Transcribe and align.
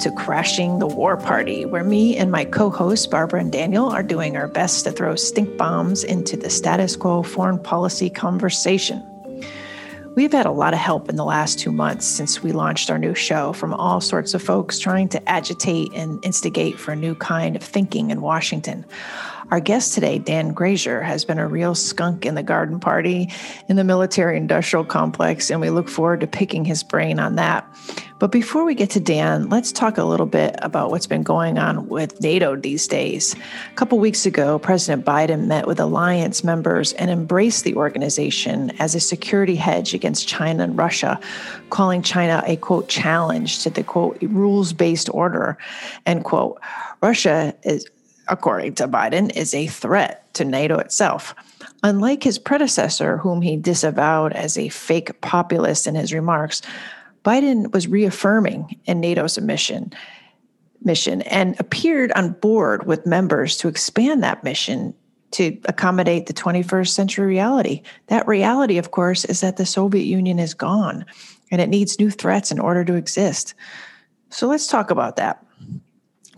to 0.00 0.10
Crashing 0.12 0.78
the 0.78 0.86
War 0.86 1.16
Party, 1.16 1.64
where 1.64 1.82
me 1.82 2.16
and 2.16 2.30
my 2.30 2.44
co 2.44 2.70
hosts, 2.70 3.06
Barbara 3.06 3.40
and 3.40 3.50
Daniel, 3.50 3.88
are 3.88 4.02
doing 4.02 4.36
our 4.36 4.46
best 4.46 4.84
to 4.84 4.92
throw 4.92 5.16
stink 5.16 5.56
bombs 5.56 6.04
into 6.04 6.36
the 6.36 6.50
status 6.50 6.94
quo 6.94 7.22
foreign 7.22 7.58
policy 7.58 8.08
conversation. 8.08 9.02
We've 10.14 10.32
had 10.32 10.46
a 10.46 10.50
lot 10.50 10.72
of 10.72 10.80
help 10.80 11.08
in 11.08 11.16
the 11.16 11.24
last 11.24 11.58
two 11.60 11.70
months 11.70 12.04
since 12.04 12.42
we 12.42 12.50
launched 12.50 12.90
our 12.90 12.98
new 12.98 13.14
show 13.14 13.52
from 13.52 13.72
all 13.74 14.00
sorts 14.00 14.34
of 14.34 14.42
folks 14.42 14.78
trying 14.78 15.08
to 15.10 15.28
agitate 15.28 15.92
and 15.94 16.24
instigate 16.24 16.78
for 16.78 16.92
a 16.92 16.96
new 16.96 17.14
kind 17.14 17.54
of 17.54 17.62
thinking 17.62 18.10
in 18.10 18.20
Washington. 18.20 18.84
Our 19.50 19.60
guest 19.60 19.94
today, 19.94 20.18
Dan 20.18 20.52
Grazier, 20.52 21.00
has 21.02 21.24
been 21.24 21.38
a 21.38 21.46
real 21.46 21.74
skunk 21.74 22.26
in 22.26 22.34
the 22.34 22.42
garden 22.42 22.80
party 22.80 23.32
in 23.68 23.76
the 23.76 23.84
military 23.84 24.36
industrial 24.36 24.84
complex, 24.84 25.50
and 25.50 25.60
we 25.60 25.70
look 25.70 25.88
forward 25.88 26.20
to 26.20 26.26
picking 26.26 26.64
his 26.64 26.82
brain 26.82 27.18
on 27.18 27.36
that. 27.36 27.64
But 28.18 28.32
before 28.32 28.64
we 28.64 28.74
get 28.74 28.90
to 28.90 29.00
Dan, 29.00 29.48
let's 29.48 29.70
talk 29.70 29.96
a 29.96 30.02
little 30.02 30.26
bit 30.26 30.56
about 30.58 30.90
what's 30.90 31.06
been 31.06 31.22
going 31.22 31.56
on 31.56 31.88
with 31.88 32.20
NATO 32.20 32.56
these 32.56 32.88
days. 32.88 33.34
A 33.34 33.74
couple 33.76 33.98
weeks 34.00 34.26
ago, 34.26 34.58
President 34.58 35.04
Biden 35.04 35.46
met 35.46 35.68
with 35.68 35.78
alliance 35.78 36.42
members 36.42 36.92
and 36.94 37.12
embraced 37.12 37.62
the 37.62 37.76
organization 37.76 38.72
as 38.80 38.96
a 38.96 39.00
security 39.00 39.54
hedge 39.54 39.94
against 39.94 40.26
China 40.26 40.64
and 40.64 40.76
Russia, 40.76 41.20
calling 41.70 42.02
China 42.02 42.42
a 42.44 42.56
quote 42.56 42.88
challenge 42.88 43.62
to 43.62 43.70
the 43.70 43.84
quote 43.84 44.18
rules 44.22 44.72
based 44.72 45.08
order, 45.14 45.56
end 46.04 46.24
quote. 46.24 46.60
Russia 47.00 47.54
is 47.62 47.86
according 48.26 48.74
to 48.74 48.88
Biden, 48.88 49.34
is 49.36 49.54
a 49.54 49.68
threat 49.68 50.32
to 50.34 50.44
NATO 50.44 50.78
itself. 50.78 51.34
Unlike 51.82 52.24
his 52.24 52.38
predecessor, 52.38 53.18
whom 53.18 53.42
he 53.42 53.56
disavowed 53.56 54.32
as 54.32 54.58
a 54.58 54.68
fake 54.68 55.20
populist 55.20 55.86
in 55.86 55.94
his 55.94 56.12
remarks, 56.12 56.60
Biden 57.24 57.72
was 57.72 57.88
reaffirming 57.88 58.78
in 58.84 59.00
NATO's 59.00 59.38
mission 59.40 59.92
mission 60.82 61.22
and 61.22 61.58
appeared 61.58 62.12
on 62.12 62.32
board 62.34 62.86
with 62.86 63.04
members 63.04 63.56
to 63.58 63.68
expand 63.68 64.22
that 64.22 64.44
mission 64.44 64.94
to 65.32 65.58
accommodate 65.64 66.26
the 66.26 66.32
21st 66.32 66.88
century 66.88 67.26
reality. 67.26 67.82
That 68.06 68.26
reality, 68.26 68.78
of 68.78 68.92
course, 68.92 69.24
is 69.24 69.40
that 69.40 69.56
the 69.56 69.66
Soviet 69.66 70.04
Union 70.04 70.38
is 70.38 70.54
gone 70.54 71.04
and 71.50 71.60
it 71.60 71.68
needs 71.68 71.98
new 71.98 72.10
threats 72.10 72.50
in 72.50 72.58
order 72.58 72.84
to 72.84 72.94
exist. 72.94 73.54
So 74.30 74.46
let's 74.46 74.66
talk 74.66 74.90
about 74.90 75.16
that. 75.16 75.44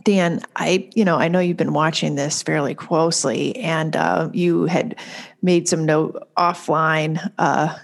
Dan, 0.05 0.41
I 0.57 0.89
you 0.95 1.05
know 1.05 1.17
I 1.17 1.29
know 1.29 1.41
you've 1.41 1.59
been 1.59 1.75
watching 1.75 2.15
this 2.15 2.43
fairly 2.43 2.75
closely, 2.75 3.55
and 3.57 3.95
uh, 3.95 4.31
you 4.33 4.65
had 4.65 4.97
made 5.43 5.69
some 5.69 5.85
note 5.85 6.27
offline 6.39 7.31
uh, 7.37 7.77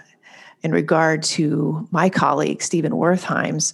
in 0.66 0.72
regard 0.72 1.22
to 1.22 1.86
my 1.92 2.10
colleague 2.10 2.60
Stephen 2.60 2.90
Wertheim's 2.90 3.72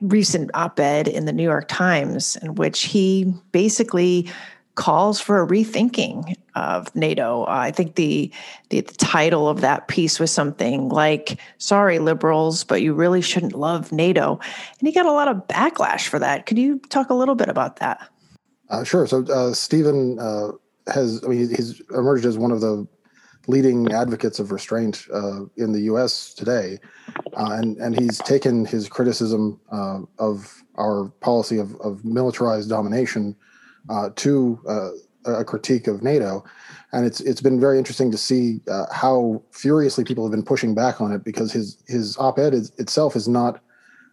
recent 0.00 0.50
op-ed 0.52 1.06
in 1.06 1.24
the 1.24 1.32
New 1.32 1.44
York 1.44 1.68
Times, 1.68 2.34
in 2.42 2.56
which 2.56 2.82
he 2.82 3.32
basically 3.52 4.28
calls 4.74 5.20
for 5.20 5.40
a 5.40 5.46
rethinking 5.46 6.34
of 6.56 6.92
NATO. 6.96 7.44
Uh, 7.44 7.50
I 7.68 7.70
think 7.70 7.94
the, 7.94 8.28
the, 8.70 8.80
the 8.80 8.94
title 8.94 9.48
of 9.48 9.60
that 9.60 9.86
piece 9.86 10.18
was 10.18 10.32
something 10.32 10.88
like 10.88 11.38
"Sorry, 11.58 12.00
liberals, 12.00 12.64
but 12.64 12.82
you 12.82 12.92
really 12.92 13.22
shouldn't 13.22 13.54
love 13.54 13.92
NATO," 13.92 14.40
and 14.80 14.88
he 14.88 14.92
got 14.92 15.06
a 15.06 15.12
lot 15.12 15.28
of 15.28 15.46
backlash 15.46 16.08
for 16.08 16.18
that. 16.18 16.46
Could 16.46 16.58
you 16.58 16.80
talk 16.88 17.08
a 17.08 17.14
little 17.14 17.36
bit 17.36 17.48
about 17.48 17.76
that? 17.76 18.04
Uh, 18.68 18.82
sure. 18.82 19.06
So 19.06 19.24
uh, 19.26 19.52
Stephen 19.52 20.18
uh, 20.18 20.48
has, 20.92 21.22
I 21.22 21.28
mean, 21.28 21.48
he's 21.50 21.80
emerged 21.90 22.26
as 22.26 22.36
one 22.36 22.50
of 22.50 22.60
the 22.60 22.84
leading 23.46 23.92
advocates 23.92 24.38
of 24.38 24.52
restraint 24.52 25.06
uh, 25.12 25.40
in 25.56 25.72
the 25.72 25.82
U.S. 25.82 26.34
today, 26.34 26.78
uh, 27.36 27.50
and 27.52 27.76
and 27.78 27.98
he's 27.98 28.18
taken 28.18 28.64
his 28.64 28.88
criticism 28.88 29.60
of 30.18 30.62
our 30.76 31.08
policy 31.20 31.58
of, 31.58 31.74
of 31.80 32.04
militarized 32.04 32.68
domination 32.68 33.36
to 34.16 34.58
a 35.26 35.44
critique 35.44 35.86
of 35.86 36.02
NATO, 36.02 36.44
and 36.92 37.04
it's 37.04 37.20
it's 37.20 37.40
been 37.40 37.60
very 37.60 37.78
interesting 37.78 38.10
to 38.10 38.16
see 38.16 38.60
uh, 38.70 38.86
how 38.92 39.42
furiously 39.50 40.04
people 40.04 40.24
have 40.24 40.30
been 40.30 40.44
pushing 40.44 40.74
back 40.74 41.00
on 41.00 41.12
it 41.12 41.24
because 41.24 41.52
his 41.52 41.82
his 41.86 42.16
op-ed 42.18 42.54
is, 42.54 42.72
itself 42.78 43.16
is 43.16 43.28
not 43.28 43.60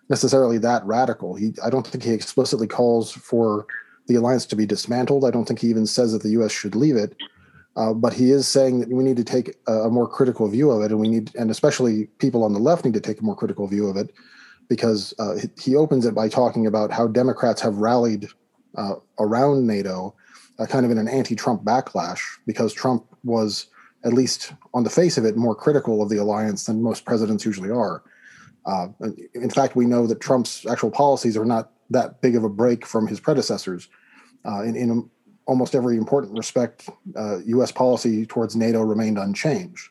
necessarily 0.09 0.57
that 0.59 0.85
radical. 0.85 1.35
He 1.35 1.53
I 1.63 1.69
don't 1.69 1.85
think 1.85 2.03
he 2.03 2.11
explicitly 2.11 2.67
calls 2.67 3.11
for 3.11 3.65
the 4.07 4.15
alliance 4.15 4.45
to 4.47 4.55
be 4.55 4.65
dismantled. 4.65 5.25
I 5.25 5.31
don't 5.31 5.45
think 5.45 5.59
he 5.59 5.67
even 5.67 5.85
says 5.85 6.11
that 6.13 6.23
the 6.23 6.31
U.S. 6.31 6.51
should 6.51 6.75
leave 6.75 6.95
it. 6.95 7.15
Uh, 7.75 7.93
but 7.93 8.13
he 8.13 8.31
is 8.31 8.47
saying 8.47 8.81
that 8.81 8.89
we 8.89 9.03
need 9.03 9.17
to 9.17 9.23
take 9.23 9.55
a, 9.67 9.89
more 9.89 10.07
critical 10.07 10.47
view 10.47 10.71
of 10.71 10.81
it, 10.81 10.91
and 10.91 10.99
we 10.99 11.07
need, 11.07 11.31
and 11.35 11.49
especially 11.49 12.07
people 12.17 12.43
on 12.43 12.53
the 12.53 12.59
left 12.59 12.83
need 12.83 12.93
to 12.93 12.99
take 12.99 13.21
a 13.21 13.23
more 13.23 13.35
critical 13.35 13.65
view 13.65 13.87
of 13.87 13.95
it, 13.95 14.13
because 14.67 15.13
uh, 15.19 15.35
he 15.59 15.75
opens 15.75 16.05
it 16.05 16.13
by 16.13 16.27
talking 16.27 16.67
about 16.67 16.91
how 16.91 17.07
Democrats 17.07 17.61
have 17.61 17.77
rallied 17.77 18.27
uh, 18.77 18.95
around 19.19 19.67
NATO 19.67 20.13
uh, 20.59 20.65
kind 20.65 20.85
of 20.85 20.91
in 20.91 20.97
an 20.97 21.07
anti-Trump 21.07 21.63
backlash 21.63 22.21
because 22.45 22.73
Trump 22.73 23.05
was, 23.23 23.67
at 24.03 24.13
least 24.13 24.53
on 24.73 24.83
the 24.83 24.89
face 24.89 25.17
of 25.17 25.25
it, 25.25 25.37
more 25.37 25.55
critical 25.55 26.01
of 26.01 26.09
the 26.09 26.17
alliance 26.17 26.65
than 26.65 26.81
most 26.81 27.05
presidents 27.05 27.45
usually 27.45 27.69
are. 27.69 28.03
Uh, 28.65 28.87
in 29.33 29.49
fact, 29.49 29.75
we 29.75 29.85
know 29.85 30.05
that 30.07 30.19
Trump's 30.19 30.65
actual 30.67 30.91
policies 30.91 31.35
are 31.35 31.45
not 31.45 31.71
that 31.89 32.21
big 32.21 32.35
of 32.35 32.43
a 32.43 32.49
break 32.49 32.85
from 32.85 33.07
his 33.07 33.19
predecessors. 33.19 33.87
In, 34.45 34.75
in, 34.75 35.09
almost 35.45 35.75
every 35.75 35.97
important 35.97 36.37
respect, 36.37 36.89
U.S. 37.15 37.71
Uh, 37.71 37.73
policy 37.73 38.25
towards 38.25 38.55
NATO 38.55 38.81
remained 38.81 39.17
unchanged. 39.17 39.89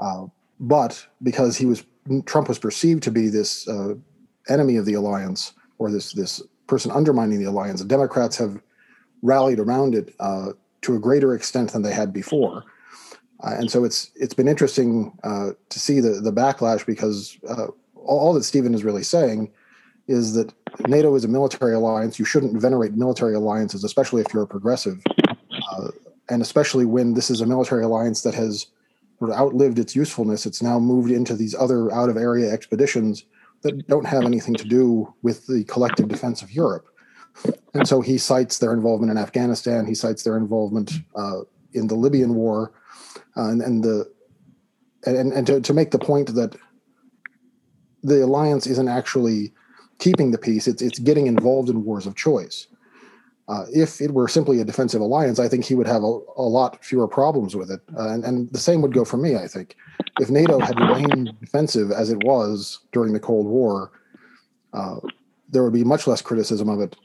Uh, 0.00 0.26
but 0.60 1.06
because 1.22 1.56
he 1.56 1.66
was 1.66 1.84
Trump 2.26 2.48
was 2.48 2.58
perceived 2.58 3.02
to 3.04 3.10
be 3.10 3.28
this 3.28 3.66
uh, 3.68 3.94
enemy 4.48 4.76
of 4.76 4.84
the 4.84 4.94
alliance 4.94 5.52
or 5.78 5.90
this 5.90 6.12
this 6.12 6.42
person 6.66 6.90
undermining 6.90 7.38
the 7.38 7.48
alliance, 7.48 7.80
the 7.80 7.88
Democrats 7.88 8.36
have 8.36 8.60
rallied 9.22 9.58
around 9.58 9.94
it 9.94 10.14
uh, 10.20 10.52
to 10.82 10.94
a 10.94 10.98
greater 10.98 11.34
extent 11.34 11.72
than 11.72 11.82
they 11.82 11.92
had 11.92 12.12
before. 12.12 12.64
Uh, 13.42 13.54
and 13.58 13.70
so 13.70 13.84
it's 13.84 14.10
it's 14.14 14.34
been 14.34 14.48
interesting 14.48 15.16
uh, 15.24 15.50
to 15.68 15.78
see 15.78 16.00
the 16.00 16.20
the 16.20 16.32
backlash 16.32 16.86
because 16.86 17.38
uh, 17.48 17.66
all 17.94 18.32
that 18.34 18.44
Stephen 18.44 18.74
is 18.74 18.84
really 18.84 19.02
saying 19.02 19.50
is 20.06 20.34
that 20.34 20.52
NATO 20.86 21.14
is 21.14 21.24
a 21.24 21.28
military 21.28 21.74
alliance. 21.74 22.18
You 22.18 22.24
shouldn't 22.24 22.60
venerate 22.60 22.94
military 22.94 23.34
alliances, 23.34 23.84
especially 23.84 24.22
if 24.22 24.32
you're 24.32 24.42
a 24.42 24.46
progressive, 24.46 25.02
uh, 25.28 25.88
and 26.28 26.42
especially 26.42 26.84
when 26.84 27.14
this 27.14 27.30
is 27.30 27.40
a 27.40 27.46
military 27.46 27.84
alliance 27.84 28.22
that 28.22 28.34
has 28.34 28.66
sort 29.18 29.30
of 29.30 29.36
outlived 29.36 29.78
its 29.78 29.94
usefulness. 29.94 30.46
It's 30.46 30.62
now 30.62 30.78
moved 30.78 31.10
into 31.10 31.34
these 31.34 31.54
other 31.54 31.92
out 31.92 32.08
of 32.08 32.16
area 32.16 32.52
expeditions 32.52 33.24
that 33.62 33.86
don't 33.86 34.06
have 34.06 34.24
anything 34.24 34.54
to 34.54 34.64
do 34.64 35.12
with 35.22 35.46
the 35.46 35.64
collective 35.64 36.08
defense 36.08 36.42
of 36.42 36.50
Europe. 36.50 36.86
And 37.72 37.88
so 37.88 38.00
he 38.00 38.18
cites 38.18 38.58
their 38.58 38.72
involvement 38.72 39.10
in 39.10 39.18
Afghanistan. 39.18 39.86
He 39.86 39.94
cites 39.94 40.22
their 40.22 40.36
involvement 40.36 40.92
uh, 41.16 41.40
in 41.72 41.88
the 41.88 41.94
Libyan 41.94 42.34
war, 42.34 42.72
uh, 43.36 43.48
and, 43.48 43.60
and 43.62 43.82
the 43.82 44.12
and, 45.06 45.32
and 45.32 45.46
to, 45.46 45.60
to 45.60 45.74
make 45.74 45.90
the 45.90 45.98
point 45.98 46.34
that 46.34 46.56
the 48.02 48.24
alliance 48.24 48.66
isn't 48.66 48.88
actually 48.88 49.52
keeping 49.98 50.30
the 50.30 50.38
peace; 50.38 50.66
it's 50.66 50.82
it's 50.82 50.98
getting 50.98 51.26
involved 51.26 51.68
in 51.68 51.84
wars 51.84 52.06
of 52.06 52.14
choice. 52.14 52.66
Uh, 53.46 53.66
if 53.74 54.00
it 54.00 54.12
were 54.12 54.26
simply 54.26 54.58
a 54.60 54.64
defensive 54.64 55.02
alliance, 55.02 55.38
I 55.38 55.48
think 55.48 55.66
he 55.66 55.74
would 55.74 55.86
have 55.86 56.02
a, 56.02 56.18
a 56.36 56.48
lot 56.48 56.82
fewer 56.82 57.06
problems 57.06 57.54
with 57.54 57.70
it. 57.70 57.80
Uh, 57.94 58.08
and, 58.08 58.24
and, 58.24 58.50
the 58.52 58.58
same 58.58 58.80
would 58.80 58.94
go 58.94 59.04
for 59.04 59.18
me, 59.18 59.36
I 59.36 59.46
think. 59.46 59.76
If 60.18 60.30
NATO 60.30 60.58
had 60.60 60.80
remained 60.80 61.38
defensive 61.40 61.90
as 61.90 62.08
it 62.08 62.24
was 62.24 62.78
during 62.92 63.12
the 63.12 63.20
Cold 63.20 63.46
War, 63.46 63.92
uh, 64.72 64.96
there 65.50 65.62
would 65.62 65.74
be 65.74 65.84
much 65.84 66.06
less 66.06 66.22
criticism 66.22 66.70
of 66.70 66.80
it 66.80 66.96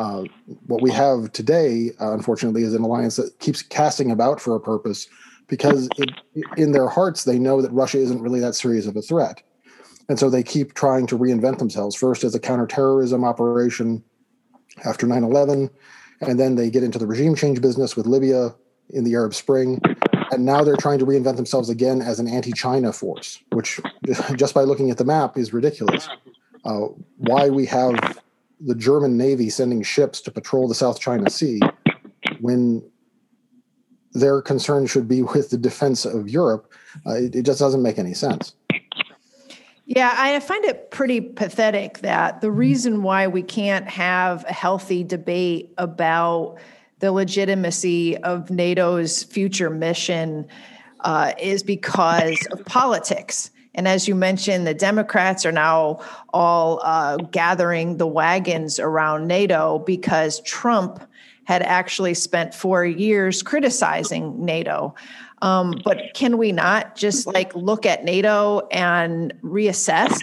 uh, 0.00 0.24
what 0.66 0.80
we 0.80 0.90
have 0.90 1.30
today, 1.32 1.90
uh, 2.00 2.14
unfortunately, 2.14 2.62
is 2.62 2.72
an 2.72 2.82
alliance 2.82 3.16
that 3.16 3.38
keeps 3.38 3.60
casting 3.60 4.10
about 4.10 4.40
for 4.40 4.56
a 4.56 4.60
purpose 4.60 5.06
because 5.46 5.90
it, 5.98 6.10
in 6.56 6.72
their 6.72 6.88
hearts 6.88 7.24
they 7.24 7.38
know 7.38 7.60
that 7.60 7.70
Russia 7.70 7.98
isn't 7.98 8.22
really 8.22 8.40
that 8.40 8.54
serious 8.54 8.86
of 8.86 8.96
a 8.96 9.02
threat. 9.02 9.42
And 10.10 10.18
so 10.18 10.28
they 10.28 10.42
keep 10.42 10.74
trying 10.74 11.06
to 11.06 11.16
reinvent 11.16 11.58
themselves, 11.58 11.94
first 11.94 12.24
as 12.24 12.34
a 12.34 12.40
counterterrorism 12.40 13.24
operation 13.24 14.02
after 14.84 15.06
9 15.06 15.22
11, 15.22 15.70
and 16.20 16.40
then 16.40 16.56
they 16.56 16.68
get 16.68 16.82
into 16.82 16.98
the 16.98 17.06
regime 17.06 17.36
change 17.36 17.60
business 17.60 17.94
with 17.94 18.08
Libya 18.08 18.52
in 18.88 19.04
the 19.04 19.14
Arab 19.14 19.34
Spring. 19.34 19.80
And 20.32 20.44
now 20.44 20.64
they're 20.64 20.76
trying 20.76 20.98
to 20.98 21.06
reinvent 21.06 21.36
themselves 21.36 21.70
again 21.70 22.02
as 22.02 22.18
an 22.18 22.26
anti 22.26 22.50
China 22.50 22.92
force, 22.92 23.38
which 23.52 23.78
just 24.34 24.52
by 24.52 24.62
looking 24.62 24.90
at 24.90 24.98
the 24.98 25.04
map 25.04 25.38
is 25.38 25.52
ridiculous. 25.52 26.08
Uh, 26.64 26.88
why 27.18 27.48
we 27.48 27.64
have 27.66 28.18
the 28.58 28.74
German 28.74 29.16
Navy 29.16 29.48
sending 29.48 29.80
ships 29.80 30.20
to 30.22 30.32
patrol 30.32 30.66
the 30.66 30.74
South 30.74 30.98
China 30.98 31.30
Sea 31.30 31.60
when 32.40 32.82
their 34.12 34.42
concern 34.42 34.88
should 34.88 35.06
be 35.06 35.22
with 35.22 35.50
the 35.50 35.56
defense 35.56 36.04
of 36.04 36.28
Europe. 36.28 36.72
Uh, 37.06 37.12
it, 37.12 37.36
it, 37.36 37.42
just 37.44 37.60
doesn't 37.60 37.82
make 37.82 37.96
any 37.96 38.12
sense. 38.12 38.54
Yeah, 39.90 40.14
I 40.16 40.38
find 40.38 40.64
it 40.66 40.92
pretty 40.92 41.20
pathetic 41.20 41.98
that 41.98 42.40
the 42.42 42.50
reason 42.52 43.02
why 43.02 43.26
we 43.26 43.42
can't 43.42 43.88
have 43.88 44.44
a 44.44 44.52
healthy 44.52 45.02
debate 45.02 45.74
about 45.78 46.58
the 47.00 47.10
legitimacy 47.10 48.16
of 48.18 48.50
NATO's 48.50 49.24
future 49.24 49.68
mission 49.68 50.46
uh, 51.00 51.32
is 51.40 51.64
because 51.64 52.38
of 52.52 52.64
politics 52.66 53.50
And 53.74 53.86
as 53.86 54.08
you 54.08 54.14
mentioned, 54.14 54.66
the 54.66 54.74
Democrats 54.74 55.46
are 55.46 55.52
now 55.52 56.00
all 56.32 56.80
uh, 56.82 57.16
gathering 57.16 57.96
the 57.96 58.06
wagons 58.06 58.78
around 58.78 59.26
NATO 59.26 59.78
because 59.78 60.40
Trump 60.40 61.02
had 61.44 61.62
actually 61.62 62.14
spent 62.14 62.54
four 62.54 62.84
years 62.84 63.42
criticizing 63.42 64.44
NATO. 64.44 64.94
Um, 65.42 65.80
but 65.84 66.14
can 66.14 66.38
we 66.38 66.52
not 66.52 66.96
just 66.96 67.26
like 67.26 67.54
look 67.54 67.86
at 67.86 68.04
NATO 68.04 68.66
and 68.70 69.32
reassess 69.42 70.20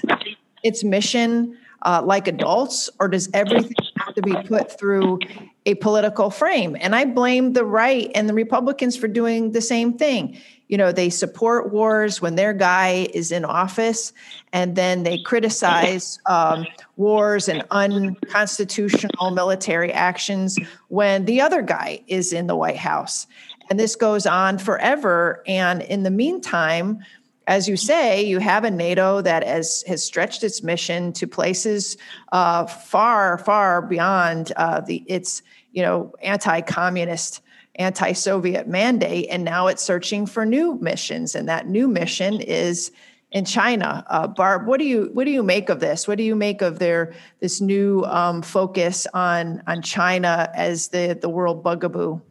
its 0.63 0.83
mission 0.83 1.57
uh, 1.83 2.01
like 2.03 2.27
adults, 2.27 2.89
or 2.99 3.07
does 3.07 3.29
everything 3.33 3.75
have 3.97 4.13
to 4.15 4.21
be 4.21 4.33
put 4.47 4.77
through 4.77 5.19
a 5.65 5.75
political 5.75 6.29
frame? 6.29 6.75
And 6.79 6.95
I 6.95 7.05
blame 7.05 7.53
the 7.53 7.65
right 7.65 8.11
and 8.15 8.27
the 8.27 8.33
Republicans 8.33 8.97
for 8.97 9.07
doing 9.07 9.51
the 9.51 9.61
same 9.61 9.93
thing. 9.93 10.37
You 10.67 10.77
know, 10.77 10.91
they 10.91 11.09
support 11.09 11.71
wars 11.71 12.21
when 12.21 12.35
their 12.35 12.51
guy 12.51 13.07
is 13.13 13.31
in 13.31 13.45
office, 13.45 14.11
and 14.51 14.75
then 14.75 15.03
they 15.03 15.21
criticize 15.21 16.19
um, 16.25 16.65
wars 16.97 17.47
and 17.47 17.63
unconstitutional 17.71 19.31
military 19.31 19.93
actions 19.93 20.57
when 20.89 21.25
the 21.25 21.39
other 21.39 21.61
guy 21.61 22.01
is 22.07 22.33
in 22.33 22.47
the 22.47 22.55
White 22.55 22.77
House. 22.77 23.27
And 23.69 23.79
this 23.79 23.95
goes 23.95 24.25
on 24.25 24.57
forever. 24.57 25.43
And 25.47 25.81
in 25.81 26.03
the 26.03 26.11
meantime, 26.11 26.99
as 27.47 27.67
you 27.67 27.77
say, 27.77 28.23
you 28.23 28.39
have 28.39 28.65
a 28.65 28.71
NATO 28.71 29.21
that 29.21 29.45
has, 29.45 29.83
has 29.87 30.03
stretched 30.03 30.43
its 30.43 30.61
mission 30.63 31.13
to 31.13 31.25
places 31.25 31.97
uh, 32.31 32.65
far, 32.65 33.37
far 33.37 33.81
beyond 33.81 34.51
uh, 34.57 34.81
the 34.81 34.97
its 35.07 35.41
you 35.71 35.81
know 35.81 36.13
anti-communist, 36.21 37.41
anti-Soviet 37.75 38.67
mandate, 38.67 39.27
and 39.29 39.43
now 39.45 39.67
it's 39.67 39.83
searching 39.83 40.25
for 40.25 40.45
new 40.45 40.75
missions, 40.81 41.35
and 41.35 41.47
that 41.47 41.67
new 41.67 41.87
mission 41.87 42.41
is 42.41 42.91
in 43.31 43.45
China. 43.45 44.05
Uh, 44.09 44.27
Barb, 44.27 44.67
what 44.67 44.79
do 44.79 44.85
you 44.85 45.09
what 45.13 45.25
do 45.25 45.31
you 45.31 45.43
make 45.43 45.69
of 45.69 45.79
this? 45.79 46.07
What 46.07 46.17
do 46.17 46.23
you 46.23 46.35
make 46.35 46.61
of 46.61 46.79
their 46.79 47.13
this 47.39 47.61
new 47.61 48.03
um, 48.05 48.41
focus 48.41 49.07
on 49.13 49.63
on 49.67 49.81
China 49.81 50.49
as 50.53 50.89
the 50.89 51.17
the 51.19 51.29
world 51.29 51.63
bugaboo? 51.63 52.21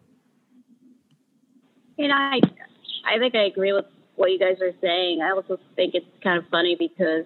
You 1.96 2.08
know, 2.08 2.14
I 2.14 2.40
I 3.06 3.18
think 3.18 3.34
I 3.34 3.44
agree 3.44 3.72
with 3.72 3.86
what 4.16 4.30
you 4.30 4.38
guys 4.38 4.56
are 4.60 4.72
saying. 4.80 5.20
I 5.22 5.30
also 5.30 5.58
think 5.76 5.94
it's 5.94 6.06
kind 6.22 6.38
of 6.38 6.48
funny 6.50 6.76
because 6.78 7.24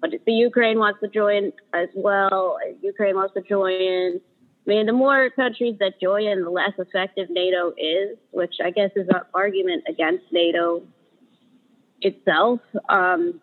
but 0.00 0.10
the 0.26 0.32
Ukraine 0.32 0.78
wants 0.78 1.00
to 1.00 1.08
join 1.08 1.52
as 1.72 1.88
well. 1.94 2.58
Ukraine 2.82 3.16
wants 3.16 3.34
to 3.34 3.40
join. 3.40 4.20
I 4.20 4.68
mean, 4.68 4.86
the 4.86 4.92
more 4.92 5.30
countries 5.30 5.76
that 5.80 6.00
join, 6.00 6.42
the 6.42 6.50
less 6.50 6.72
effective 6.78 7.28
NATO 7.30 7.72
is, 7.78 8.18
which 8.32 8.54
I 8.62 8.70
guess 8.70 8.90
is 8.96 9.08
an 9.08 9.22
argument 9.32 9.84
against 9.88 10.24
NATO 10.32 10.82
itself. 12.00 12.60
Um, 12.88 13.40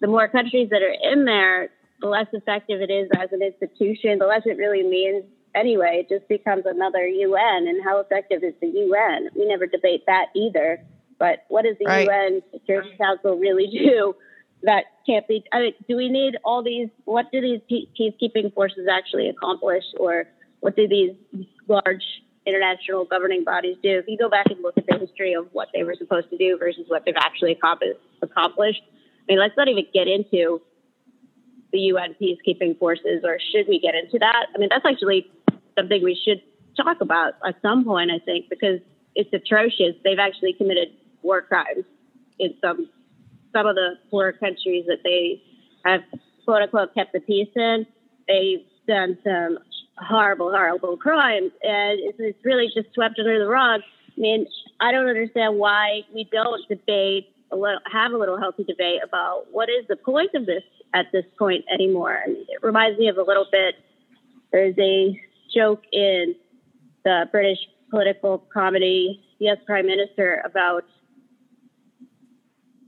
the 0.00 0.06
more 0.06 0.28
countries 0.28 0.68
that 0.70 0.82
are 0.82 1.12
in 1.12 1.24
there, 1.24 1.70
the 2.00 2.08
less 2.08 2.26
effective 2.32 2.80
it 2.80 2.90
is 2.90 3.08
as 3.18 3.30
an 3.32 3.42
institution, 3.42 4.18
the 4.18 4.26
less 4.26 4.42
it 4.44 4.58
really 4.58 4.82
means 4.82 5.24
anyway. 5.56 6.04
It 6.04 6.14
just 6.14 6.28
becomes 6.28 6.64
another 6.66 7.06
UN. 7.06 7.66
And 7.66 7.82
how 7.82 7.98
effective 7.98 8.44
is 8.44 8.54
the 8.60 8.68
UN? 8.68 9.28
We 9.34 9.46
never 9.46 9.66
debate 9.66 10.04
that 10.06 10.26
either. 10.36 10.80
But 11.18 11.44
what 11.48 11.64
does 11.64 11.76
the 11.78 11.86
right. 11.86 12.06
UN 12.06 12.42
Security 12.52 12.94
Council 12.98 13.36
really 13.36 13.66
do? 13.72 14.14
That 14.62 14.84
can't 15.06 15.26
be. 15.28 15.44
I 15.52 15.60
mean, 15.60 15.74
do 15.88 15.96
we 15.96 16.08
need 16.08 16.36
all 16.44 16.62
these? 16.62 16.88
What 17.04 17.30
do 17.30 17.40
these 17.40 17.60
peacekeeping 17.70 18.54
forces 18.54 18.88
actually 18.90 19.28
accomplish, 19.28 19.84
or 20.00 20.24
what 20.60 20.74
do 20.74 20.88
these 20.88 21.12
large 21.68 22.02
international 22.46 23.04
governing 23.04 23.44
bodies 23.44 23.76
do? 23.82 23.98
If 23.98 24.06
you 24.08 24.16
go 24.16 24.30
back 24.30 24.46
and 24.48 24.60
look 24.62 24.76
at 24.78 24.86
the 24.86 24.98
history 24.98 25.34
of 25.34 25.46
what 25.52 25.68
they 25.74 25.84
were 25.84 25.94
supposed 25.96 26.30
to 26.30 26.38
do 26.38 26.56
versus 26.58 26.84
what 26.88 27.04
they've 27.04 27.14
actually 27.18 27.52
accomplished, 27.52 28.82
I 29.28 29.32
mean, 29.32 29.38
let's 29.38 29.56
not 29.56 29.68
even 29.68 29.84
get 29.92 30.08
into 30.08 30.62
the 31.72 31.78
UN 31.78 32.16
peacekeeping 32.20 32.78
forces, 32.78 33.22
or 33.24 33.38
should 33.52 33.68
we 33.68 33.78
get 33.78 33.94
into 33.94 34.18
that? 34.18 34.46
I 34.54 34.58
mean, 34.58 34.70
that's 34.70 34.86
actually 34.86 35.30
something 35.76 36.02
we 36.02 36.18
should 36.24 36.42
talk 36.76 37.00
about 37.00 37.34
at 37.46 37.56
some 37.62 37.84
point, 37.84 38.10
I 38.10 38.18
think, 38.24 38.48
because 38.48 38.80
it's 39.14 39.32
atrocious. 39.32 39.94
They've 40.04 40.18
actually 40.18 40.52
committed 40.52 40.88
war 41.22 41.42
crimes 41.42 41.84
in 42.38 42.54
some 42.60 42.88
some 43.54 43.66
of 43.66 43.74
the 43.74 43.94
poor 44.10 44.32
countries 44.32 44.84
that 44.86 44.98
they 45.02 45.42
have 45.84 46.02
quote 46.44 46.62
unquote 46.62 46.94
kept 46.94 47.12
the 47.12 47.20
peace 47.20 47.48
in. 47.56 47.86
They've 48.28 48.64
done 48.86 49.18
some 49.24 49.58
horrible, 49.98 50.50
horrible 50.50 50.96
crimes, 50.96 51.52
and 51.62 51.98
it's, 52.00 52.18
it's 52.18 52.44
really 52.44 52.68
just 52.74 52.92
swept 52.94 53.18
under 53.18 53.38
the 53.38 53.46
rug. 53.46 53.80
I 54.16 54.20
mean, 54.20 54.46
I 54.80 54.92
don't 54.92 55.08
understand 55.08 55.56
why 55.56 56.02
we 56.14 56.28
don't 56.30 56.66
debate 56.68 57.28
a 57.50 57.56
little, 57.56 57.80
have 57.90 58.12
a 58.12 58.16
little 58.16 58.38
healthy 58.38 58.64
debate 58.64 59.00
about 59.02 59.46
what 59.52 59.68
is 59.68 59.86
the 59.88 59.96
point 59.96 60.34
of 60.34 60.46
this 60.46 60.62
at 60.94 61.06
this 61.12 61.24
point 61.38 61.64
anymore. 61.72 62.20
I 62.24 62.28
mean, 62.28 62.46
it 62.48 62.62
reminds 62.62 62.98
me 62.98 63.08
of 63.08 63.16
a 63.16 63.22
little 63.22 63.46
bit. 63.50 63.76
There's 64.52 64.74
a 64.78 65.20
joke 65.56 65.82
in 65.92 66.34
the 67.04 67.26
British 67.32 67.58
political 67.90 68.38
comedy 68.52 69.22
Yes 69.38 69.58
Prime 69.66 69.86
Minister 69.86 70.42
about 70.44 70.84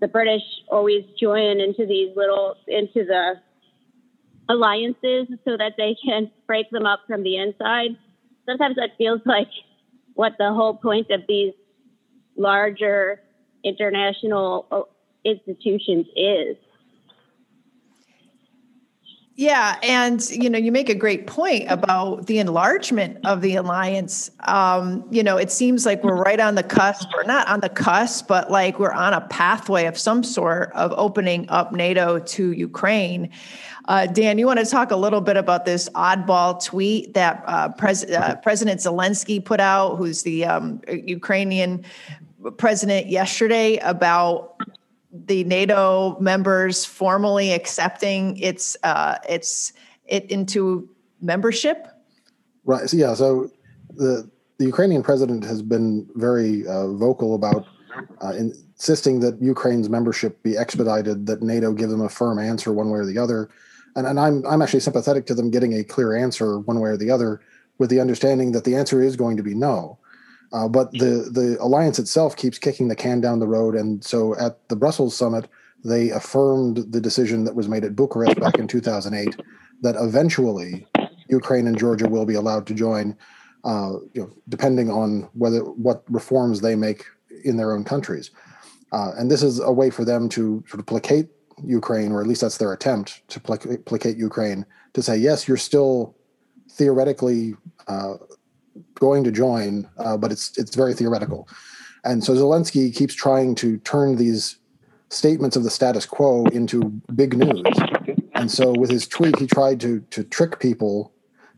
the 0.01 0.09
British 0.09 0.43
always 0.71 1.05
join 1.21 1.61
into 1.61 1.87
these 1.87 2.15
little 2.17 2.57
into 2.67 3.05
the 3.05 3.35
alliances 4.49 5.27
so 5.45 5.57
that 5.57 5.75
they 5.77 5.97
can 6.05 6.31
break 6.47 6.71
them 6.71 6.87
up 6.87 7.01
from 7.07 7.23
the 7.23 7.37
inside. 7.37 7.91
Sometimes 8.47 8.77
that 8.77 8.91
feels 8.97 9.21
like 9.27 9.49
what 10.15 10.33
the 10.39 10.53
whole 10.53 10.75
point 10.75 11.11
of 11.11 11.23
these 11.29 11.53
larger 12.37 13.21
international 13.65 14.89
institutions 15.25 16.07
is. 16.17 16.57
Yeah, 19.39 19.79
and 19.85 20.29
you 20.31 20.51
know, 20.51 20.59
you 20.59 20.73
make 20.73 20.89
a 20.89 20.97
great 20.97 21.29
point 21.29 21.67
about 21.69 22.27
the 22.27 22.41
enlargement 22.41 23.25
of 23.25 23.41
the 23.41 23.55
alliance. 23.55 24.33
Um, 24.41 25.07
you 25.13 25.23
know, 25.23 25.37
it 25.37 25.53
seems 25.53 25.87
like 25.87 26.03
we're 26.03 26.21
right 26.21 26.41
on 26.41 26.57
the 26.57 26.65
cusp, 26.65 27.07
or 27.15 27.23
not 27.23 27.47
on 27.47 27.61
the 27.61 27.69
cusp, 27.69 28.27
but 28.27 28.51
like 28.51 28.81
we're 28.81 28.91
on 28.91 29.15
a 29.15 29.21
pathway 29.21 29.85
of 29.85 29.97
some 29.97 30.25
sort 30.25 30.73
of 30.73 30.93
opening 30.97 31.49
up 31.51 31.73
NATO 31.73 32.19
to 32.19 32.51
Ukraine. 32.51 33.31
Uh, 33.85 34.07
Dan, 34.07 34.39
you 34.39 34.47
want 34.47 34.59
to 34.59 34.67
talk 34.67 34.91
a 34.91 34.97
little 34.97 35.21
bit 35.21 35.37
about 35.37 35.65
this 35.65 35.89
oddball 35.91 36.61
tweet 36.61 37.15
that 37.15 37.45
uh, 37.47 37.69
Pres- 37.69 38.11
uh, 38.11 38.35
President 38.43 38.81
Zelensky 38.81 39.43
put 39.43 39.61
out, 39.61 39.99
who's 39.99 40.25
the 40.25 40.47
um, 40.47 40.81
Ukrainian 40.89 41.85
president 42.57 43.07
yesterday, 43.07 43.77
about 43.79 44.58
the 45.13 45.45
NATO 45.45 46.19
members 46.21 46.85
formally 46.85 47.53
accepting 47.53 48.37
its 48.39 48.77
uh, 48.83 49.17
its 49.29 49.73
it 50.07 50.31
into 50.31 50.89
membership? 51.21 51.89
Right. 52.65 52.89
So, 52.89 52.97
yeah. 52.97 53.15
So 53.15 53.51
the 53.95 54.31
the 54.59 54.67
Ukrainian 54.67 55.03
president 55.03 55.45
has 55.45 55.63
been 55.63 56.09
very 56.15 56.67
uh, 56.67 56.89
vocal 56.93 57.35
about 57.35 57.67
uh, 58.23 58.33
insisting 58.33 59.21
that 59.21 59.41
Ukraine's 59.41 59.89
membership 59.89 60.43
be 60.43 60.57
expedited, 60.57 61.27
that 61.27 61.43
NATO 61.43 61.73
give 61.73 61.91
them 61.91 62.01
a 62.01 62.09
firm 62.09 62.39
answer 62.39 62.73
one 62.73 62.91
way 62.91 62.99
or 62.99 63.07
the 63.07 63.19
other. 63.19 63.49
And, 63.97 64.07
and 64.07 64.21
I'm 64.21 64.45
I'm 64.47 64.63
actually 64.63 64.81
sympathetic 64.81 65.27
to 65.27 65.35
them 65.35 65.51
getting 65.51 65.75
a 65.75 65.85
clear 65.85 66.15
answer 66.17 66.59
one 66.61 66.81
way 66.81 66.91
or 66.91 66.97
the 66.97 67.11
other, 67.11 67.41
with 67.79 67.91
the 67.91 68.01
understanding 68.01 68.53
that 68.53 68.65
the 68.65 68.77
answer 68.77 69.03
is 69.03 69.17
going 69.17 69.37
to 69.37 69.43
be 69.43 69.55
no. 69.55 69.99
Uh, 70.53 70.67
but 70.69 70.91
the 70.93 71.29
the 71.31 71.57
alliance 71.61 71.99
itself 71.99 72.37
keeps 72.37 72.59
kicking 72.59 72.89
the 72.89 72.97
can 72.97 73.21
down 73.21 73.39
the 73.39 73.47
road, 73.47 73.75
and 73.75 74.03
so 74.03 74.35
at 74.39 74.67
the 74.69 74.77
Brussels 74.77 75.15
summit, 75.15 75.49
they 75.85 76.11
affirmed 76.11 76.79
the 76.91 77.01
decision 77.01 77.45
that 77.45 77.55
was 77.55 77.69
made 77.69 77.85
at 77.85 77.95
Bucharest 77.95 78.41
back 78.41 78.59
in 78.59 78.67
2008 78.67 79.37
that 79.83 79.95
eventually 79.97 80.87
Ukraine 81.29 81.67
and 81.67 81.79
Georgia 81.79 82.09
will 82.09 82.27
be 82.27 82.35
allowed 82.35 82.67
to 82.67 82.75
join, 82.75 83.17
uh, 83.65 83.93
you 84.15 84.23
know, 84.23 84.31
depending 84.49 84.91
on 84.91 85.29
whether 85.35 85.61
what 85.61 86.03
reforms 86.09 86.61
they 86.61 86.75
make 86.75 87.05
in 87.45 87.57
their 87.57 87.73
own 87.73 87.85
countries. 87.85 88.31
Uh, 88.91 89.13
and 89.19 89.31
this 89.31 89.43
is 89.43 89.61
a 89.61 89.71
way 89.71 89.91
for 89.91 90.05
them 90.05 90.29
to 90.31 90.65
sort 90.67 90.81
of 90.81 90.87
placate 90.87 91.29
Ukraine, 91.65 92.13
or 92.13 92.21
at 92.21 92.27
least 92.27 92.41
that's 92.41 92.59
their 92.59 92.73
attempt 92.73 93.27
to 93.29 93.41
placate 93.41 94.17
Ukraine, 94.17 94.65
to 94.95 95.03
say 95.03 95.17
yes, 95.17 95.47
you're 95.47 95.57
still 95.57 96.17
theoretically 96.71 97.55
uh, 97.87 98.15
going 98.95 99.25
to 99.25 99.31
join, 99.31 99.89
uh, 99.99 100.17
but 100.17 100.33
it's 100.33 100.57
it's 100.59 100.75
very 100.75 100.95
theoretical. 100.95 101.49
And 102.05 102.23
so 102.23 102.35
Zelensky 102.35 102.95
keeps 102.95 103.15
trying 103.15 103.55
to 103.57 103.79
turn 103.79 104.17
these 104.17 104.57
statements 105.11 105.57
of 105.57 105.65
the 105.65 105.71
status 105.71 106.07
quo 106.07 106.45
into 106.47 106.83
big 107.15 107.37
news. 107.37 107.63
And 108.35 108.51
so 108.51 108.73
with 108.73 108.91
his 108.91 109.07
tweet, 109.07 109.39
he 109.39 109.47
tried 109.47 109.81
to 109.81 110.01
to 110.11 110.25
trick 110.25 110.61
people 110.61 111.13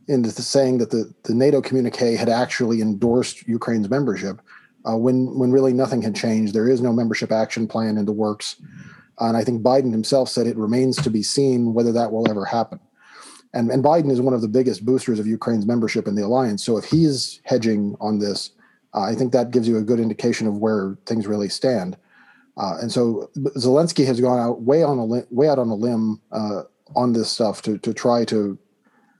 into 0.08 0.30
saying 0.30 0.78
that 0.78 0.90
the, 0.90 1.12
the 1.24 1.34
NATO 1.34 1.60
communique 1.60 2.16
had 2.16 2.28
actually 2.28 2.80
endorsed 2.80 3.46
Ukraine's 3.46 3.88
membership, 3.88 4.40
uh, 4.88 4.96
when 4.96 5.38
when 5.38 5.52
really 5.52 5.72
nothing 5.72 6.02
had 6.02 6.16
changed. 6.16 6.54
There 6.54 6.68
is 6.68 6.80
no 6.80 6.92
membership 6.92 7.30
action 7.30 7.68
plan 7.68 7.96
in 7.96 8.06
the 8.06 8.12
works, 8.12 8.56
and 9.18 9.36
I 9.36 9.44
think 9.44 9.62
Biden 9.62 9.92
himself 9.92 10.28
said 10.28 10.46
it 10.46 10.56
remains 10.56 10.96
to 10.96 11.10
be 11.10 11.22
seen 11.22 11.74
whether 11.74 11.92
that 11.92 12.12
will 12.12 12.28
ever 12.28 12.44
happen. 12.44 12.80
And, 13.52 13.70
and 13.70 13.82
Biden 13.82 14.10
is 14.10 14.20
one 14.20 14.34
of 14.34 14.42
the 14.42 14.48
biggest 14.48 14.84
boosters 14.84 15.18
of 15.18 15.26
Ukraine's 15.26 15.66
membership 15.66 16.06
in 16.06 16.14
the 16.14 16.24
alliance. 16.24 16.64
So 16.64 16.76
if 16.76 16.84
he's 16.84 17.40
hedging 17.44 17.96
on 18.00 18.18
this, 18.18 18.50
uh, 18.94 19.02
I 19.02 19.14
think 19.14 19.32
that 19.32 19.50
gives 19.50 19.66
you 19.66 19.76
a 19.76 19.82
good 19.82 20.00
indication 20.00 20.46
of 20.46 20.58
where 20.58 20.96
things 21.06 21.26
really 21.26 21.48
stand. 21.48 21.96
Uh, 22.56 22.76
and 22.80 22.92
so 22.92 23.30
Zelensky 23.56 24.04
has 24.06 24.20
gone 24.20 24.38
out 24.38 24.62
way 24.62 24.82
on 24.82 24.98
a 24.98 25.04
way 25.30 25.48
out 25.48 25.58
on 25.58 25.68
a 25.68 25.74
limb 25.74 26.20
uh, 26.32 26.62
on 26.94 27.12
this 27.12 27.30
stuff 27.30 27.62
to 27.62 27.78
to 27.78 27.94
try 27.94 28.24
to, 28.26 28.58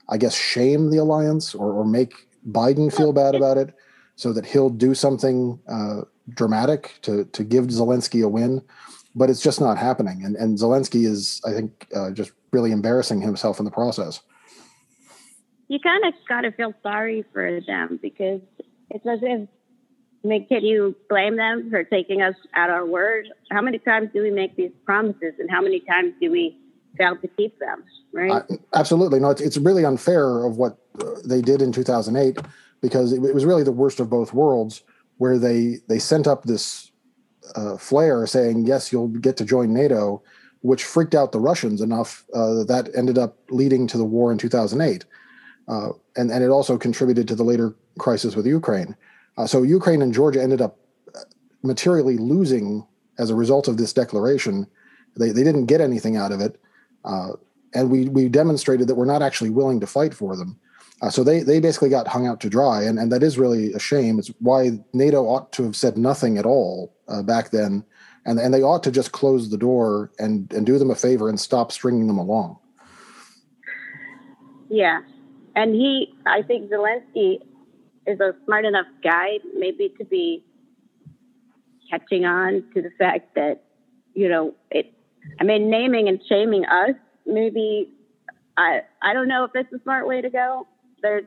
I 0.08 0.16
guess, 0.18 0.34
shame 0.34 0.90
the 0.90 0.98
alliance 0.98 1.54
or, 1.54 1.72
or 1.72 1.84
make 1.84 2.12
Biden 2.50 2.94
feel 2.94 3.12
bad 3.12 3.34
about 3.34 3.56
it, 3.56 3.72
so 4.16 4.32
that 4.32 4.44
he'll 4.44 4.70
do 4.70 4.94
something 4.94 5.58
uh, 5.68 6.02
dramatic 6.34 6.98
to 7.02 7.24
to 7.26 7.44
give 7.44 7.66
Zelensky 7.66 8.22
a 8.24 8.28
win. 8.28 8.62
But 9.14 9.28
it's 9.28 9.42
just 9.42 9.60
not 9.60 9.76
happening, 9.76 10.22
and 10.24 10.36
and 10.36 10.56
Zelensky 10.56 11.04
is, 11.04 11.40
I 11.44 11.52
think, 11.52 11.88
uh, 11.94 12.10
just 12.12 12.32
really 12.52 12.70
embarrassing 12.70 13.20
himself 13.20 13.58
in 13.58 13.64
the 13.64 13.70
process. 13.70 14.20
You 15.68 15.78
kind 15.80 16.04
of 16.04 16.14
got 16.28 16.42
to 16.42 16.52
feel 16.52 16.74
sorry 16.82 17.24
for 17.32 17.60
them 17.60 17.98
because 18.00 18.40
it's 18.90 19.06
as 19.06 19.20
if 19.22 19.48
I 20.24 20.28
mean, 20.28 20.46
can 20.46 20.64
you 20.64 20.94
blame 21.08 21.36
them 21.36 21.70
for 21.70 21.82
taking 21.84 22.20
us 22.20 22.34
at 22.54 22.68
our 22.68 22.84
word? 22.84 23.28
How 23.50 23.62
many 23.62 23.78
times 23.78 24.10
do 24.12 24.22
we 24.22 24.30
make 24.30 24.54
these 24.56 24.72
promises, 24.84 25.34
and 25.38 25.50
how 25.50 25.62
many 25.62 25.80
times 25.80 26.12
do 26.20 26.30
we 26.30 26.58
fail 26.98 27.16
to 27.16 27.28
keep 27.28 27.58
them? 27.58 27.84
Right? 28.12 28.30
Uh, 28.30 28.56
absolutely, 28.74 29.18
no. 29.20 29.30
It's, 29.30 29.40
it's 29.40 29.56
really 29.56 29.84
unfair 29.84 30.44
of 30.44 30.56
what 30.58 30.76
uh, 31.00 31.06
they 31.24 31.40
did 31.40 31.62
in 31.62 31.72
2008 31.72 32.38
because 32.82 33.12
it, 33.12 33.24
it, 33.24 33.34
was 33.34 33.44
really 33.44 33.62
the 33.62 33.72
worst 33.72 34.00
of 34.00 34.10
both 34.10 34.34
worlds, 34.34 34.82
where 35.16 35.38
they 35.38 35.78
they 35.88 35.98
sent 35.98 36.26
up 36.26 36.44
this 36.44 36.89
uh, 37.54 37.76
flare 37.76 38.26
saying, 38.26 38.66
"Yes, 38.66 38.92
you'll 38.92 39.08
get 39.08 39.36
to 39.38 39.44
join 39.44 39.72
NATO," 39.72 40.22
which 40.62 40.84
freaked 40.84 41.14
out 41.14 41.32
the 41.32 41.40
Russians 41.40 41.80
enough 41.80 42.24
uh, 42.34 42.64
that 42.64 42.90
ended 42.94 43.18
up 43.18 43.38
leading 43.50 43.86
to 43.88 43.98
the 43.98 44.04
war 44.04 44.32
in 44.32 44.38
2008, 44.38 45.04
uh, 45.68 45.88
and 46.16 46.30
and 46.30 46.44
it 46.44 46.48
also 46.50 46.78
contributed 46.78 47.28
to 47.28 47.34
the 47.34 47.44
later 47.44 47.74
crisis 47.98 48.36
with 48.36 48.46
Ukraine. 48.46 48.96
Uh, 49.36 49.46
so 49.46 49.62
Ukraine 49.62 50.02
and 50.02 50.12
Georgia 50.12 50.42
ended 50.42 50.60
up 50.60 50.76
materially 51.62 52.16
losing 52.16 52.86
as 53.18 53.30
a 53.30 53.34
result 53.34 53.68
of 53.68 53.76
this 53.76 53.92
declaration. 53.92 54.66
They, 55.16 55.30
they 55.30 55.44
didn't 55.44 55.66
get 55.66 55.80
anything 55.80 56.16
out 56.16 56.32
of 56.32 56.40
it. 56.40 56.60
Uh, 57.04 57.32
and 57.74 57.90
we, 57.90 58.08
we 58.08 58.28
demonstrated 58.28 58.88
that 58.88 58.94
we're 58.94 59.04
not 59.04 59.22
actually 59.22 59.50
willing 59.50 59.80
to 59.80 59.86
fight 59.86 60.14
for 60.14 60.36
them. 60.36 60.58
Uh, 61.02 61.08
so 61.08 61.24
they, 61.24 61.42
they 61.42 61.60
basically 61.60 61.88
got 61.88 62.06
hung 62.06 62.26
out 62.26 62.40
to 62.40 62.50
dry. 62.50 62.82
And, 62.82 62.98
and 62.98 63.10
that 63.12 63.22
is 63.22 63.38
really 63.38 63.72
a 63.72 63.78
shame. 63.78 64.18
It's 64.18 64.28
why 64.38 64.78
NATO 64.92 65.24
ought 65.24 65.50
to 65.52 65.64
have 65.64 65.76
said 65.76 65.96
nothing 65.96 66.36
at 66.36 66.44
all 66.44 66.94
uh, 67.08 67.22
back 67.22 67.50
then. 67.50 67.84
And, 68.26 68.38
and 68.38 68.52
they 68.52 68.62
ought 68.62 68.82
to 68.82 68.90
just 68.90 69.12
close 69.12 69.48
the 69.48 69.56
door 69.56 70.12
and, 70.18 70.52
and 70.52 70.66
do 70.66 70.78
them 70.78 70.90
a 70.90 70.94
favor 70.94 71.28
and 71.28 71.40
stop 71.40 71.72
stringing 71.72 72.06
them 72.06 72.18
along. 72.18 72.58
Yeah. 74.68 75.00
And 75.56 75.74
he, 75.74 76.14
I 76.26 76.42
think 76.42 76.70
Zelensky 76.70 77.38
is 78.06 78.20
a 78.20 78.34
smart 78.44 78.64
enough 78.64 78.86
guy 79.02 79.38
maybe 79.56 79.92
to 79.98 80.04
be 80.04 80.44
catching 81.90 82.24
on 82.24 82.64
to 82.74 82.82
the 82.82 82.90
fact 82.98 83.34
that 83.34 83.64
you 84.14 84.28
know 84.28 84.54
it 84.70 84.92
i 85.40 85.44
mean 85.44 85.68
naming 85.70 86.08
and 86.08 86.20
shaming 86.28 86.64
us 86.64 86.94
maybe 87.26 87.92
i 88.56 88.80
i 89.02 89.12
don't 89.12 89.28
know 89.28 89.44
if 89.44 89.50
it's 89.54 89.72
a 89.72 89.82
smart 89.82 90.06
way 90.06 90.20
to 90.20 90.30
go 90.30 90.66
there's 91.02 91.24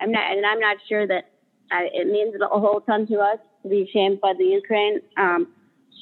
i'm 0.00 0.10
not 0.10 0.30
and 0.32 0.44
i'm 0.44 0.60
not 0.60 0.76
sure 0.88 1.06
that 1.06 1.30
I, 1.70 1.88
it 1.92 2.06
means 2.06 2.34
a 2.40 2.46
whole 2.46 2.80
ton 2.80 3.06
to 3.08 3.18
us 3.18 3.38
to 3.62 3.68
be 3.68 3.88
shamed 3.92 4.20
by 4.20 4.34
the 4.38 4.44
ukraine 4.44 5.00
um, 5.16 5.48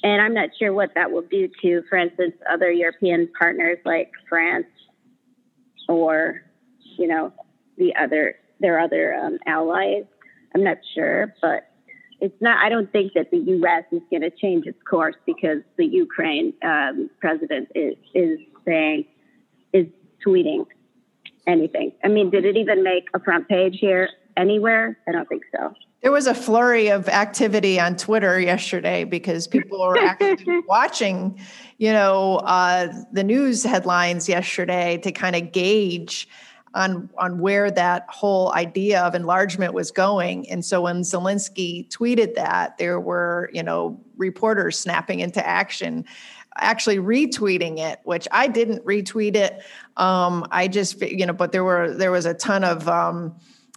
and 0.03 0.21
i'm 0.21 0.35
not 0.35 0.51
sure 0.59 0.73
what 0.73 0.91
that 0.95 1.11
will 1.11 1.23
do 1.31 1.49
to 1.63 1.83
for 1.89 1.97
instance 1.97 2.35
other 2.51 2.71
european 2.71 3.29
partners 3.39 3.79
like 3.85 4.11
france 4.29 4.67
or 5.89 6.43
you 6.97 7.09
know 7.09 7.33
the 7.77 7.95
other 7.97 8.37
their 8.61 8.81
other 8.81 9.15
um, 9.15 9.39
allies. 9.47 10.05
I'm 10.55 10.65
not 10.65 10.79
sure, 10.95 11.35
but 11.43 11.71
it's 12.21 12.41
not. 12.41 12.65
I 12.65 12.69
don't 12.69 12.91
think 12.91 13.13
that 13.15 13.31
the 13.31 13.39
U.S. 13.39 13.85
is 13.93 14.01
going 14.11 14.23
to 14.23 14.31
change 14.31 14.67
its 14.67 14.79
course 14.89 15.17
because 15.27 15.59
the 15.77 15.85
Ukraine 15.85 16.55
um, 16.63 17.11
president 17.21 17.69
is 17.75 17.95
is 18.15 18.39
saying 18.65 19.05
is 19.73 19.87
tweeting 20.27 20.65
anything. 21.47 21.93
I 22.05 22.09
mean, 22.09 22.31
did 22.31 22.45
it 22.45 22.57
even 22.57 22.83
make 22.83 23.09
a 23.15 23.21
front 23.21 23.49
page 23.49 23.79
here 23.81 24.09
anywhere? 24.37 24.99
I 25.09 25.13
don't 25.13 25.29
think 25.29 25.45
so. 25.55 25.75
There 26.03 26.13
was 26.13 26.27
a 26.27 26.35
flurry 26.35 26.89
of 26.89 27.09
activity 27.09 27.81
on 27.81 27.97
Twitter 27.97 28.39
yesterday 28.39 29.05
because 29.05 29.47
people 29.47 29.81
were 29.81 29.97
actually 29.97 30.61
watching, 30.69 31.41
you 31.79 31.93
know, 31.93 32.37
uh, 32.45 32.93
the 33.13 33.25
news 33.25 33.63
headlines 33.63 34.29
yesterday 34.29 34.99
to 34.99 35.13
kind 35.13 35.35
of 35.35 35.53
gauge 35.53 36.29
on 36.75 37.09
on 37.17 37.39
where 37.39 37.71
that 37.71 38.05
whole 38.09 38.53
idea 38.53 39.01
of 39.03 39.15
enlargement 39.15 39.73
was 39.73 39.91
going. 39.91 40.49
And 40.51 40.65
so 40.65 40.83
when 40.83 41.03
Zelensky 41.03 41.89
tweeted 41.89 42.35
that, 42.35 42.77
there 42.79 43.01
were 43.01 43.49
you 43.53 43.63
know 43.63 43.99
reporters 44.17 44.79
snapping 44.79 45.21
into 45.21 45.45
action 45.47 46.05
actually 46.57 46.99
retweeting 46.99 47.79
it 47.79 48.01
which 48.05 48.29
i 48.31 48.47
didn't 48.47 48.85
retweet 48.85 49.35
it. 49.35 49.63
Um, 49.97 50.47
i 50.51 50.69
just 50.69 51.01
you 51.01 51.27
know 51.27 51.33
but 51.33 51.53
there 51.53 51.65
were 51.65 51.93
there 51.93 52.11
was 52.11 52.27
a 52.27 52.35
ton 52.35 52.65
of 52.65 52.89
um, 52.89 53.35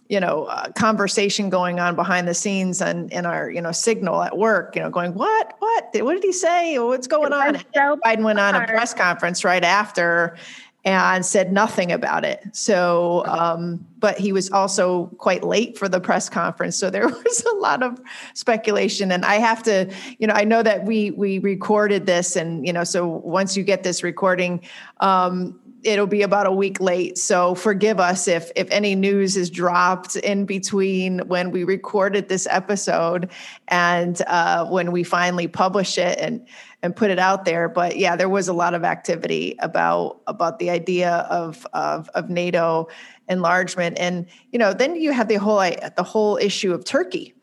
you 0.08 0.20
know 0.20 0.44
uh, 0.44 0.70
conversation 0.72 1.50
going 1.50 1.80
on 1.80 1.94
behind 1.94 2.26
the 2.26 2.34
scenes 2.34 2.80
and 2.80 3.12
in 3.12 3.26
our 3.26 3.50
you 3.50 3.60
know 3.60 3.72
signal 3.72 4.22
at 4.22 4.36
work 4.36 4.74
you 4.74 4.82
know 4.82 4.90
going 4.90 5.14
what? 5.14 5.54
What? 5.58 5.84
What 5.92 6.14
did 6.14 6.24
he 6.24 6.32
say? 6.32 6.78
What's 6.78 7.06
going 7.06 7.32
on? 7.32 7.56
so 7.74 7.98
biden 8.04 8.22
went 8.22 8.38
on 8.38 8.54
a 8.54 8.66
press 8.66 8.94
conference 8.94 9.44
right 9.44 9.64
after 9.64 10.36
and 10.84 11.26
said 11.26 11.52
nothing 11.52 11.92
about 11.92 12.24
it. 12.24 12.44
So, 12.52 13.24
um, 13.26 13.84
but 13.98 14.18
he 14.18 14.32
was 14.32 14.50
also 14.50 15.06
quite 15.18 15.42
late 15.42 15.76
for 15.76 15.88
the 15.88 16.00
press 16.00 16.28
conference, 16.28 16.76
so 16.76 16.88
there 16.88 17.08
was 17.08 17.44
a 17.44 17.56
lot 17.56 17.82
of 17.82 18.00
speculation. 18.34 19.12
And 19.12 19.24
I 19.24 19.36
have 19.36 19.62
to, 19.64 19.92
you 20.18 20.26
know, 20.26 20.34
I 20.34 20.44
know 20.44 20.62
that 20.62 20.84
we 20.84 21.10
we 21.10 21.40
recorded 21.40 22.06
this, 22.06 22.36
and 22.36 22.66
you 22.66 22.72
know, 22.72 22.84
so 22.84 23.06
once 23.06 23.56
you 23.56 23.64
get 23.64 23.82
this 23.82 24.02
recording. 24.02 24.62
Um, 25.00 25.60
it'll 25.84 26.08
be 26.08 26.22
about 26.22 26.44
a 26.44 26.50
week 26.50 26.80
late 26.80 27.16
so 27.16 27.54
forgive 27.54 28.00
us 28.00 28.26
if 28.26 28.50
if 28.56 28.68
any 28.72 28.96
news 28.96 29.36
is 29.36 29.48
dropped 29.48 30.16
in 30.16 30.44
between 30.44 31.20
when 31.28 31.52
we 31.52 31.62
recorded 31.62 32.28
this 32.28 32.48
episode 32.50 33.30
and 33.68 34.20
uh, 34.26 34.66
when 34.66 34.90
we 34.90 35.04
finally 35.04 35.46
publish 35.46 35.96
it 35.96 36.18
and 36.18 36.44
and 36.82 36.94
put 36.94 37.10
it 37.10 37.18
out 37.18 37.44
there. 37.44 37.68
But 37.68 37.96
yeah, 37.96 38.16
there 38.16 38.28
was 38.28 38.48
a 38.48 38.52
lot 38.52 38.74
of 38.74 38.84
activity 38.84 39.56
about 39.60 40.20
about 40.26 40.58
the 40.58 40.70
idea 40.70 41.26
of 41.30 41.66
of, 41.72 42.08
of 42.10 42.30
NATO 42.30 42.88
enlargement, 43.28 43.98
and 43.98 44.26
you 44.52 44.58
know, 44.58 44.72
then 44.72 44.96
you 44.96 45.12
have 45.12 45.28
the 45.28 45.36
whole 45.36 45.58
the 45.96 46.02
whole 46.02 46.36
issue 46.36 46.72
of 46.72 46.84
Turkey. 46.84 47.34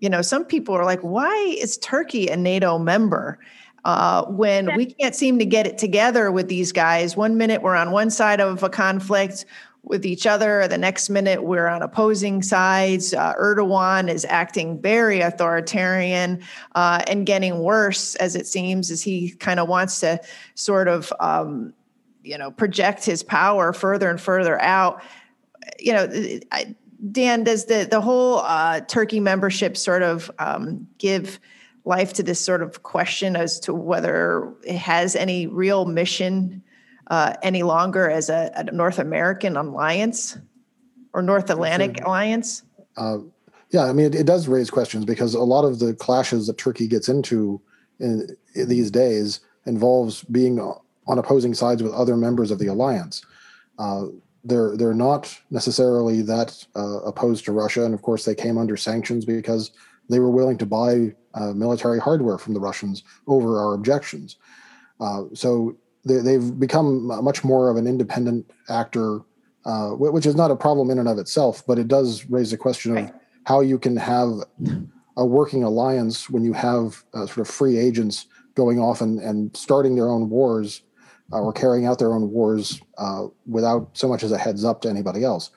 You 0.00 0.10
know, 0.10 0.22
some 0.22 0.44
people 0.44 0.74
are 0.74 0.84
like, 0.84 1.00
why 1.00 1.34
is 1.58 1.78
Turkey 1.78 2.28
a 2.28 2.36
NATO 2.36 2.78
member? 2.78 3.38
Uh, 3.84 4.24
when 4.24 4.74
we 4.76 4.86
can't 4.86 5.14
seem 5.14 5.38
to 5.38 5.44
get 5.44 5.66
it 5.66 5.76
together 5.76 6.32
with 6.32 6.48
these 6.48 6.72
guys. 6.72 7.18
One 7.18 7.36
minute 7.36 7.60
we're 7.60 7.76
on 7.76 7.90
one 7.90 8.08
side 8.08 8.40
of 8.40 8.62
a 8.62 8.70
conflict, 8.70 9.44
with 9.84 10.06
each 10.06 10.26
other. 10.26 10.66
The 10.66 10.78
next 10.78 11.10
minute, 11.10 11.44
we're 11.44 11.66
on 11.66 11.82
opposing 11.82 12.42
sides. 12.42 13.14
Uh, 13.14 13.34
Erdogan 13.34 14.10
is 14.10 14.24
acting 14.24 14.80
very 14.80 15.20
authoritarian 15.20 16.42
uh, 16.74 17.02
and 17.06 17.26
getting 17.26 17.58
worse, 17.58 18.14
as 18.16 18.34
it 18.34 18.46
seems, 18.46 18.90
as 18.90 19.02
he 19.02 19.30
kind 19.30 19.60
of 19.60 19.68
wants 19.68 20.00
to 20.00 20.20
sort 20.54 20.88
of, 20.88 21.12
um, 21.20 21.72
you 22.22 22.38
know, 22.38 22.50
project 22.50 23.04
his 23.04 23.22
power 23.22 23.72
further 23.72 24.10
and 24.10 24.20
further 24.20 24.60
out. 24.60 25.02
You 25.78 25.92
know, 25.92 26.08
I, 26.50 26.74
Dan, 27.10 27.44
does 27.44 27.66
the 27.66 27.86
the 27.90 28.00
whole 28.00 28.38
uh, 28.38 28.80
Turkey 28.80 29.20
membership 29.20 29.76
sort 29.76 30.02
of 30.02 30.30
um, 30.38 30.86
give 30.98 31.38
life 31.84 32.14
to 32.14 32.22
this 32.22 32.40
sort 32.40 32.62
of 32.62 32.82
question 32.82 33.36
as 33.36 33.60
to 33.60 33.74
whether 33.74 34.52
it 34.64 34.76
has 34.76 35.14
any 35.14 35.46
real 35.46 35.84
mission? 35.84 36.62
Uh, 37.08 37.34
any 37.42 37.62
longer 37.62 38.08
as 38.10 38.30
a, 38.30 38.50
a, 38.54 38.64
North 38.64 38.98
American 38.98 39.56
alliance 39.56 40.38
or 41.12 41.22
North 41.22 41.50
Atlantic 41.50 41.98
sure. 41.98 42.06
alliance? 42.06 42.62
Uh, 42.96 43.18
yeah, 43.70 43.84
I 43.84 43.92
mean, 43.92 44.06
it, 44.06 44.14
it, 44.14 44.26
does 44.26 44.48
raise 44.48 44.70
questions 44.70 45.04
because 45.04 45.34
a 45.34 45.40
lot 45.40 45.64
of 45.64 45.78
the 45.78 45.94
clashes 45.94 46.46
that 46.46 46.58
Turkey 46.58 46.86
gets 46.86 47.08
into 47.08 47.60
in, 48.00 48.28
in 48.54 48.68
these 48.68 48.90
days 48.90 49.40
involves 49.66 50.22
being 50.24 50.60
on 50.60 51.18
opposing 51.18 51.54
sides 51.54 51.82
with 51.82 51.92
other 51.92 52.16
members 52.16 52.50
of 52.50 52.58
the 52.58 52.66
alliance. 52.68 53.24
Uh, 53.78 54.06
they're 54.44 54.76
they're 54.76 54.94
not 54.94 55.34
necessarily 55.50 56.22
that 56.22 56.64
uh, 56.76 57.00
opposed 57.00 57.44
to 57.46 57.52
Russia, 57.52 57.84
and 57.84 57.94
of 57.94 58.02
course 58.02 58.24
they 58.24 58.34
came 58.34 58.58
under 58.58 58.76
sanctions 58.76 59.24
because 59.24 59.72
they 60.08 60.18
were 60.18 60.30
willing 60.30 60.58
to 60.58 60.66
buy 60.66 61.14
uh, 61.32 61.52
military 61.52 61.98
hardware 61.98 62.38
from 62.38 62.54
the 62.54 62.60
Russians 62.60 63.02
over 63.26 63.58
our 63.58 63.74
objections. 63.74 64.36
Uh, 65.00 65.24
so 65.32 65.76
they, 66.04 66.32
have 66.34 66.58
become 66.58 67.06
much 67.24 67.44
more 67.44 67.70
of 67.70 67.76
an 67.76 67.86
independent 67.86 68.50
actor, 68.68 69.20
uh, 69.64 69.90
which 69.90 70.26
is 70.26 70.34
not 70.34 70.50
a 70.50 70.56
problem 70.56 70.90
in 70.90 70.98
and 70.98 71.08
of 71.08 71.18
itself, 71.18 71.62
but 71.66 71.78
it 71.78 71.88
does 71.88 72.26
raise 72.26 72.50
the 72.50 72.56
question 72.56 72.96
of 72.96 73.10
how 73.44 73.60
you 73.60 73.78
can 73.78 73.96
have 73.96 74.30
a 75.16 75.24
working 75.24 75.62
alliance 75.62 76.28
when 76.28 76.44
you 76.44 76.52
have 76.52 77.04
uh, 77.14 77.26
sort 77.26 77.38
of 77.38 77.48
free 77.48 77.78
agents 77.78 78.26
going 78.54 78.78
off 78.78 79.00
and, 79.00 79.18
and 79.20 79.56
starting 79.56 79.94
their 79.94 80.08
own 80.08 80.28
wars 80.28 80.82
uh, 81.32 81.40
or 81.40 81.52
carrying 81.52 81.86
out 81.86 81.98
their 81.98 82.12
own 82.12 82.30
wars 82.30 82.80
uh, 82.98 83.26
without 83.46 83.90
so 83.94 84.08
much 84.08 84.22
as 84.22 84.32
a 84.32 84.38
heads 84.38 84.64
up 84.64 84.82
to 84.82 84.88
anybody 84.88 85.24
else. 85.24 85.50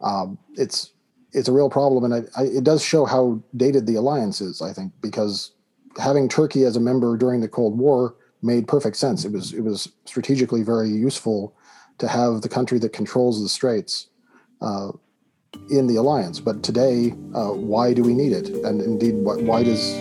Um, 0.00 0.38
it's 0.54 0.92
it's 1.34 1.48
a 1.48 1.52
real 1.52 1.70
problem, 1.70 2.04
and 2.04 2.28
I, 2.36 2.40
I, 2.40 2.44
it 2.44 2.64
does 2.64 2.84
show 2.84 3.06
how 3.06 3.42
dated 3.56 3.86
the 3.86 3.94
alliance 3.94 4.42
is. 4.42 4.60
I 4.60 4.72
think 4.72 4.92
because 5.00 5.52
having 5.98 6.28
Turkey 6.28 6.64
as 6.64 6.76
a 6.76 6.80
member 6.80 7.16
during 7.16 7.40
the 7.40 7.48
Cold 7.48 7.78
War 7.78 8.16
made 8.42 8.68
perfect 8.68 8.96
sense. 8.96 9.24
It 9.24 9.32
was 9.32 9.52
it 9.52 9.62
was 9.62 9.88
strategically 10.04 10.62
very 10.62 10.90
useful 10.90 11.54
to 11.98 12.08
have 12.08 12.42
the 12.42 12.48
country 12.48 12.78
that 12.80 12.92
controls 12.92 13.42
the 13.42 13.48
straits 13.48 14.08
uh, 14.60 14.90
in 15.70 15.86
the 15.86 15.96
alliance. 15.96 16.40
But 16.40 16.62
today, 16.62 17.12
uh, 17.34 17.52
why 17.52 17.94
do 17.94 18.02
we 18.02 18.14
need 18.14 18.32
it? 18.32 18.48
And 18.48 18.80
indeed, 18.80 19.14
why 19.16 19.62
does 19.62 19.94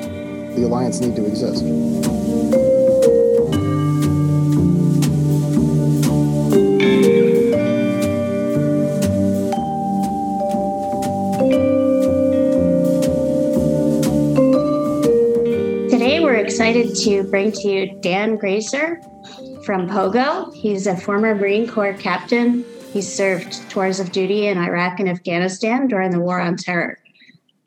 the 0.55 0.63
alliance 0.65 0.99
need 0.99 1.15
to 1.15 1.25
exist? 1.25 2.00
Excited 16.81 17.03
to 17.03 17.29
bring 17.29 17.51
to 17.51 17.67
you 17.67 17.99
Dan 18.01 18.37
Grazier 18.37 18.99
from 19.63 19.87
Pogo. 19.87 20.51
He's 20.51 20.87
a 20.87 20.97
former 20.97 21.35
Marine 21.35 21.69
Corps 21.69 21.93
captain. 21.93 22.65
He 22.91 23.03
served 23.03 23.69
tours 23.69 23.99
of 23.99 24.11
duty 24.11 24.47
in 24.47 24.57
Iraq 24.57 24.99
and 24.99 25.07
Afghanistan 25.07 25.87
during 25.87 26.09
the 26.09 26.19
War 26.19 26.41
on 26.41 26.57
Terror. 26.57 26.97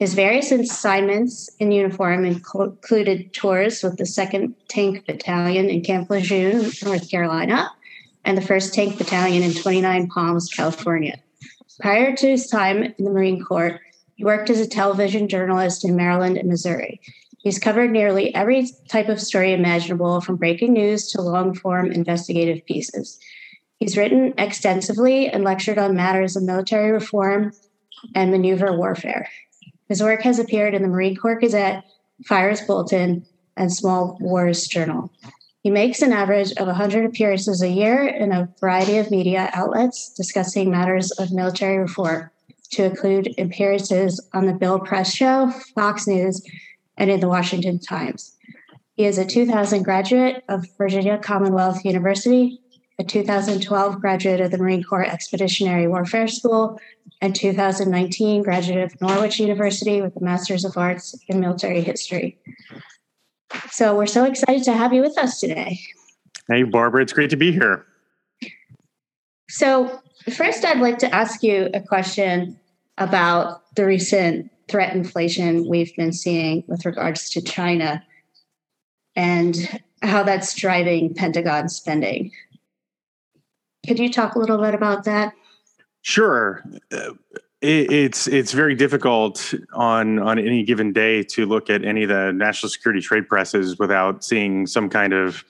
His 0.00 0.14
various 0.14 0.50
assignments 0.50 1.48
in 1.60 1.70
uniform 1.70 2.24
included 2.24 3.32
tours 3.32 3.84
with 3.84 3.98
the 3.98 4.04
2nd 4.04 4.52
Tank 4.66 5.06
Battalion 5.06 5.70
in 5.70 5.84
Camp 5.84 6.10
Lejeune, 6.10 6.72
North 6.82 7.08
Carolina, 7.08 7.70
and 8.24 8.36
the 8.36 8.42
1st 8.42 8.72
Tank 8.72 8.98
Battalion 8.98 9.44
in 9.44 9.54
29 9.54 10.08
Palms, 10.08 10.48
California. 10.48 11.20
Prior 11.78 12.16
to 12.16 12.30
his 12.30 12.48
time 12.48 12.82
in 12.82 13.04
the 13.04 13.12
Marine 13.12 13.44
Corps, 13.44 13.80
he 14.16 14.24
worked 14.24 14.50
as 14.50 14.58
a 14.58 14.66
television 14.66 15.28
journalist 15.28 15.84
in 15.84 15.94
Maryland 15.94 16.36
and 16.36 16.48
Missouri. 16.48 17.00
He's 17.44 17.58
covered 17.58 17.90
nearly 17.90 18.34
every 18.34 18.68
type 18.88 19.10
of 19.10 19.20
story 19.20 19.52
imaginable, 19.52 20.22
from 20.22 20.36
breaking 20.36 20.72
news 20.72 21.12
to 21.12 21.20
long 21.20 21.54
form 21.54 21.92
investigative 21.92 22.64
pieces. 22.64 23.18
He's 23.78 23.98
written 23.98 24.32
extensively 24.38 25.28
and 25.28 25.44
lectured 25.44 25.76
on 25.76 25.94
matters 25.94 26.36
of 26.36 26.42
military 26.42 26.90
reform 26.90 27.52
and 28.14 28.30
maneuver 28.30 28.74
warfare. 28.74 29.28
His 29.90 30.02
work 30.02 30.22
has 30.22 30.38
appeared 30.38 30.72
in 30.72 30.80
the 30.80 30.88
Marine 30.88 31.16
Corps 31.16 31.38
Gazette, 31.38 31.84
Fires 32.24 32.62
Bulletin, 32.62 33.26
and 33.58 33.70
Small 33.70 34.16
Wars 34.22 34.66
Journal. 34.66 35.12
He 35.62 35.70
makes 35.70 36.00
an 36.00 36.12
average 36.12 36.52
of 36.52 36.66
100 36.66 37.04
appearances 37.04 37.60
a 37.60 37.68
year 37.68 38.06
in 38.06 38.32
a 38.32 38.48
variety 38.58 38.96
of 38.96 39.10
media 39.10 39.50
outlets 39.52 40.14
discussing 40.14 40.70
matters 40.70 41.10
of 41.12 41.30
military 41.30 41.76
reform, 41.76 42.30
to 42.70 42.84
include 42.84 43.34
appearances 43.38 44.26
on 44.32 44.46
the 44.46 44.54
Bill 44.54 44.78
Press 44.78 45.14
Show, 45.14 45.50
Fox 45.74 46.06
News, 46.06 46.42
and 46.96 47.10
in 47.10 47.20
the 47.20 47.28
Washington 47.28 47.78
Times. 47.78 48.36
He 48.94 49.06
is 49.06 49.18
a 49.18 49.24
2000 49.24 49.82
graduate 49.82 50.44
of 50.48 50.66
Virginia 50.78 51.18
Commonwealth 51.18 51.84
University, 51.84 52.60
a 52.98 53.04
2012 53.04 54.00
graduate 54.00 54.40
of 54.40 54.52
the 54.52 54.58
Marine 54.58 54.84
Corps 54.84 55.04
Expeditionary 55.04 55.88
Warfare 55.88 56.28
School, 56.28 56.78
and 57.20 57.34
2019 57.34 58.42
graduate 58.42 58.84
of 58.84 59.00
Norwich 59.00 59.40
University 59.40 60.00
with 60.00 60.16
a 60.16 60.20
Master's 60.20 60.64
of 60.64 60.76
Arts 60.76 61.18
in 61.28 61.40
Military 61.40 61.80
History. 61.80 62.38
So 63.70 63.96
we're 63.96 64.06
so 64.06 64.24
excited 64.24 64.62
to 64.64 64.72
have 64.72 64.92
you 64.92 65.02
with 65.02 65.18
us 65.18 65.40
today. 65.40 65.80
Hey, 66.48 66.62
Barbara, 66.62 67.02
it's 67.02 67.12
great 67.12 67.30
to 67.30 67.36
be 67.36 67.50
here. 67.50 67.86
So, 69.48 70.00
first, 70.30 70.64
I'd 70.64 70.80
like 70.80 70.98
to 70.98 71.14
ask 71.14 71.42
you 71.42 71.70
a 71.72 71.80
question 71.80 72.58
about 72.98 73.74
the 73.74 73.84
recent 73.84 74.50
threat 74.68 74.94
inflation 74.94 75.68
we've 75.68 75.94
been 75.96 76.12
seeing 76.12 76.64
with 76.66 76.86
regards 76.86 77.30
to 77.30 77.42
China 77.42 78.02
and 79.16 79.80
how 80.02 80.22
that's 80.22 80.54
driving 80.54 81.14
Pentagon 81.14 81.68
spending. 81.68 82.32
Could 83.86 83.98
you 83.98 84.10
talk 84.10 84.34
a 84.34 84.38
little 84.38 84.58
bit 84.58 84.74
about 84.74 85.04
that? 85.04 85.34
Sure. 86.02 86.62
Uh, 86.92 87.12
it's 87.66 88.26
it's 88.26 88.52
very 88.52 88.74
difficult 88.74 89.54
on 89.72 90.18
on 90.18 90.38
any 90.38 90.64
given 90.64 90.92
day 90.92 91.22
to 91.22 91.46
look 91.46 91.70
at 91.70 91.82
any 91.82 92.02
of 92.02 92.10
the 92.10 92.30
national 92.32 92.68
security 92.68 93.00
trade 93.00 93.26
presses 93.26 93.78
without 93.78 94.22
seeing 94.22 94.66
some 94.66 94.90
kind 94.90 95.14
of 95.14 95.44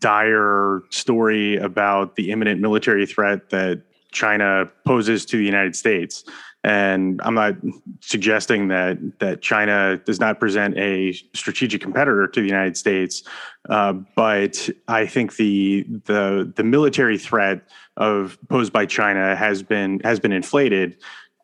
dire 0.00 0.80
story 0.88 1.56
about 1.56 2.16
the 2.16 2.30
imminent 2.30 2.60
military 2.62 3.04
threat 3.04 3.50
that 3.50 3.82
China 4.10 4.70
poses 4.86 5.26
to 5.26 5.36
the 5.36 5.44
United 5.44 5.76
States. 5.76 6.24
And 6.64 7.20
I'm 7.22 7.34
not 7.34 7.56
suggesting 8.00 8.68
that 8.68 8.96
that 9.18 9.42
China 9.42 10.00
does 10.06 10.18
not 10.18 10.40
present 10.40 10.78
a 10.78 11.12
strategic 11.34 11.82
competitor 11.82 12.26
to 12.26 12.40
the 12.40 12.46
United 12.46 12.78
States, 12.78 13.22
uh, 13.68 13.92
but 13.92 14.70
I 14.88 15.04
think 15.04 15.36
the 15.36 15.86
the 16.06 16.50
the 16.56 16.64
military 16.64 17.18
threat 17.18 17.68
of 17.98 18.38
posed 18.48 18.72
by 18.72 18.86
China 18.86 19.36
has 19.36 19.62
been 19.62 20.00
has 20.04 20.18
been 20.18 20.32
inflated, 20.32 20.96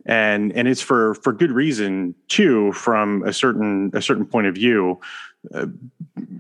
and 0.06 0.52
and 0.52 0.66
it's 0.66 0.80
for 0.80 1.14
for 1.16 1.35
good 1.35 1.52
reason 1.52 2.14
too, 2.28 2.72
from 2.72 3.22
a 3.24 3.33
certain 3.35 3.90
a 3.92 4.00
certain 4.00 4.24
point 4.24 4.46
of 4.46 4.54
view. 4.54 5.00
Uh, 5.55 5.66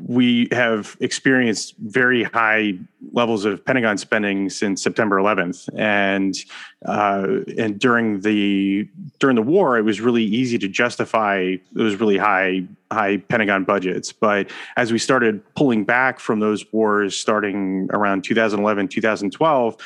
we 0.06 0.48
have 0.52 0.96
experienced 1.00 1.74
very 1.78 2.22
high 2.22 2.74
levels 3.12 3.44
of 3.44 3.64
Pentagon 3.64 3.96
spending 3.96 4.50
since 4.50 4.82
September 4.82 5.16
11th, 5.16 5.68
and 5.76 6.36
uh, 6.84 7.26
and 7.56 7.78
during 7.78 8.20
the 8.20 8.88
during 9.18 9.36
the 9.36 9.42
war, 9.42 9.78
it 9.78 9.82
was 9.82 10.00
really 10.00 10.24
easy 10.24 10.58
to 10.58 10.68
justify 10.68 11.56
those 11.72 11.96
really 11.96 12.18
high 12.18 12.64
high 12.92 13.18
Pentagon 13.18 13.64
budgets. 13.64 14.12
But 14.12 14.50
as 14.76 14.92
we 14.92 14.98
started 14.98 15.42
pulling 15.54 15.84
back 15.84 16.20
from 16.20 16.40
those 16.40 16.70
wars, 16.72 17.16
starting 17.16 17.88
around 17.92 18.24
2011, 18.24 18.88
2012 18.88 19.76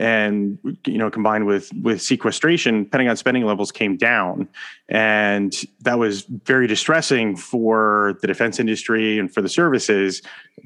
and 0.00 0.58
you 0.86 0.98
know 0.98 1.10
combined 1.10 1.46
with 1.46 1.72
with 1.82 2.02
sequestration 2.02 2.86
pentagon 2.86 3.16
spending 3.16 3.44
levels 3.44 3.72
came 3.72 3.96
down. 3.96 4.48
And 4.88 5.54
that 5.80 5.98
was 5.98 6.22
very 6.22 6.66
distressing 6.66 7.36
for 7.36 8.18
the 8.20 8.26
defense 8.26 8.60
industry 8.60 9.18
and 9.18 9.32
for 9.32 9.40
the 9.40 9.48
services 9.48 10.20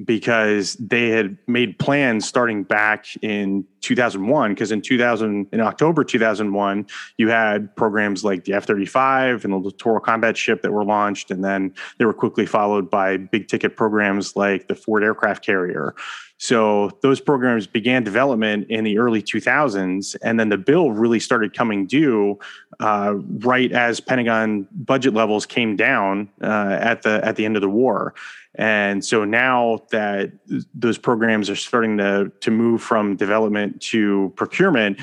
because 0.05 0.75
they 0.75 1.09
had 1.09 1.37
made 1.47 1.79
plans 1.79 2.27
starting 2.27 2.63
back 2.63 3.05
in 3.21 3.65
2001 3.81 4.53
because 4.53 4.71
in 4.71 4.81
2000 4.81 5.47
in 5.51 5.61
october 5.61 6.03
2001 6.03 6.85
you 7.17 7.29
had 7.29 7.73
programs 7.75 8.23
like 8.23 8.43
the 8.43 8.53
f-35 8.53 9.43
and 9.43 9.53
the 9.53 9.57
littoral 9.57 9.99
combat 9.99 10.37
ship 10.37 10.61
that 10.61 10.71
were 10.71 10.83
launched. 10.83 11.31
And 11.31 11.43
then 11.43 11.73
they 11.97 12.05
were 12.05 12.13
quickly 12.13 12.45
followed 12.45 12.89
by 12.89 13.17
big 13.17 13.47
ticket 13.47 13.75
programs 13.75 14.35
like 14.35 14.67
the 14.67 14.75
ford 14.75 15.03
aircraft 15.03 15.45
carrier 15.45 15.95
so 16.41 16.89
those 17.01 17.19
programs 17.19 17.67
began 17.67 18.01
development 18.05 18.67
in 18.69 18.85
the 18.85 18.97
early 18.97 19.21
2000s, 19.21 20.15
and 20.23 20.39
then 20.39 20.47
the 20.47 20.57
bill 20.57 20.91
really 20.91 21.19
started 21.19 21.53
coming 21.53 21.85
due 21.85 22.39
uh, 22.79 23.15
right 23.39 23.73
as 23.73 23.99
Pentagon 23.99 24.65
budget 24.71 25.13
levels 25.13 25.45
came 25.45 25.75
down 25.75 26.29
uh, 26.41 26.77
at 26.79 27.01
the 27.01 27.19
at 27.25 27.35
the 27.35 27.43
end 27.43 27.57
of 27.57 27.61
the 27.61 27.69
war. 27.69 28.13
And 28.55 29.03
so 29.03 29.25
now 29.25 29.79
that 29.91 30.31
those 30.73 30.97
programs 30.97 31.49
are 31.49 31.57
starting 31.57 31.97
to 31.97 32.31
to 32.39 32.51
move 32.51 32.81
from 32.81 33.17
development 33.17 33.81
to 33.91 34.31
procurement, 34.37 34.97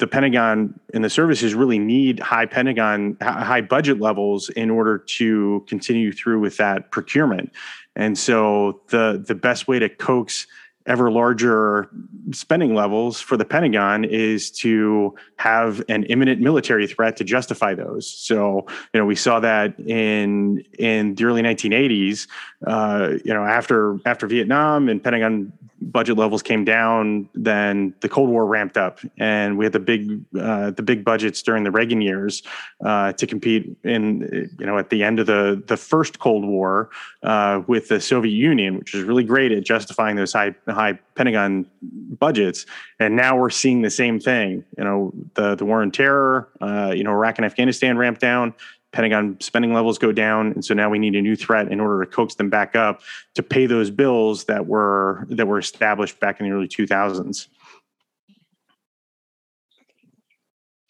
the 0.00 0.06
Pentagon 0.06 0.80
and 0.92 1.04
the 1.04 1.10
services 1.10 1.54
really 1.54 1.78
need 1.78 2.18
high 2.18 2.46
Pentagon, 2.46 3.16
high 3.20 3.60
budget 3.60 4.00
levels 4.00 4.48
in 4.48 4.70
order 4.70 4.98
to 4.98 5.64
continue 5.68 6.10
through 6.10 6.40
with 6.40 6.56
that 6.56 6.90
procurement. 6.90 7.52
And 7.94 8.18
so 8.18 8.80
the 8.88 9.22
the 9.24 9.34
best 9.34 9.68
way 9.68 9.78
to 9.78 9.88
coax 9.88 10.46
ever 10.86 11.10
larger 11.10 11.90
spending 12.32 12.74
levels 12.74 13.20
for 13.20 13.36
the 13.36 13.44
Pentagon 13.44 14.04
is 14.04 14.50
to 14.50 15.14
have 15.36 15.84
an 15.90 16.04
imminent 16.04 16.40
military 16.40 16.86
threat 16.86 17.16
to 17.18 17.24
justify 17.24 17.74
those. 17.74 18.08
So, 18.08 18.66
you 18.94 19.00
know, 19.00 19.04
we 19.04 19.14
saw 19.14 19.38
that 19.40 19.78
in 19.78 20.64
in 20.78 21.14
the 21.14 21.24
early 21.24 21.42
1980s. 21.42 22.26
Uh, 22.66 23.18
you 23.22 23.34
know, 23.34 23.44
after 23.44 23.98
after 24.06 24.26
Vietnam 24.26 24.88
and 24.88 25.04
Pentagon 25.04 25.52
budget 25.80 26.16
levels 26.16 26.42
came 26.42 26.64
down, 26.64 27.28
then 27.34 27.94
the 28.00 28.08
Cold 28.08 28.28
War 28.30 28.46
ramped 28.46 28.76
up, 28.76 29.00
and 29.18 29.56
we 29.56 29.64
had 29.64 29.72
the 29.72 29.80
big 29.80 30.20
uh, 30.38 30.70
the 30.70 30.82
big 30.82 31.04
budgets 31.04 31.42
during 31.42 31.64
the 31.64 31.70
Reagan 31.70 32.00
years 32.00 32.42
uh, 32.84 33.12
to 33.14 33.26
compete 33.26 33.76
in 33.84 34.50
you 34.58 34.66
know 34.66 34.78
at 34.78 34.90
the 34.90 35.02
end 35.02 35.20
of 35.20 35.26
the 35.26 35.62
the 35.66 35.76
first 35.76 36.18
Cold 36.18 36.44
War 36.44 36.90
uh, 37.22 37.62
with 37.66 37.88
the 37.88 38.00
Soviet 38.00 38.32
Union, 38.32 38.78
which 38.78 38.94
is 38.94 39.04
really 39.04 39.24
great 39.24 39.52
at 39.52 39.64
justifying 39.64 40.16
those 40.16 40.32
high 40.32 40.54
high 40.68 40.98
Pentagon 41.14 41.66
budgets. 41.82 42.66
And 42.98 43.16
now 43.16 43.36
we're 43.36 43.50
seeing 43.50 43.82
the 43.82 43.90
same 43.90 44.20
thing. 44.20 44.64
You 44.76 44.84
know, 44.84 45.12
the 45.34 45.54
the 45.54 45.64
war 45.64 45.82
on 45.82 45.90
terror, 45.90 46.48
uh, 46.60 46.92
you 46.94 47.04
know, 47.04 47.12
Iraq 47.12 47.38
and 47.38 47.44
Afghanistan 47.44 47.96
ramped 47.96 48.20
down. 48.20 48.54
Pentagon 48.92 49.36
spending 49.40 49.72
levels 49.72 49.98
go 49.98 50.10
down, 50.10 50.48
and 50.52 50.64
so 50.64 50.74
now 50.74 50.90
we 50.90 50.98
need 50.98 51.14
a 51.14 51.22
new 51.22 51.36
threat 51.36 51.70
in 51.70 51.78
order 51.78 52.04
to 52.04 52.10
coax 52.10 52.34
them 52.34 52.50
back 52.50 52.74
up 52.74 53.02
to 53.34 53.42
pay 53.42 53.66
those 53.66 53.90
bills 53.90 54.44
that 54.44 54.66
were 54.66 55.26
that 55.30 55.46
were 55.46 55.58
established 55.58 56.18
back 56.18 56.40
in 56.40 56.48
the 56.48 56.52
early 56.52 56.66
2000s. 56.66 57.46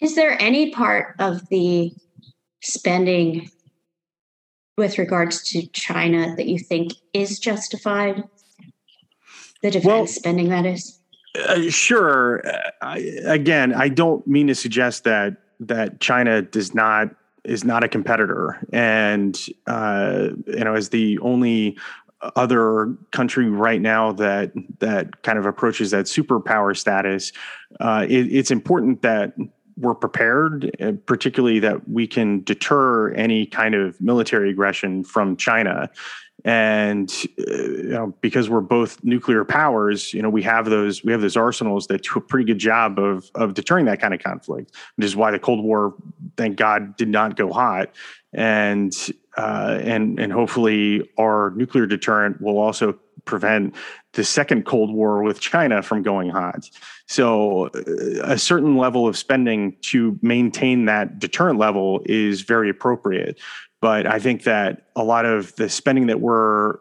Is 0.00 0.14
there 0.14 0.40
any 0.40 0.70
part 0.70 1.14
of 1.18 1.46
the 1.50 1.92
spending 2.62 3.50
with 4.78 4.96
regards 4.96 5.42
to 5.50 5.66
China 5.68 6.34
that 6.36 6.46
you 6.46 6.58
think 6.58 6.92
is 7.12 7.38
justified? 7.38 8.24
The 9.62 9.70
defense 9.70 9.84
well, 9.84 10.06
spending, 10.06 10.48
that 10.48 10.64
is. 10.64 10.98
Uh, 11.38 11.68
sure. 11.68 12.46
Uh, 12.46 12.70
I, 12.80 12.98
again, 13.24 13.74
I 13.74 13.88
don't 13.88 14.26
mean 14.26 14.46
to 14.46 14.54
suggest 14.54 15.04
that 15.04 15.36
that 15.60 16.00
China 16.00 16.40
does 16.40 16.74
not 16.74 17.14
is 17.44 17.64
not 17.64 17.84
a 17.84 17.88
competitor, 17.88 18.58
and 18.72 19.38
uh, 19.66 20.28
you 20.46 20.64
know, 20.64 20.74
as 20.74 20.90
the 20.90 21.18
only 21.20 21.76
other 22.36 22.94
country 23.12 23.48
right 23.48 23.80
now 23.80 24.12
that 24.12 24.52
that 24.78 25.22
kind 25.22 25.38
of 25.38 25.46
approaches 25.46 25.90
that 25.90 26.06
superpower 26.06 26.76
status, 26.76 27.32
uh, 27.80 28.04
it, 28.08 28.32
it's 28.32 28.50
important 28.50 29.02
that 29.02 29.34
we're 29.78 29.94
prepared, 29.94 30.76
uh, 30.80 30.92
particularly 31.06 31.58
that 31.60 31.88
we 31.88 32.06
can 32.06 32.42
deter 32.44 33.12
any 33.14 33.46
kind 33.46 33.74
of 33.74 33.98
military 34.00 34.50
aggression 34.50 35.02
from 35.02 35.36
China 35.36 35.88
and 36.44 37.10
uh, 37.38 37.52
you 37.52 37.90
know 37.90 38.14
because 38.20 38.48
we're 38.48 38.60
both 38.60 39.02
nuclear 39.04 39.44
powers 39.44 40.14
you 40.14 40.22
know 40.22 40.30
we 40.30 40.42
have 40.42 40.66
those 40.66 41.04
we 41.04 41.12
have 41.12 41.20
those 41.20 41.36
arsenals 41.36 41.86
that 41.88 42.02
do 42.02 42.12
a 42.16 42.20
pretty 42.20 42.44
good 42.44 42.58
job 42.58 42.98
of 42.98 43.30
of 43.34 43.54
deterring 43.54 43.84
that 43.84 44.00
kind 44.00 44.14
of 44.14 44.20
conflict 44.20 44.74
which 44.96 45.04
is 45.04 45.16
why 45.16 45.30
the 45.30 45.38
cold 45.38 45.62
war 45.64 45.94
thank 46.36 46.56
god 46.56 46.96
did 46.96 47.08
not 47.08 47.36
go 47.36 47.52
hot. 47.52 47.90
And 48.32 48.94
uh, 49.36 49.78
and 49.82 50.20
and 50.20 50.32
hopefully 50.32 51.08
our 51.18 51.50
nuclear 51.56 51.86
deterrent 51.86 52.40
will 52.40 52.58
also 52.58 52.98
prevent 53.24 53.74
the 54.12 54.24
second 54.24 54.64
cold 54.64 54.92
war 54.92 55.22
with 55.22 55.40
china 55.40 55.82
from 55.82 56.02
going 56.02 56.30
hot. 56.30 56.68
So 57.06 57.66
uh, 57.66 58.22
a 58.22 58.38
certain 58.38 58.76
level 58.76 59.08
of 59.08 59.16
spending 59.16 59.76
to 59.82 60.18
maintain 60.22 60.84
that 60.86 61.18
deterrent 61.18 61.58
level 61.58 62.02
is 62.06 62.42
very 62.42 62.70
appropriate 62.70 63.38
but 63.80 64.06
I 64.06 64.18
think 64.18 64.44
that 64.44 64.86
a 64.96 65.04
lot 65.04 65.24
of 65.24 65.54
the 65.56 65.68
spending 65.68 66.06
that 66.06 66.20
we're 66.20 66.78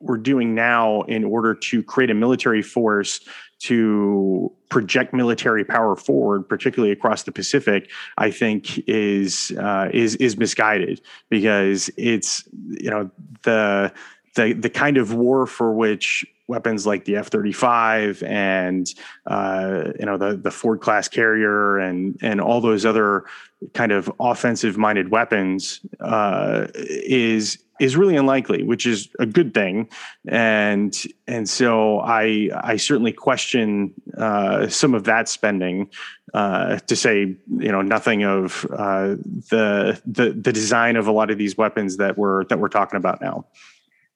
we're 0.00 0.16
doing 0.18 0.54
now 0.54 1.02
in 1.02 1.22
order 1.22 1.54
to 1.54 1.82
create 1.82 2.10
a 2.10 2.14
military 2.14 2.62
force 2.62 3.20
to 3.60 4.52
project 4.68 5.14
military 5.14 5.64
power 5.64 5.94
forward, 5.94 6.48
particularly 6.48 6.90
across 6.92 7.22
the 7.22 7.30
Pacific, 7.30 7.88
I 8.18 8.30
think 8.32 8.78
is 8.88 9.52
uh, 9.58 9.88
is 9.92 10.16
is 10.16 10.36
misguided 10.36 11.00
because 11.30 11.88
it's 11.96 12.42
you 12.68 12.90
know 12.90 13.10
the 13.44 13.92
the 14.34 14.54
the 14.54 14.70
kind 14.70 14.96
of 14.96 15.14
war 15.14 15.46
for 15.46 15.72
which 15.72 16.26
weapons 16.52 16.86
like 16.86 17.06
the 17.06 17.16
F 17.16 17.28
thirty 17.28 17.52
five 17.52 18.22
and 18.22 18.86
uh, 19.26 19.84
you 19.98 20.06
know 20.06 20.18
the 20.18 20.36
the 20.36 20.50
Ford 20.50 20.80
class 20.80 21.08
carrier 21.08 21.78
and 21.78 22.16
and 22.22 22.40
all 22.40 22.60
those 22.60 22.84
other 22.84 23.24
kind 23.72 23.90
of 23.90 24.12
offensive 24.20 24.76
minded 24.76 25.10
weapons 25.10 25.80
uh, 26.00 26.66
is 26.74 27.58
is 27.80 27.96
really 27.96 28.16
unlikely, 28.16 28.62
which 28.62 28.86
is 28.86 29.08
a 29.18 29.26
good 29.26 29.54
thing. 29.54 29.88
And 30.28 30.94
and 31.26 31.48
so 31.48 32.00
I 32.00 32.50
I 32.62 32.76
certainly 32.76 33.12
question 33.12 33.94
uh, 34.16 34.68
some 34.68 34.94
of 34.94 35.04
that 35.04 35.28
spending. 35.28 35.88
Uh, 36.34 36.78
to 36.86 36.96
say 36.96 37.36
you 37.58 37.72
know 37.72 37.82
nothing 37.82 38.24
of 38.24 38.66
uh, 38.72 39.16
the 39.50 40.00
the 40.06 40.30
the 40.30 40.52
design 40.52 40.96
of 40.96 41.06
a 41.06 41.12
lot 41.12 41.30
of 41.30 41.36
these 41.36 41.58
weapons 41.58 41.98
that 41.98 42.16
we're 42.16 42.44
that 42.44 42.58
we're 42.58 42.68
talking 42.68 42.96
about 42.96 43.20
now. 43.20 43.44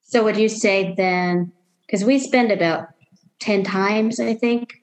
So 0.03 0.23
would 0.25 0.37
you 0.37 0.49
say 0.49 0.95
then? 0.97 1.53
Because 1.87 2.05
we 2.05 2.19
spend 2.19 2.51
about 2.51 2.89
ten 3.39 3.63
times, 3.65 4.19
I 4.21 4.35
think, 4.35 4.83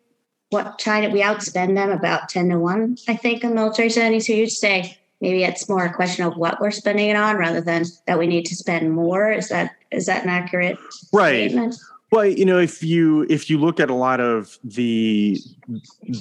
what 0.50 0.78
China 0.78 1.10
we 1.10 1.22
outspend 1.22 1.76
them 1.76 1.90
about 1.90 2.30
ten 2.30 2.50
to 2.50 2.60
one, 2.60 2.98
I 3.08 3.16
think, 3.16 3.44
in 3.44 3.54
military 3.54 3.90
spending. 3.90 4.22
So 4.22 4.34
you'd 4.34 4.52
say 4.52 4.98
maybe 5.22 5.44
it's 5.44 5.68
more 5.68 5.86
a 5.86 5.94
question 5.94 6.26
of 6.26 6.38
what 6.38 6.62
we're 6.62 6.72
spending 6.72 7.10
it 7.10 7.16
on 7.16 7.38
rather 7.38 7.62
than 7.62 7.86
that 8.08 8.20
we 8.20 8.28
need 8.28 8.46
to 8.46 8.56
spend 8.56 8.92
more. 8.92 9.32
Is 9.32 9.50
that 9.50 9.72
is 9.92 10.06
that 10.06 10.24
an 10.24 10.30
accurate 10.30 10.78
right? 11.12 11.50
Statement? 11.50 11.76
Well, 12.12 12.28
you 12.28 12.46
know, 12.46 12.60
if 12.60 12.84
you 12.84 13.26
if 13.28 13.50
you 13.50 13.58
look 13.58 13.80
at 13.80 13.90
a 13.90 13.96
lot 13.96 14.20
of 14.20 14.60
the 14.64 15.40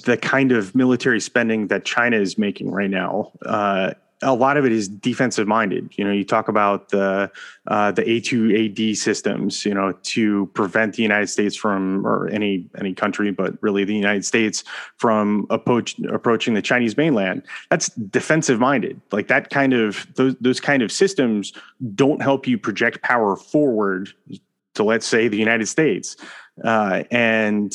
the 0.05 0.17
kind 0.17 0.51
of 0.51 0.75
military 0.75 1.21
spending 1.21 1.67
that 1.67 1.85
China 1.85 2.17
is 2.17 2.39
making 2.39 2.71
right 2.71 2.89
now, 2.89 3.31
uh, 3.45 3.93
a 4.23 4.35
lot 4.35 4.57
of 4.57 4.65
it 4.65 4.73
is 4.73 4.89
defensive 4.89 5.47
minded. 5.47 5.91
You 5.97 6.05
know, 6.05 6.13
you 6.13 6.25
talk 6.25 6.49
about 6.49 6.89
the 6.91 7.31
uh, 7.67 7.93
the 7.93 8.03
A2AD 8.03 8.97
systems, 8.97 9.65
you 9.65 9.75
know, 9.75 9.93
to 9.93 10.47
prevent 10.55 10.95
the 10.95 11.03
United 11.03 11.29
States 11.29 11.57
from 11.57 12.07
or 12.07 12.29
any 12.29 12.69
any 12.79 12.95
country, 12.95 13.31
but 13.31 13.55
really 13.61 13.85
the 13.85 13.95
United 13.95 14.25
States 14.25 14.65
from 14.97 15.47
approach, 15.51 15.99
approaching 16.01 16.55
the 16.55 16.63
Chinese 16.63 16.97
mainland. 16.97 17.43
That's 17.71 17.89
defensive 17.89 18.61
minded. 18.61 19.01
Like 19.11 19.29
that 19.29 19.51
kind 19.51 19.73
of 19.73 20.07
those 20.15 20.37
those 20.41 20.61
kind 20.61 20.83
of 20.83 20.91
systems 20.91 21.53
don't 21.95 22.23
help 22.23 22.47
you 22.47 22.59
project 22.59 23.03
power 23.03 23.37
forward 23.37 24.13
to 24.75 24.85
let's 24.85 25.07
say 25.07 25.29
the 25.29 25.37
United 25.37 25.67
States. 25.67 26.17
Uh, 26.63 27.05
and 27.11 27.75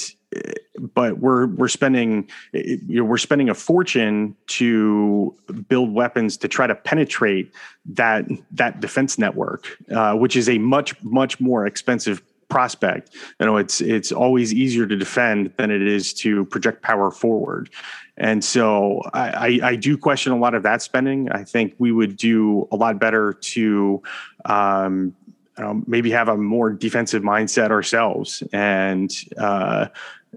but 0.93 1.19
we're 1.19 1.47
we're 1.47 1.67
spending 1.67 2.29
you 2.53 2.79
know 2.87 3.03
we're 3.03 3.17
spending 3.17 3.49
a 3.49 3.53
fortune 3.53 4.35
to 4.47 5.35
build 5.67 5.93
weapons 5.93 6.37
to 6.37 6.47
try 6.47 6.67
to 6.67 6.75
penetrate 6.75 7.51
that 7.85 8.25
that 8.51 8.79
defense 8.79 9.17
network, 9.17 9.77
uh, 9.91 10.13
which 10.13 10.35
is 10.35 10.49
a 10.49 10.57
much 10.57 11.01
much 11.03 11.39
more 11.39 11.65
expensive 11.65 12.21
prospect. 12.49 13.15
You 13.39 13.45
know, 13.45 13.57
it's 13.57 13.81
it's 13.81 14.11
always 14.11 14.53
easier 14.53 14.85
to 14.85 14.95
defend 14.95 15.53
than 15.57 15.71
it 15.71 15.81
is 15.81 16.13
to 16.15 16.45
project 16.45 16.81
power 16.81 17.11
forward. 17.11 17.69
And 18.17 18.43
so 18.43 19.01
I, 19.13 19.29
I, 19.29 19.59
I 19.69 19.75
do 19.75 19.95
question 19.95 20.31
a 20.31 20.37
lot 20.37 20.55
of 20.55 20.63
that 20.63 20.81
spending. 20.81 21.31
I 21.31 21.43
think 21.43 21.75
we 21.77 21.91
would 21.91 22.17
do 22.17 22.67
a 22.71 22.75
lot 22.75 22.99
better 22.99 23.33
to 23.33 24.01
um, 24.45 25.15
um, 25.57 25.83
maybe 25.87 26.11
have 26.11 26.27
a 26.29 26.37
more 26.37 26.71
defensive 26.71 27.23
mindset 27.23 27.71
ourselves 27.71 28.43
and 28.53 29.11
uh, 29.37 29.87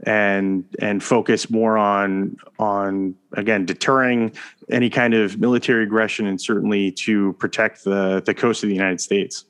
and 0.04 0.64
and 0.80 1.02
focus 1.02 1.50
more 1.50 1.76
on 1.76 2.36
on 2.58 3.14
again 3.34 3.66
deterring 3.66 4.32
any 4.70 4.88
kind 4.88 5.14
of 5.14 5.38
military 5.38 5.84
aggression 5.84 6.26
and 6.26 6.40
certainly 6.40 6.92
to 6.92 7.32
protect 7.34 7.84
the 7.84 8.22
the 8.24 8.34
coast 8.34 8.62
of 8.62 8.68
the 8.68 8.74
United 8.74 9.00
States. 9.00 9.44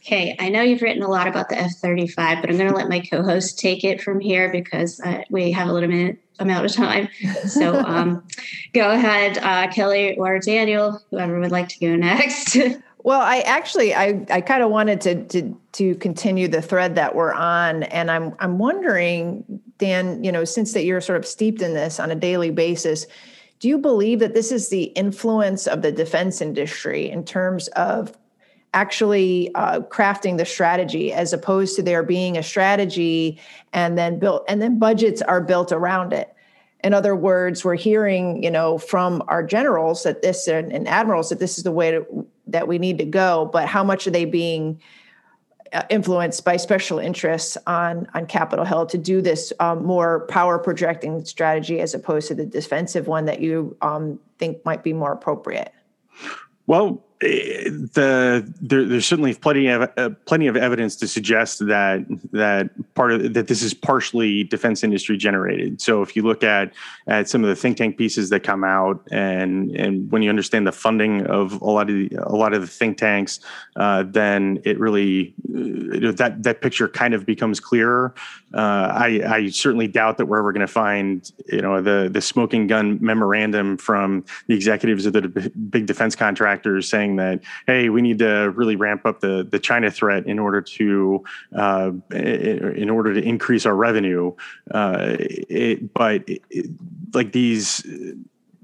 Okay, 0.00 0.36
I 0.38 0.50
know 0.50 0.60
you've 0.60 0.82
written 0.82 1.02
a 1.02 1.08
lot 1.08 1.28
about 1.28 1.48
the 1.48 1.58
F 1.58 1.72
35, 1.80 2.42
but 2.42 2.50
I'm 2.50 2.58
going 2.58 2.68
to 2.68 2.76
let 2.76 2.90
my 2.90 3.00
co 3.00 3.22
host 3.22 3.58
take 3.58 3.84
it 3.84 4.02
from 4.02 4.20
here 4.20 4.52
because 4.52 5.00
uh, 5.00 5.22
we 5.30 5.50
have 5.52 5.68
a 5.68 5.72
little 5.72 5.88
minute 5.88 6.18
amount 6.38 6.66
of 6.66 6.72
time. 6.72 7.08
So 7.46 7.78
um, 7.78 8.22
go 8.74 8.90
ahead, 8.90 9.38
uh, 9.38 9.72
Kelly 9.72 10.14
or 10.18 10.38
Daniel, 10.40 11.00
whoever 11.10 11.40
would 11.40 11.52
like 11.52 11.68
to 11.70 11.78
go 11.78 11.96
next. 11.96 12.58
Well, 13.04 13.20
I 13.20 13.40
actually 13.40 13.94
I, 13.94 14.24
I 14.30 14.40
kind 14.40 14.62
of 14.62 14.70
wanted 14.70 15.02
to, 15.02 15.24
to 15.26 15.60
to 15.72 15.94
continue 15.96 16.48
the 16.48 16.62
thread 16.62 16.94
that 16.94 17.14
we're 17.14 17.34
on, 17.34 17.82
and 17.84 18.10
I'm 18.10 18.34
I'm 18.38 18.58
wondering, 18.58 19.44
Dan, 19.76 20.24
you 20.24 20.32
know, 20.32 20.44
since 20.44 20.72
that 20.72 20.84
you're 20.84 21.02
sort 21.02 21.18
of 21.18 21.26
steeped 21.26 21.60
in 21.60 21.74
this 21.74 22.00
on 22.00 22.10
a 22.10 22.14
daily 22.14 22.50
basis, 22.50 23.06
do 23.60 23.68
you 23.68 23.76
believe 23.76 24.20
that 24.20 24.32
this 24.32 24.50
is 24.50 24.70
the 24.70 24.84
influence 24.84 25.66
of 25.66 25.82
the 25.82 25.92
defense 25.92 26.40
industry 26.40 27.10
in 27.10 27.26
terms 27.26 27.68
of 27.68 28.16
actually 28.72 29.54
uh, 29.54 29.80
crafting 29.80 30.38
the 30.38 30.46
strategy 30.46 31.12
as 31.12 31.34
opposed 31.34 31.76
to 31.76 31.82
there 31.82 32.02
being 32.02 32.38
a 32.38 32.42
strategy 32.42 33.38
and 33.74 33.98
then 33.98 34.18
built 34.18 34.46
and 34.48 34.62
then 34.62 34.78
budgets 34.78 35.20
are 35.20 35.42
built 35.42 35.72
around 35.72 36.14
it? 36.14 36.34
In 36.82 36.94
other 36.94 37.14
words 37.14 37.66
we're 37.66 37.74
hearing 37.76 38.42
you 38.42 38.50
know 38.50 38.78
from 38.78 39.22
our 39.28 39.42
generals 39.42 40.04
that 40.04 40.22
this 40.22 40.48
and, 40.48 40.72
and 40.72 40.88
admirals 40.88 41.28
that 41.28 41.38
this 41.38 41.58
is 41.58 41.64
the 41.64 41.70
way 41.70 41.90
to, 41.90 42.26
that 42.46 42.68
we 42.68 42.78
need 42.78 42.98
to 42.98 43.04
go, 43.04 43.48
but 43.52 43.66
how 43.66 43.84
much 43.84 44.06
are 44.06 44.10
they 44.10 44.24
being 44.24 44.80
uh, 45.72 45.82
influenced 45.90 46.44
by 46.44 46.56
special 46.56 46.98
interests 46.98 47.56
on 47.66 48.06
on 48.14 48.26
Capitol 48.26 48.64
Hill 48.64 48.86
to 48.86 48.98
do 48.98 49.20
this 49.20 49.52
um, 49.60 49.84
more 49.84 50.26
power 50.28 50.58
projecting 50.58 51.24
strategy 51.24 51.80
as 51.80 51.94
opposed 51.94 52.28
to 52.28 52.34
the 52.34 52.46
defensive 52.46 53.08
one 53.08 53.24
that 53.24 53.40
you 53.40 53.76
um, 53.82 54.20
think 54.38 54.64
might 54.64 54.84
be 54.84 54.92
more 54.92 55.12
appropriate? 55.12 55.72
Well, 56.66 57.04
the 57.20 58.52
there, 58.60 58.84
there's 58.84 59.06
certainly 59.06 59.34
plenty 59.34 59.68
of 59.68 59.88
uh, 59.96 60.10
plenty 60.26 60.46
of 60.46 60.56
evidence 60.56 60.96
to 60.96 61.08
suggest 61.08 61.60
that 61.66 62.04
that 62.32 62.70
part 62.94 63.12
of 63.12 63.34
that 63.34 63.46
this 63.46 63.62
is 63.62 63.72
partially 63.72 64.44
defense 64.44 64.82
industry 64.82 65.16
generated. 65.16 65.80
So 65.80 66.02
if 66.02 66.16
you 66.16 66.22
look 66.22 66.42
at 66.42 66.72
at 67.06 67.28
some 67.28 67.42
of 67.42 67.48
the 67.48 67.56
think 67.56 67.76
tank 67.76 67.96
pieces 67.96 68.30
that 68.30 68.40
come 68.40 68.64
out, 68.64 69.00
and 69.10 69.70
and 69.76 70.10
when 70.10 70.22
you 70.22 70.28
understand 70.28 70.66
the 70.66 70.72
funding 70.72 71.26
of 71.26 71.60
a 71.62 71.70
lot 71.70 71.88
of 71.88 71.94
the, 71.94 72.10
a 72.18 72.34
lot 72.34 72.52
of 72.52 72.60
the 72.60 72.66
think 72.66 72.98
tanks, 72.98 73.40
uh, 73.76 74.02
then 74.06 74.60
it 74.64 74.78
really 74.78 75.34
uh, 75.48 76.12
that 76.12 76.42
that 76.42 76.60
picture 76.62 76.88
kind 76.88 77.14
of 77.14 77.24
becomes 77.24 77.60
clearer. 77.60 78.14
Uh, 78.52 78.88
I, 78.94 79.22
I 79.26 79.48
certainly 79.48 79.88
doubt 79.88 80.16
that 80.18 80.26
we're 80.26 80.38
ever 80.38 80.52
going 80.52 80.60
to 80.60 80.72
find 80.72 81.30
you 81.46 81.60
know 81.60 81.80
the 81.80 82.08
the 82.12 82.20
smoking 82.20 82.66
gun 82.66 82.98
memorandum 83.00 83.76
from 83.76 84.24
the 84.46 84.54
executives 84.54 85.06
of 85.06 85.12
the 85.12 85.22
big 85.70 85.86
defense 85.86 86.14
contractors 86.14 86.88
saying 86.88 87.03
that 87.16 87.40
hey 87.66 87.88
we 87.88 88.02
need 88.02 88.18
to 88.18 88.50
really 88.54 88.76
ramp 88.76 89.06
up 89.06 89.20
the 89.20 89.46
the 89.48 89.58
China 89.58 89.90
threat 89.90 90.26
in 90.26 90.38
order 90.38 90.60
to 90.60 91.24
uh, 91.56 91.90
in 92.12 92.90
order 92.90 93.14
to 93.14 93.22
increase 93.22 93.66
our 93.66 93.76
revenue. 93.76 94.32
Uh, 94.70 95.16
it, 95.18 95.92
but 95.94 96.24
it, 96.26 96.70
like 97.12 97.32
these 97.32 97.84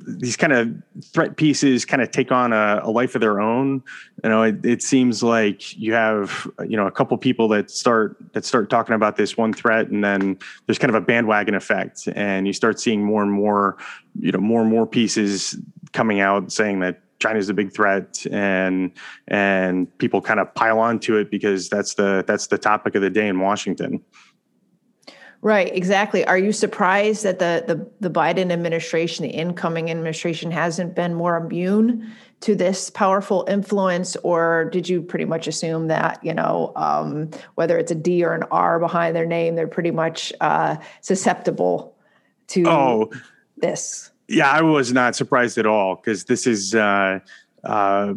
these 0.07 0.37
kind 0.37 0.53
of 0.53 0.75
threat 1.05 1.37
pieces 1.37 1.85
kind 1.85 2.03
of 2.03 2.11
take 2.11 2.33
on 2.33 2.53
a, 2.53 2.81
a 2.83 2.91
life 2.91 3.15
of 3.15 3.21
their 3.21 3.41
own. 3.41 3.83
You 4.25 4.31
know, 4.31 4.43
it, 4.43 4.65
it, 4.65 4.83
seems 4.83 5.23
like 5.23 5.77
you 5.77 5.95
have 5.95 6.51
you 6.67 6.77
know 6.77 6.87
a 6.87 6.91
couple 6.91 7.17
people 7.19 7.49
that 7.49 7.71
start 7.71 8.17
that 8.33 8.45
start 8.45 8.71
talking 8.71 8.95
about 8.95 9.17
this 9.17 9.37
one 9.37 9.53
threat, 9.53 9.89
and 9.89 10.03
then 10.03 10.39
there's 10.67 10.79
kind 10.79 10.95
of 10.95 11.01
a 11.01 11.05
bandwagon 11.05 11.55
effect, 11.55 12.09
and 12.15 12.47
you 12.47 12.53
start 12.53 12.81
seeing 12.81 13.05
more 13.05 13.23
and 13.23 13.33
more 13.33 13.77
you 14.19 14.33
know 14.33 14.41
more 14.41 14.63
and 14.63 14.71
more 14.71 14.87
pieces 14.87 15.57
coming 15.93 16.21
out 16.21 16.53
saying 16.53 16.81
that 16.81 17.01
China's 17.21 17.49
a 17.49 17.55
big 17.55 17.73
threat, 17.73 18.27
and 18.31 18.93
and 19.29 19.97
people 19.99 20.21
kind 20.21 20.41
of 20.41 20.53
pile 20.55 20.79
onto 20.79 21.17
it 21.17 21.31
because 21.31 21.69
that's 21.69 21.95
the 21.95 22.25
that's 22.27 22.49
the 22.49 22.59
topic 22.59 22.95
of 22.95 23.03
the 23.03 23.11
day 23.11 23.29
in 23.29 23.41
Washington. 23.41 24.03
Right, 25.43 25.75
exactly. 25.75 26.23
Are 26.27 26.37
you 26.37 26.53
surprised 26.53 27.23
that 27.25 27.39
the, 27.39 27.65
the 27.67 28.09
the 28.09 28.11
Biden 28.11 28.51
administration, 28.51 29.23
the 29.23 29.31
incoming 29.31 29.91
administration, 29.91 30.51
hasn't 30.51 30.95
been 30.95 31.15
more 31.15 31.37
immune 31.37 32.13
to 32.41 32.55
this 32.55 32.91
powerful 32.91 33.47
influence, 33.49 34.17
or 34.17 34.69
did 34.73 34.89
you 34.89 35.01
pretty 35.03 35.25
much 35.25 35.47
assume 35.47 35.89
that 35.89 36.23
you 36.23 36.35
know 36.35 36.73
um, 36.77 37.31
whether 37.55 37.79
it's 37.79 37.91
a 37.91 37.95
D 37.95 38.25
or 38.25 38.35
an 38.35 38.45
R 38.51 38.79
behind 38.79 39.17
their 39.17 39.27
name, 39.27 39.55
they're 39.55 39.67
pretty 39.69 39.91
much 39.91 40.33
uh, 40.41 40.77
susceptible 41.01 41.97
to 42.49 42.65
oh, 42.67 43.11
this? 43.57 44.10
Yeah, 44.31 44.49
I 44.49 44.63
was 44.63 44.93
not 44.93 45.17
surprised 45.17 45.59
at 45.59 45.67
all 45.67 45.97
because 45.97 46.25
this 46.25 46.47
is. 46.47 46.75
Uh, 46.75 47.19
uh, 47.63 48.15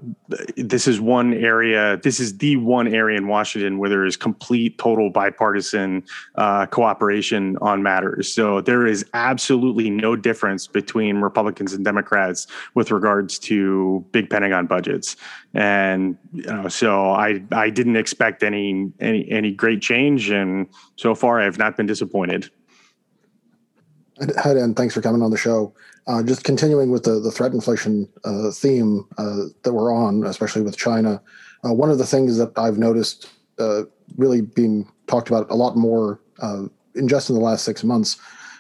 this 0.56 0.88
is 0.88 1.02
one 1.02 1.34
area. 1.34 1.98
This 2.02 2.22
is 2.22 2.38
the 2.38 2.56
one 2.56 2.88
area 2.88 3.18
in 3.18 3.28
Washington 3.28 3.78
where 3.78 3.90
there 3.90 4.06
is 4.06 4.16
complete, 4.16 4.78
total 4.78 5.10
bipartisan 5.10 6.06
uh, 6.36 6.66
cooperation 6.68 7.58
on 7.58 7.84
matters. 7.84 8.34
So 8.34 8.62
there 8.62 8.88
is 8.88 9.06
absolutely 9.14 9.90
no 9.90 10.16
difference 10.16 10.66
between 10.66 11.18
Republicans 11.18 11.74
and 11.74 11.84
Democrats 11.84 12.48
with 12.74 12.90
regards 12.90 13.38
to 13.40 14.06
big 14.14 14.30
Pentagon 14.30 14.66
budgets. 14.66 15.18
And 15.54 16.18
you 16.32 16.44
know, 16.44 16.70
so 16.70 17.12
I 17.12 17.44
I 17.52 17.70
didn't 17.70 17.98
expect 17.98 18.44
any 18.44 18.94
any 19.02 19.30
any 19.30 19.52
great 19.52 19.82
change, 19.82 20.30
and 20.30 20.68
so 20.96 21.16
far 21.16 21.42
I 21.42 21.44
have 21.44 21.58
not 21.58 21.76
been 21.76 21.86
disappointed. 21.86 22.50
Hi, 24.38 24.54
Dan. 24.54 24.74
Thanks 24.74 24.94
for 24.94 25.02
coming 25.02 25.22
on 25.22 25.32
the 25.32 25.38
show. 25.38 25.74
Uh, 26.06 26.22
just 26.22 26.44
continuing 26.44 26.92
with 26.92 27.04
the, 27.04 27.20
the 27.20 27.32
threat 27.32 27.54
inflation 27.54 28.10
uh, 28.26 28.52
theme 28.52 29.08
uh, 29.18 29.44
that 29.64 29.74
we're 29.74 29.94
on, 29.94 30.26
especially 30.26 30.62
with 30.62 30.76
China, 30.76 31.22
uh, 31.64 31.74
one 31.74 31.90
of 31.90 31.98
the 31.98 32.06
things 32.06 32.38
that 32.38 32.52
I've 32.58 32.78
noticed 32.78 33.30
uh, 33.58 33.84
really 34.18 34.42
being 34.42 34.92
talked 35.08 35.30
about 35.30 35.50
a 35.50 35.56
lot 35.56 35.78
more 35.78 36.20
uh, 36.40 36.64
in 36.96 37.08
just 37.08 37.30
in 37.30 37.36
the 37.36 37.42
last 37.42 37.64
six 37.64 37.84
months 37.84 38.18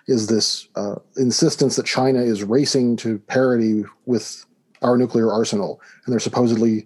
is 0.08 0.27
this 0.27 0.67
insistence 1.15 1.77
that 1.77 1.86
China 1.86 2.19
is 2.19 2.43
racing 2.43 2.97
to 2.97 3.19
parity 3.19 3.84
with 4.06 4.45
our 4.82 4.97
nuclear 4.97 5.32
arsenal, 5.32 5.79
and 6.06 6.12
they're 6.12 6.19
supposedly 6.19 6.86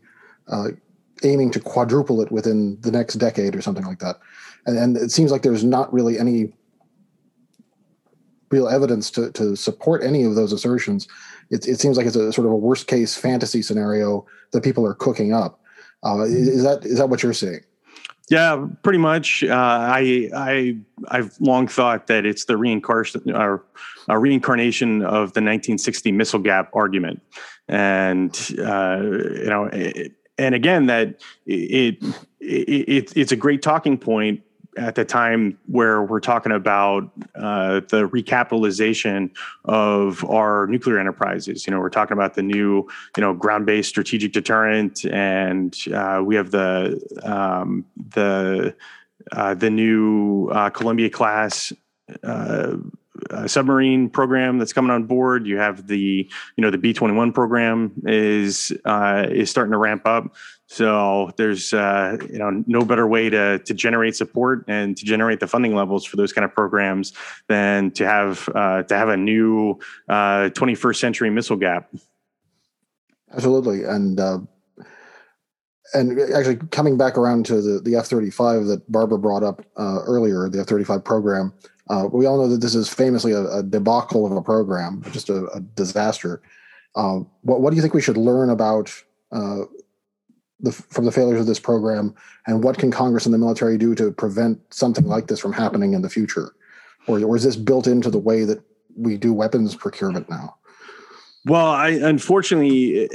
aiming 1.24 1.50
to 1.50 1.60
quadruple 1.60 2.22
it 2.22 2.32
within 2.32 2.80
the 2.82 2.92
next 2.92 3.16
decade 3.16 3.56
or 3.56 3.62
something 3.62 3.86
like 3.86 3.98
that. 4.00 4.18
And, 4.68 4.78
and 4.78 4.98
it 4.98 5.12
seems 5.12 5.32
like 5.32 5.42
there's 5.42 5.64
not 5.64 5.92
really 5.92 6.20
any 6.20 6.54
real 8.50 8.68
evidence 8.68 9.12
to, 9.12 9.32
to 9.34 9.56
support 9.56 10.04
any 10.04 10.24
of 10.24 10.36
those 10.36 10.54
assertions. 10.54 11.08
It, 11.50 11.68
it 11.68 11.80
seems 11.80 11.98
like 11.98 12.06
it's 12.06 12.16
a 12.16 12.32
sort 12.32 12.46
of 12.48 12.54
a 12.54 12.58
worst 12.58 12.88
case 12.88 13.16
fantasy 13.16 13.62
scenario 13.62 14.26
that 14.52 14.64
people 14.64 14.86
are 14.86 14.94
cooking 14.94 15.34
up. 15.34 15.62
Uh, 16.06 16.22
is 16.22 16.64
that 16.64 16.86
is 16.86 17.00
that 17.00 17.10
what 17.10 17.24
you're 17.24 17.34
seeing? 17.34 17.62
Yeah, 18.30 18.68
pretty 18.84 19.00
much. 19.00 19.44
Uh, 19.44 19.54
I 19.54 20.30
I 20.36 20.78
I've 21.08 21.40
long 21.40 21.68
thought 21.68 22.08
that 22.08 22.26
it's 22.26 22.46
the 22.46 22.58
reincarnation 22.58 23.32
or 23.34 23.64
a 24.10 24.20
reincarnation 24.20 25.02
of 25.02 25.34
the 25.34 25.42
1960 25.42 26.12
missile 26.12 26.40
gap 26.40 26.70
argument, 26.74 27.22
and 27.68 28.36
uh, 28.60 29.00
you 29.02 29.50
know, 29.50 29.70
it, 29.72 30.12
and 30.38 30.54
again 30.54 30.86
that 30.88 31.22
it, 31.46 32.04
it, 32.40 33.14
it's 33.16 33.32
a 33.32 33.36
great 33.36 33.62
talking 33.62 33.98
point 33.98 34.42
at 34.78 34.96
the 34.96 35.04
time 35.04 35.58
where 35.66 36.04
we're 36.04 36.20
talking 36.20 36.52
about 36.52 37.12
uh, 37.36 37.82
the 37.90 38.08
recapitalization 38.08 39.32
of 39.66 40.24
our 40.26 40.68
nuclear 40.68 41.00
enterprises. 41.00 41.66
You 41.66 41.72
know, 41.72 41.80
we're 41.80 41.90
talking 41.90 42.14
about 42.14 42.36
the 42.36 42.44
new, 42.44 42.88
you 43.16 43.22
know, 43.22 43.34
ground-based 43.34 43.90
strategic 43.90 44.32
deterrent, 44.34 45.04
and 45.06 45.76
uh, 45.94 46.22
we 46.24 46.36
have 46.36 46.52
the 46.52 47.02
um, 47.24 47.86
the 47.96 48.76
uh, 49.32 49.54
the 49.56 49.70
new 49.70 50.50
uh, 50.52 50.70
Columbia 50.70 51.10
class. 51.10 51.74
Uh, 52.24 52.78
uh, 53.32 53.48
submarine 53.48 54.10
program 54.12 54.60
that's 54.60 54.72
coming 54.72 54.92
on 54.92 55.06
board. 55.06 55.48
You 55.48 55.58
have 55.58 55.88
the, 55.88 56.30
you 56.56 56.62
know, 56.62 56.70
the 56.70 56.78
B 56.78 56.94
twenty 56.94 57.16
one 57.16 57.34
program 57.34 57.92
is 58.06 58.72
is 58.86 59.50
starting 59.50 59.72
to 59.72 59.78
ramp 59.78 60.04
up. 60.06 60.36
So 60.68 61.32
there's 61.38 61.74
uh, 61.74 62.18
you 62.30 62.38
know 62.38 62.64
no 62.68 62.84
better 62.84 63.08
way 63.08 63.30
to 63.30 63.60
to 63.60 63.74
generate 63.74 64.18
support 64.18 64.66
and 64.68 64.98
to 64.98 65.06
generate 65.06 65.40
the 65.40 65.48
funding 65.48 65.74
levels 65.74 66.06
for 66.06 66.18
those 66.18 66.34
kind 66.34 66.44
of 66.44 66.54
programs 66.54 67.14
than 67.48 67.92
to 67.92 68.06
have 68.06 68.50
uh, 68.54 68.84
to 68.84 68.96
have 68.96 69.08
a 69.08 69.16
new 69.16 69.80
uh, 70.10 70.52
21st 70.52 70.98
century 70.98 71.30
missile 71.30 71.56
gap. 71.56 71.90
Absolutely, 73.32 73.86
and 73.86 74.20
uh, 74.20 74.40
and 75.94 76.20
actually 76.36 76.58
coming 76.72 76.98
back 76.98 77.18
around 77.18 77.46
to 77.46 77.62
the 77.62 77.80
the 77.80 77.96
F-35 77.96 78.68
that 78.68 78.92
Barbara 78.92 79.18
brought 79.18 79.44
up 79.44 79.62
uh, 79.78 80.00
earlier, 80.06 80.50
the 80.50 80.60
F-35 80.60 81.06
program. 81.06 81.54
Uh, 81.90 82.10
we 82.12 82.26
all 82.26 82.38
know 82.38 82.50
that 82.50 82.60
this 82.60 82.76
is 82.76 82.90
famously 82.90 83.32
a, 83.32 83.46
a 83.50 83.64
debacle 83.64 84.26
of 84.26 84.34
a 84.34 84.42
program, 84.42 85.02
just 85.12 85.30
a, 85.30 85.46
a 85.54 85.62
disaster. 85.62 86.42
what 86.94 87.62
what 87.62 87.70
do 87.70 87.78
you 87.78 87.82
think 87.82 87.94
we 87.94 88.02
should 88.02 88.18
learn 88.18 88.50
about 88.50 88.94
the, 90.60 90.72
from 90.72 91.06
the 91.06 91.12
failures 91.12 91.40
of 91.40 91.46
this 91.46 91.60
program, 91.60 92.16
and 92.48 92.64
what 92.64 92.78
can 92.78 92.92
Congress 92.92 93.26
and 93.26 93.34
the 93.34 93.38
military 93.38 93.78
do 93.78 93.96
to 93.96 94.12
prevent 94.12 94.60
something 94.74 95.06
like 95.06 95.28
this 95.28 95.40
from 95.40 95.54
happening 95.54 95.94
in 95.94 96.02
the 96.02 96.10
future, 96.10 96.56
or, 97.08 97.24
or 97.24 97.36
is 97.36 97.44
this 97.44 97.56
built 97.56 97.88
into 97.88 98.10
the 98.10 98.18
way 98.18 98.44
that 98.44 98.62
we 98.96 99.18
do 99.18 99.34
weapons 99.34 99.76
procurement 99.76 100.30
now? 100.30 100.57
Well, 101.48 101.68
I 101.68 101.92
unfortunately, 101.92 103.10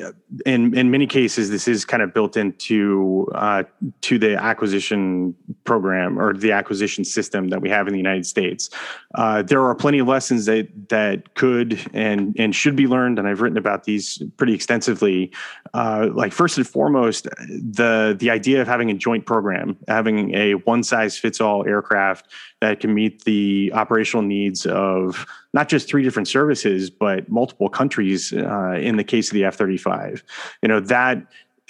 in 0.46 0.74
in 0.74 0.90
many 0.90 1.06
cases, 1.06 1.50
this 1.50 1.68
is 1.68 1.84
kind 1.84 2.02
of 2.02 2.14
built 2.14 2.34
into 2.38 3.30
uh, 3.34 3.64
to 4.02 4.18
the 4.18 4.36
acquisition 4.36 5.34
program 5.64 6.18
or 6.18 6.32
the 6.32 6.50
acquisition 6.50 7.04
system 7.04 7.48
that 7.48 7.60
we 7.60 7.68
have 7.68 7.88
in 7.88 7.92
the 7.92 7.98
United 7.98 8.24
States. 8.24 8.70
Uh, 9.16 9.42
there 9.42 9.62
are 9.62 9.74
plenty 9.74 9.98
of 9.98 10.08
lessons 10.08 10.46
that 10.46 10.66
that 10.88 11.34
could 11.34 11.78
and 11.92 12.34
and 12.38 12.54
should 12.56 12.74
be 12.74 12.86
learned, 12.86 13.18
and 13.18 13.28
I've 13.28 13.42
written 13.42 13.58
about 13.58 13.84
these 13.84 14.22
pretty 14.38 14.54
extensively. 14.54 15.30
Uh, 15.74 16.08
like 16.14 16.32
first 16.32 16.56
and 16.56 16.66
foremost, 16.66 17.24
the 17.48 18.16
the 18.18 18.30
idea 18.30 18.62
of 18.62 18.66
having 18.66 18.90
a 18.90 18.94
joint 18.94 19.26
program, 19.26 19.76
having 19.88 20.34
a 20.34 20.54
one 20.54 20.82
size 20.82 21.18
fits 21.18 21.38
all 21.38 21.66
aircraft 21.66 22.28
that 22.62 22.80
can 22.80 22.94
meet 22.94 23.24
the 23.24 23.70
operational 23.74 24.22
needs 24.22 24.64
of 24.64 25.26
not 25.52 25.68
just 25.68 25.88
three 25.88 26.02
different 26.02 26.28
services, 26.28 26.90
but 26.90 27.28
multiple 27.28 27.68
countries. 27.68 28.32
Uh, 28.32 28.78
in 28.80 28.96
the 28.96 29.04
case 29.04 29.30
of 29.30 29.34
the 29.34 29.44
F 29.44 29.56
thirty 29.56 29.76
five, 29.76 30.22
you 30.62 30.68
know 30.68 30.80
that 30.80 31.18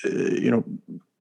uh, 0.05 0.09
you 0.09 0.51
know 0.51 0.65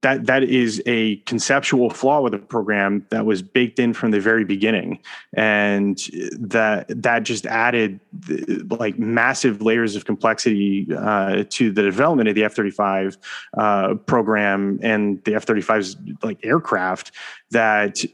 that 0.02 0.26
that 0.26 0.42
is 0.42 0.82
a 0.84 1.16
conceptual 1.18 1.88
flaw 1.88 2.20
with 2.20 2.32
the 2.32 2.38
program 2.38 3.06
that 3.10 3.24
was 3.24 3.40
baked 3.40 3.78
in 3.78 3.94
from 3.94 4.10
the 4.10 4.20
very 4.20 4.44
beginning 4.44 4.98
and 5.34 5.98
that 6.38 6.86
that 6.88 7.22
just 7.22 7.46
added 7.46 8.00
like 8.68 8.98
massive 8.98 9.62
layers 9.62 9.96
of 9.96 10.04
complexity 10.04 10.88
uh, 10.96 11.44
to 11.48 11.70
the 11.70 11.82
development 11.82 12.28
of 12.28 12.34
the 12.34 12.44
f-35 12.44 13.16
uh, 13.56 13.94
program 13.94 14.78
and 14.82 15.22
the 15.24 15.34
f-35's 15.34 15.96
like 16.22 16.44
aircraft 16.44 17.12
that 17.50 18.04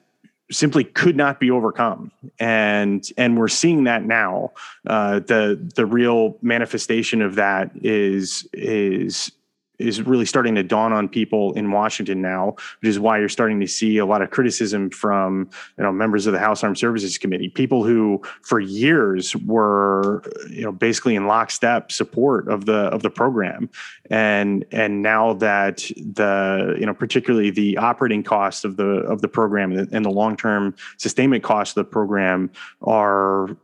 simply 0.50 0.84
could 0.84 1.16
not 1.16 1.40
be 1.40 1.50
overcome. 1.50 2.10
And 2.38 3.06
and 3.16 3.38
we're 3.38 3.48
seeing 3.48 3.84
that 3.84 4.04
now. 4.04 4.52
Uh, 4.86 5.20
the 5.20 5.58
the 5.74 5.86
real 5.86 6.36
manifestation 6.42 7.22
of 7.22 7.34
that 7.36 7.70
is 7.82 8.48
is 8.52 9.32
is 9.78 10.02
really 10.02 10.26
starting 10.26 10.54
to 10.56 10.62
dawn 10.62 10.92
on 10.92 11.08
people 11.08 11.52
in 11.54 11.70
Washington 11.70 12.20
now, 12.20 12.56
which 12.80 12.88
is 12.88 12.98
why 12.98 13.18
you're 13.18 13.28
starting 13.28 13.60
to 13.60 13.66
see 13.66 13.98
a 13.98 14.06
lot 14.06 14.22
of 14.22 14.30
criticism 14.30 14.90
from 14.90 15.48
you 15.76 15.84
know 15.84 15.92
members 15.92 16.26
of 16.26 16.32
the 16.32 16.38
House 16.38 16.62
Armed 16.64 16.78
Services 16.78 17.18
Committee, 17.18 17.48
people 17.48 17.84
who 17.84 18.22
for 18.42 18.60
years 18.60 19.36
were 19.36 20.22
you 20.50 20.62
know 20.62 20.72
basically 20.72 21.14
in 21.14 21.26
lockstep 21.26 21.92
support 21.92 22.48
of 22.48 22.66
the 22.66 22.88
of 22.88 23.02
the 23.02 23.10
program, 23.10 23.70
and 24.10 24.64
and 24.72 25.02
now 25.02 25.34
that 25.34 25.78
the 25.96 26.76
you 26.78 26.86
know 26.86 26.94
particularly 26.94 27.50
the 27.50 27.76
operating 27.76 28.22
costs 28.22 28.64
of 28.64 28.76
the 28.76 28.84
of 28.84 29.22
the 29.22 29.28
program 29.28 29.72
and 29.72 30.04
the 30.04 30.10
long 30.10 30.36
term 30.36 30.74
sustainment 30.96 31.42
costs 31.42 31.76
of 31.76 31.84
the 31.86 31.90
program 31.90 32.50
are 32.82 33.56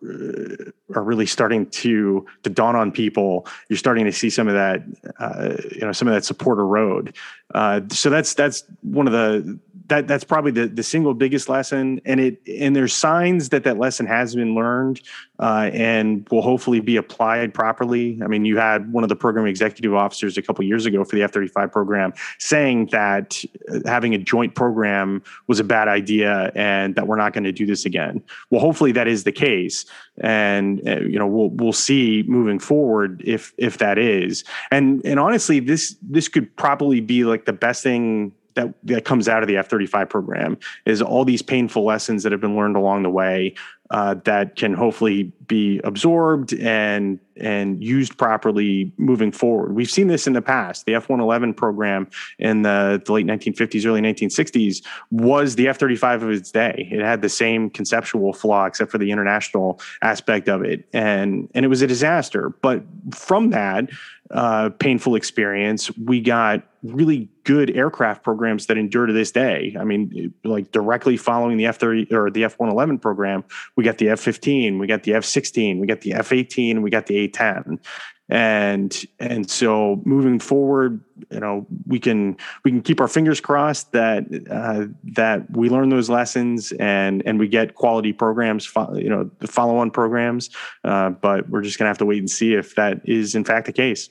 are 0.94 1.02
really 1.02 1.26
starting 1.26 1.66
to 1.66 2.26
to 2.42 2.50
dawn 2.50 2.76
on 2.76 2.92
people. 2.92 3.46
You're 3.68 3.78
starting 3.78 4.04
to 4.04 4.12
see 4.12 4.30
some 4.30 4.48
of 4.48 4.54
that 4.54 4.82
uh, 5.18 5.56
you 5.72 5.80
know 5.80 5.92
some 5.92 6.08
of 6.08 6.14
that 6.14 6.24
support 6.24 6.58
erode. 6.58 7.16
Uh, 7.54 7.80
so 7.90 8.10
that's 8.10 8.34
that's 8.34 8.64
one 8.82 9.06
of 9.06 9.12
the 9.12 9.58
that 9.86 10.08
that's 10.08 10.24
probably 10.24 10.50
the 10.50 10.66
the 10.66 10.82
single 10.82 11.12
biggest 11.12 11.48
lesson, 11.48 12.00
and 12.04 12.18
it 12.18 12.40
and 12.48 12.74
there's 12.74 12.94
signs 12.94 13.50
that 13.50 13.64
that 13.64 13.78
lesson 13.78 14.06
has 14.06 14.34
been 14.34 14.54
learned 14.54 15.02
uh, 15.38 15.70
and 15.72 16.26
will 16.30 16.42
hopefully 16.42 16.80
be 16.80 16.96
applied 16.96 17.52
properly. 17.52 18.18
I 18.22 18.26
mean, 18.26 18.44
you 18.44 18.56
had 18.56 18.92
one 18.92 19.04
of 19.04 19.08
the 19.08 19.16
program 19.16 19.46
executive 19.46 19.94
officers 19.94 20.38
a 20.38 20.42
couple 20.42 20.64
years 20.64 20.86
ago 20.86 21.04
for 21.04 21.16
the 21.16 21.22
F 21.22 21.32
thirty 21.32 21.48
five 21.48 21.70
program 21.70 22.14
saying 22.38 22.86
that 22.92 23.44
uh, 23.70 23.80
having 23.84 24.14
a 24.14 24.18
joint 24.18 24.54
program 24.54 25.22
was 25.48 25.60
a 25.60 25.64
bad 25.64 25.88
idea 25.88 26.50
and 26.54 26.94
that 26.94 27.06
we're 27.06 27.16
not 27.16 27.34
going 27.34 27.44
to 27.44 27.52
do 27.52 27.66
this 27.66 27.84
again. 27.84 28.22
Well, 28.50 28.60
hopefully 28.60 28.92
that 28.92 29.06
is 29.06 29.24
the 29.24 29.32
case, 29.32 29.84
and 30.18 30.86
uh, 30.88 31.00
you 31.00 31.18
know 31.18 31.26
we'll 31.26 31.50
we'll 31.50 31.72
see 31.72 32.24
moving 32.26 32.58
forward 32.58 33.22
if 33.24 33.52
if 33.58 33.78
that 33.78 33.98
is. 33.98 34.44
And 34.70 35.04
and 35.04 35.20
honestly, 35.20 35.60
this 35.60 35.96
this 36.00 36.28
could 36.28 36.56
probably 36.56 37.00
be 37.00 37.24
like 37.24 37.44
the 37.44 37.52
best 37.52 37.82
thing 37.82 38.32
that 38.54 38.74
that 38.84 39.04
comes 39.04 39.28
out 39.28 39.42
of 39.42 39.48
the 39.48 39.56
F 39.56 39.68
thirty 39.68 39.86
five 39.86 40.08
program 40.08 40.58
is 40.86 41.02
all 41.02 41.24
these 41.24 41.42
painful 41.42 41.84
lessons 41.84 42.22
that 42.22 42.32
have 42.32 42.40
been 42.40 42.56
learned 42.56 42.76
along 42.76 43.02
the 43.02 43.10
way 43.10 43.54
uh, 43.90 44.14
that 44.24 44.56
can 44.56 44.74
hopefully 44.74 45.24
be 45.46 45.80
absorbed 45.84 46.54
and 46.54 47.20
and 47.36 47.82
used 47.82 48.16
properly 48.16 48.92
moving 48.96 49.32
forward. 49.32 49.74
We've 49.74 49.90
seen 49.90 50.06
this 50.06 50.26
in 50.26 50.32
the 50.32 50.42
past. 50.42 50.86
The 50.86 50.94
F 50.94 51.08
one 51.08 51.20
eleven 51.20 51.52
program 51.52 52.08
in 52.38 52.62
the, 52.62 53.02
the 53.04 53.12
late 53.12 53.26
nineteen 53.26 53.54
fifties, 53.54 53.84
early 53.84 54.00
nineteen 54.00 54.30
sixties 54.30 54.82
was 55.10 55.56
the 55.56 55.68
F 55.68 55.78
thirty 55.78 55.96
five 55.96 56.22
of 56.22 56.30
its 56.30 56.50
day. 56.50 56.88
It 56.90 57.00
had 57.00 57.22
the 57.22 57.28
same 57.28 57.70
conceptual 57.70 58.32
flaw 58.32 58.66
except 58.66 58.90
for 58.90 58.98
the 58.98 59.10
international 59.10 59.80
aspect 60.02 60.48
of 60.48 60.62
it, 60.62 60.88
and 60.92 61.50
and 61.54 61.64
it 61.64 61.68
was 61.68 61.82
a 61.82 61.86
disaster. 61.86 62.50
But 62.62 62.82
from 63.12 63.50
that 63.50 63.90
uh, 64.30 64.70
painful 64.78 65.14
experience, 65.14 65.96
we 65.96 66.20
got 66.20 66.62
really 66.82 67.30
good 67.44 67.70
aircraft 67.76 68.22
programs 68.22 68.66
that 68.66 68.76
endure 68.76 69.06
to 69.06 69.12
this 69.12 69.30
day. 69.30 69.74
I 69.78 69.84
mean, 69.84 70.34
like 70.44 70.70
directly 70.72 71.16
following 71.16 71.56
the 71.56 71.66
F 71.66 71.78
thirty 71.78 72.06
or 72.14 72.30
the 72.30 72.44
F 72.44 72.58
one 72.58 72.70
eleven 72.70 72.98
program, 72.98 73.44
we 73.76 73.84
got 73.84 73.98
the 73.98 74.08
F 74.08 74.20
fifteen, 74.20 74.78
we 74.78 74.86
got 74.86 75.02
the 75.02 75.14
F 75.14 75.24
sixteen, 75.24 75.78
we 75.78 75.86
got 75.86 76.00
the 76.00 76.14
F 76.14 76.32
eighteen, 76.32 76.82
we 76.82 76.90
got 76.90 77.06
the 77.06 77.16
A 77.18 77.28
ten, 77.28 77.80
and 78.28 79.04
and 79.20 79.50
so 79.50 80.00
moving 80.04 80.38
forward, 80.38 81.04
you 81.30 81.40
know, 81.40 81.66
we 81.86 81.98
can 81.98 82.36
we 82.64 82.70
can 82.70 82.80
keep 82.80 83.00
our 83.00 83.08
fingers 83.08 83.40
crossed 83.40 83.92
that 83.92 84.24
uh, 84.50 84.86
that 85.12 85.50
we 85.54 85.68
learn 85.68 85.90
those 85.90 86.08
lessons 86.08 86.72
and 86.72 87.22
and 87.26 87.38
we 87.38 87.48
get 87.48 87.74
quality 87.74 88.12
programs, 88.12 88.70
you 88.94 89.10
know, 89.10 89.30
the 89.40 89.46
follow 89.46 89.76
on 89.76 89.90
programs. 89.90 90.48
Uh, 90.84 91.10
but 91.10 91.48
we're 91.50 91.62
just 91.62 91.78
gonna 91.78 91.90
have 91.90 91.98
to 91.98 92.06
wait 92.06 92.18
and 92.18 92.30
see 92.30 92.54
if 92.54 92.74
that 92.76 93.00
is 93.04 93.34
in 93.34 93.44
fact 93.44 93.66
the 93.66 93.72
case. 93.72 94.08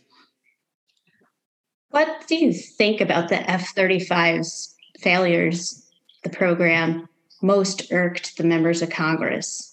What 1.89 2.27
do 2.27 2.35
you 2.35 2.53
think 2.53 3.01
about 3.01 3.29
the 3.29 3.49
F 3.49 3.75
35's 3.75 4.75
failures, 4.99 5.87
the 6.23 6.29
program, 6.29 7.07
most 7.41 7.91
irked 7.91 8.37
the 8.37 8.43
members 8.43 8.81
of 8.81 8.89
Congress? 8.89 9.72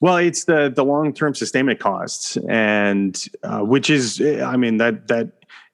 Well, 0.00 0.16
it's 0.16 0.44
the 0.44 0.72
the 0.74 0.84
long 0.84 1.12
term 1.12 1.34
sustainment 1.34 1.78
costs, 1.78 2.38
and 2.48 3.22
uh, 3.42 3.60
which 3.60 3.90
is, 3.90 4.20
I 4.20 4.56
mean, 4.56 4.78
that 4.78 5.08
that 5.08 5.32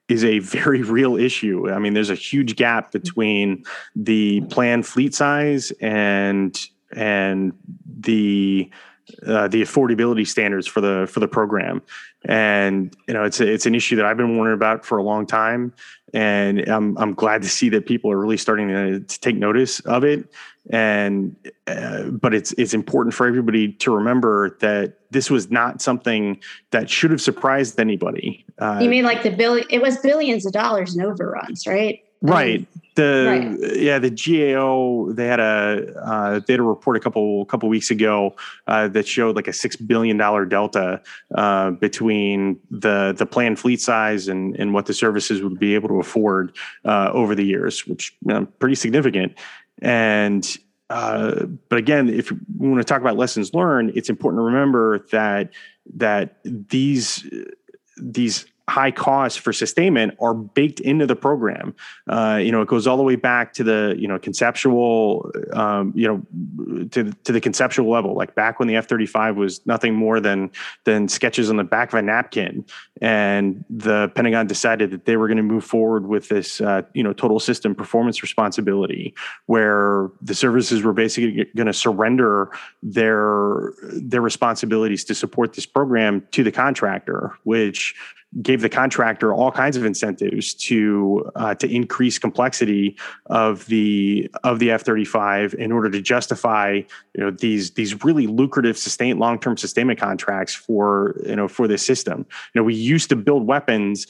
is 0.08 0.24
a 0.24 0.40
very 0.40 0.82
real 0.98 1.16
issue. 1.16 1.70
I 1.70 1.78
mean, 1.78 1.94
there's 1.94 2.10
a 2.10 2.16
huge 2.16 2.56
gap 2.56 2.92
between 2.92 3.64
the 3.94 4.40
planned 4.50 4.86
fleet 4.86 5.14
size 5.14 5.72
and 5.80 6.58
and 6.92 7.52
the 7.98 8.70
uh, 9.26 9.48
the 9.48 9.62
affordability 9.62 10.26
standards 10.26 10.66
for 10.66 10.80
the 10.80 11.06
for 11.10 11.20
the 11.20 11.28
program, 11.28 11.82
and 12.24 12.94
you 13.06 13.14
know 13.14 13.24
it's 13.24 13.40
a, 13.40 13.52
it's 13.52 13.66
an 13.66 13.74
issue 13.74 13.96
that 13.96 14.04
I've 14.04 14.16
been 14.16 14.36
wondering 14.36 14.56
about 14.56 14.84
for 14.84 14.98
a 14.98 15.02
long 15.02 15.26
time, 15.26 15.72
and 16.12 16.60
I'm 16.68 16.96
I'm 16.98 17.14
glad 17.14 17.42
to 17.42 17.48
see 17.48 17.68
that 17.70 17.86
people 17.86 18.10
are 18.10 18.18
really 18.18 18.36
starting 18.36 18.68
to, 18.68 19.00
to 19.00 19.20
take 19.20 19.36
notice 19.36 19.80
of 19.80 20.04
it. 20.04 20.32
And 20.70 21.36
uh, 21.68 22.04
but 22.04 22.34
it's 22.34 22.52
it's 22.52 22.74
important 22.74 23.14
for 23.14 23.26
everybody 23.26 23.72
to 23.72 23.94
remember 23.94 24.56
that 24.60 24.94
this 25.10 25.30
was 25.30 25.50
not 25.50 25.80
something 25.80 26.40
that 26.72 26.90
should 26.90 27.12
have 27.12 27.20
surprised 27.20 27.78
anybody. 27.78 28.44
Uh, 28.58 28.80
you 28.82 28.88
mean 28.88 29.04
like 29.04 29.22
the 29.22 29.30
bill? 29.30 29.62
It 29.70 29.80
was 29.80 29.98
billions 29.98 30.44
of 30.44 30.52
dollars 30.52 30.96
in 30.96 31.02
overruns, 31.02 31.66
right? 31.66 32.00
Right. 32.22 32.66
The 32.94 33.58
right. 33.60 33.76
yeah, 33.76 33.98
the 33.98 34.10
GAO 34.10 35.12
they 35.12 35.26
had 35.26 35.38
a 35.38 35.92
uh, 36.02 36.40
they 36.46 36.54
had 36.54 36.60
a 36.60 36.62
report 36.62 36.96
a 36.96 37.00
couple 37.00 37.44
couple 37.44 37.68
weeks 37.68 37.90
ago 37.90 38.34
uh, 38.66 38.88
that 38.88 39.06
showed 39.06 39.36
like 39.36 39.48
a 39.48 39.52
six 39.52 39.76
billion 39.76 40.16
dollar 40.16 40.46
delta 40.46 41.02
uh, 41.34 41.72
between 41.72 42.58
the 42.70 43.14
the 43.16 43.26
planned 43.26 43.58
fleet 43.58 43.82
size 43.82 44.28
and 44.28 44.56
and 44.56 44.72
what 44.72 44.86
the 44.86 44.94
services 44.94 45.42
would 45.42 45.58
be 45.58 45.74
able 45.74 45.88
to 45.88 46.00
afford 46.00 46.56
uh, 46.86 47.10
over 47.12 47.34
the 47.34 47.44
years, 47.44 47.86
which 47.86 48.16
you 48.22 48.32
know, 48.32 48.46
pretty 48.58 48.76
significant. 48.76 49.34
And 49.82 50.56
uh, 50.88 51.44
but 51.68 51.78
again, 51.78 52.08
if 52.08 52.30
we 52.30 52.68
want 52.68 52.80
to 52.80 52.84
talk 52.84 53.02
about 53.02 53.18
lessons 53.18 53.52
learned, 53.52 53.92
it's 53.94 54.08
important 54.08 54.40
to 54.40 54.44
remember 54.44 55.00
that 55.10 55.50
that 55.96 56.38
these 56.44 57.28
these 57.98 58.46
high 58.68 58.90
costs 58.90 59.38
for 59.38 59.52
sustainment 59.52 60.14
are 60.20 60.34
baked 60.34 60.80
into 60.80 61.06
the 61.06 61.14
program. 61.14 61.74
Uh, 62.08 62.40
you 62.42 62.50
know, 62.50 62.62
it 62.62 62.68
goes 62.68 62.86
all 62.86 62.96
the 62.96 63.02
way 63.02 63.14
back 63.14 63.52
to 63.54 63.62
the 63.62 63.94
you 63.96 64.08
know 64.08 64.18
conceptual, 64.18 65.30
um, 65.52 65.92
you 65.94 66.06
know, 66.06 66.86
to 66.90 67.12
to 67.12 67.32
the 67.32 67.40
conceptual 67.40 67.88
level. 67.88 68.14
Like 68.14 68.34
back 68.34 68.58
when 68.58 68.66
the 68.66 68.76
F 68.76 68.88
thirty 68.88 69.06
five 69.06 69.36
was 69.36 69.64
nothing 69.66 69.94
more 69.94 70.18
than 70.18 70.50
than 70.84 71.08
sketches 71.08 71.48
on 71.48 71.56
the 71.56 71.64
back 71.64 71.92
of 71.92 71.98
a 71.98 72.02
napkin, 72.02 72.64
and 73.00 73.64
the 73.70 74.10
Pentagon 74.14 74.46
decided 74.46 74.90
that 74.90 75.04
they 75.04 75.16
were 75.16 75.28
going 75.28 75.36
to 75.36 75.42
move 75.44 75.64
forward 75.64 76.06
with 76.06 76.28
this 76.28 76.60
uh, 76.60 76.82
you 76.92 77.04
know 77.04 77.12
total 77.12 77.38
system 77.38 77.74
performance 77.74 78.20
responsibility, 78.20 79.14
where 79.46 80.10
the 80.20 80.34
services 80.34 80.82
were 80.82 80.92
basically 80.92 81.46
going 81.54 81.68
to 81.68 81.72
surrender 81.72 82.50
their 82.82 83.72
their 83.92 84.20
responsibilities 84.20 85.04
to 85.04 85.14
support 85.14 85.52
this 85.52 85.66
program 85.66 86.26
to 86.32 86.42
the 86.42 86.50
contractor, 86.50 87.38
which 87.44 87.94
gave 88.42 88.60
the 88.60 88.68
contractor 88.68 89.32
all 89.32 89.50
kinds 89.50 89.76
of 89.76 89.84
incentives 89.84 90.52
to 90.54 91.30
uh, 91.36 91.54
to 91.54 91.72
increase 91.72 92.18
complexity 92.18 92.96
of 93.26 93.66
the 93.66 94.30
of 94.44 94.58
the 94.58 94.70
F 94.70 94.82
thirty 94.82 95.04
five 95.04 95.54
in 95.54 95.72
order 95.72 95.90
to 95.90 96.00
justify 96.00 96.80
you 97.14 97.24
know 97.24 97.30
these 97.30 97.72
these 97.72 98.04
really 98.04 98.26
lucrative 98.26 98.76
sustain 98.76 99.18
long 99.18 99.38
term 99.38 99.56
sustainment 99.56 99.98
contracts 99.98 100.54
for 100.54 101.20
you 101.26 101.36
know 101.36 101.48
for 101.48 101.66
this 101.66 101.84
system. 101.84 102.26
You 102.54 102.60
know 102.60 102.64
we 102.64 102.74
used 102.74 103.08
to 103.10 103.16
build 103.16 103.46
weapons 103.46 104.06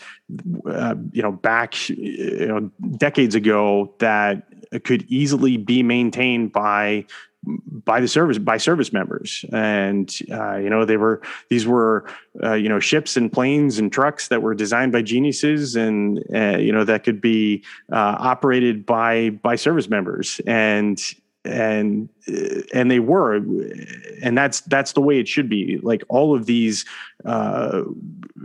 uh, 0.69 0.95
you 1.13 1.23
know 1.23 1.33
back 1.33 1.89
you 1.89 2.47
know 2.47 2.71
decades 2.97 3.35
ago 3.35 3.95
that 3.99 4.43
could 4.85 5.05
easily 5.09 5.57
be 5.57 5.83
maintained 5.83 6.53
by 6.53 7.05
by 7.47 8.01
the 8.01 8.09
service 8.09 8.39
by 8.39 8.57
service 8.57 8.93
members. 8.93 9.45
And 9.53 10.15
uh, 10.31 10.57
you 10.57 10.71
know 10.71 10.85
they 10.85 10.97
were 10.97 11.23
these 11.49 11.67
were 11.67 12.09
uh, 12.43 12.55
you 12.55 12.69
know 12.69 12.81
ships 12.81 13.17
and 13.17 13.33
planes 13.33 13.79
and 13.79 13.93
trucks 13.93 14.29
that 14.29 14.43
were 14.43 14.55
designed 14.55 14.93
by 14.93 15.03
geniuses 15.03 15.77
and 15.77 16.23
uh, 16.35 16.59
you 16.59 16.73
know 16.73 16.85
that 16.85 17.05
could 17.05 17.21
be 17.21 17.65
uh, 17.93 18.17
operated 18.19 18.85
by 18.87 19.31
by 19.31 19.57
service 19.57 19.89
members. 19.89 20.41
And 20.47 21.01
and 21.47 22.09
uh, 22.29 22.63
and 22.75 22.91
they 22.91 23.01
were 23.01 23.37
and 24.23 24.37
that's 24.37 24.61
that's 24.63 24.93
the 24.93 25.01
way 25.01 25.19
it 25.19 25.29
should 25.29 25.49
be. 25.49 25.79
Like 25.83 26.03
all 26.09 26.35
of 26.35 26.47
these 26.47 26.85
uh, 27.25 27.83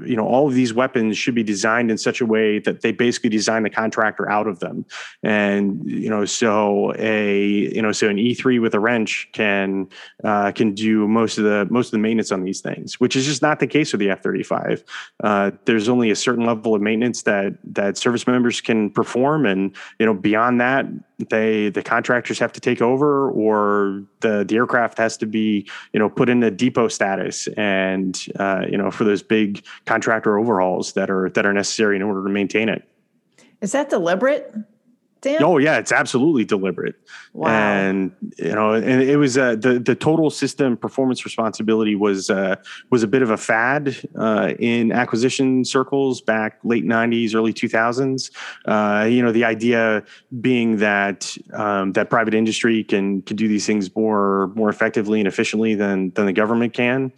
you 0.05 0.15
know 0.15 0.25
all 0.25 0.47
of 0.47 0.53
these 0.53 0.73
weapons 0.73 1.17
should 1.17 1.35
be 1.35 1.43
designed 1.43 1.91
in 1.91 1.97
such 1.97 2.21
a 2.21 2.25
way 2.25 2.59
that 2.59 2.81
they 2.81 2.91
basically 2.91 3.29
design 3.29 3.63
the 3.63 3.69
contractor 3.69 4.29
out 4.29 4.47
of 4.47 4.59
them. 4.59 4.85
And 5.23 5.83
you 5.89 6.09
know 6.09 6.25
so 6.25 6.93
a 6.97 7.43
you 7.73 7.81
know 7.81 7.91
so 7.91 8.09
an 8.09 8.17
e3 8.17 8.61
with 8.61 8.73
a 8.73 8.79
wrench 8.79 9.29
can 9.33 9.87
uh, 10.23 10.51
can 10.51 10.73
do 10.73 11.07
most 11.07 11.37
of 11.37 11.43
the 11.43 11.67
most 11.69 11.87
of 11.87 11.91
the 11.91 11.99
maintenance 11.99 12.31
on 12.31 12.43
these 12.43 12.61
things 12.61 12.99
which 12.99 13.15
is 13.15 13.25
just 13.25 13.41
not 13.41 13.59
the 13.59 13.67
case 13.67 13.91
with 13.91 13.99
the 13.99 14.09
f-35 14.09 14.83
uh, 15.23 15.51
there's 15.65 15.89
only 15.89 16.11
a 16.11 16.15
certain 16.15 16.45
level 16.45 16.75
of 16.75 16.81
maintenance 16.81 17.23
that 17.23 17.53
that 17.63 17.97
service 17.97 18.27
members 18.27 18.61
can 18.61 18.89
perform. 18.89 19.45
And 19.45 19.75
you 19.99 20.05
know 20.05 20.13
beyond 20.13 20.61
that 20.61 20.85
they 21.29 21.69
the 21.69 21.83
contractors 21.83 22.39
have 22.39 22.51
to 22.53 22.59
take 22.59 22.81
over 22.81 23.29
or 23.31 24.03
the 24.21 24.43
the 24.47 24.55
aircraft 24.55 24.97
has 24.97 25.17
to 25.17 25.25
be 25.25 25.67
you 25.93 25.99
know 25.99 26.09
put 26.09 26.29
in 26.29 26.43
a 26.43 26.51
depot 26.51 26.87
status. 26.87 27.47
And 27.57 28.19
uh, 28.39 28.65
you 28.69 28.77
know 28.77 28.91
for 28.91 29.03
those 29.03 29.23
big 29.23 29.63
contractor 29.85 30.37
overhauls 30.37 30.93
that 30.93 31.09
are 31.09 31.29
that 31.31 31.45
are 31.45 31.53
necessary 31.53 31.95
in 31.95 32.01
order 32.01 32.23
to 32.23 32.29
maintain 32.29 32.69
it. 32.69 32.87
Is 33.61 33.73
that 33.73 33.89
deliberate 33.89 34.53
Dan? 35.21 35.43
Oh 35.43 35.59
yeah, 35.59 35.77
it's 35.77 35.91
absolutely 35.91 36.45
deliberate. 36.45 36.95
Wow. 37.33 37.49
And 37.49 38.11
you 38.37 38.53
know, 38.53 38.73
and 38.73 39.01
it 39.03 39.17
was 39.17 39.37
uh, 39.37 39.55
the 39.55 39.79
the 39.79 39.93
total 39.93 40.31
system 40.31 40.75
performance 40.75 41.23
responsibility 41.23 41.95
was 41.95 42.31
uh, 42.31 42.55
was 42.89 43.03
a 43.03 43.07
bit 43.07 43.21
of 43.21 43.29
a 43.29 43.37
fad 43.37 43.95
uh, 44.17 44.53
in 44.57 44.91
acquisition 44.91 45.63
circles 45.63 46.21
back 46.21 46.59
late 46.63 46.83
'90s, 46.83 47.35
early 47.35 47.53
2000s. 47.53 48.31
Uh, 48.65 49.05
you 49.05 49.21
know, 49.21 49.31
the 49.31 49.45
idea 49.45 50.03
being 50.41 50.77
that 50.77 51.37
um, 51.53 51.93
that 51.93 52.09
private 52.09 52.33
industry 52.33 52.83
can 52.83 53.21
can 53.21 53.35
do 53.35 53.47
these 53.47 53.65
things 53.67 53.95
more 53.95 54.47
more 54.55 54.69
effectively 54.69 55.19
and 55.19 55.27
efficiently 55.27 55.75
than 55.75 56.09
than 56.11 56.25
the 56.25 56.33
government 56.33 56.73
can. 56.73 57.11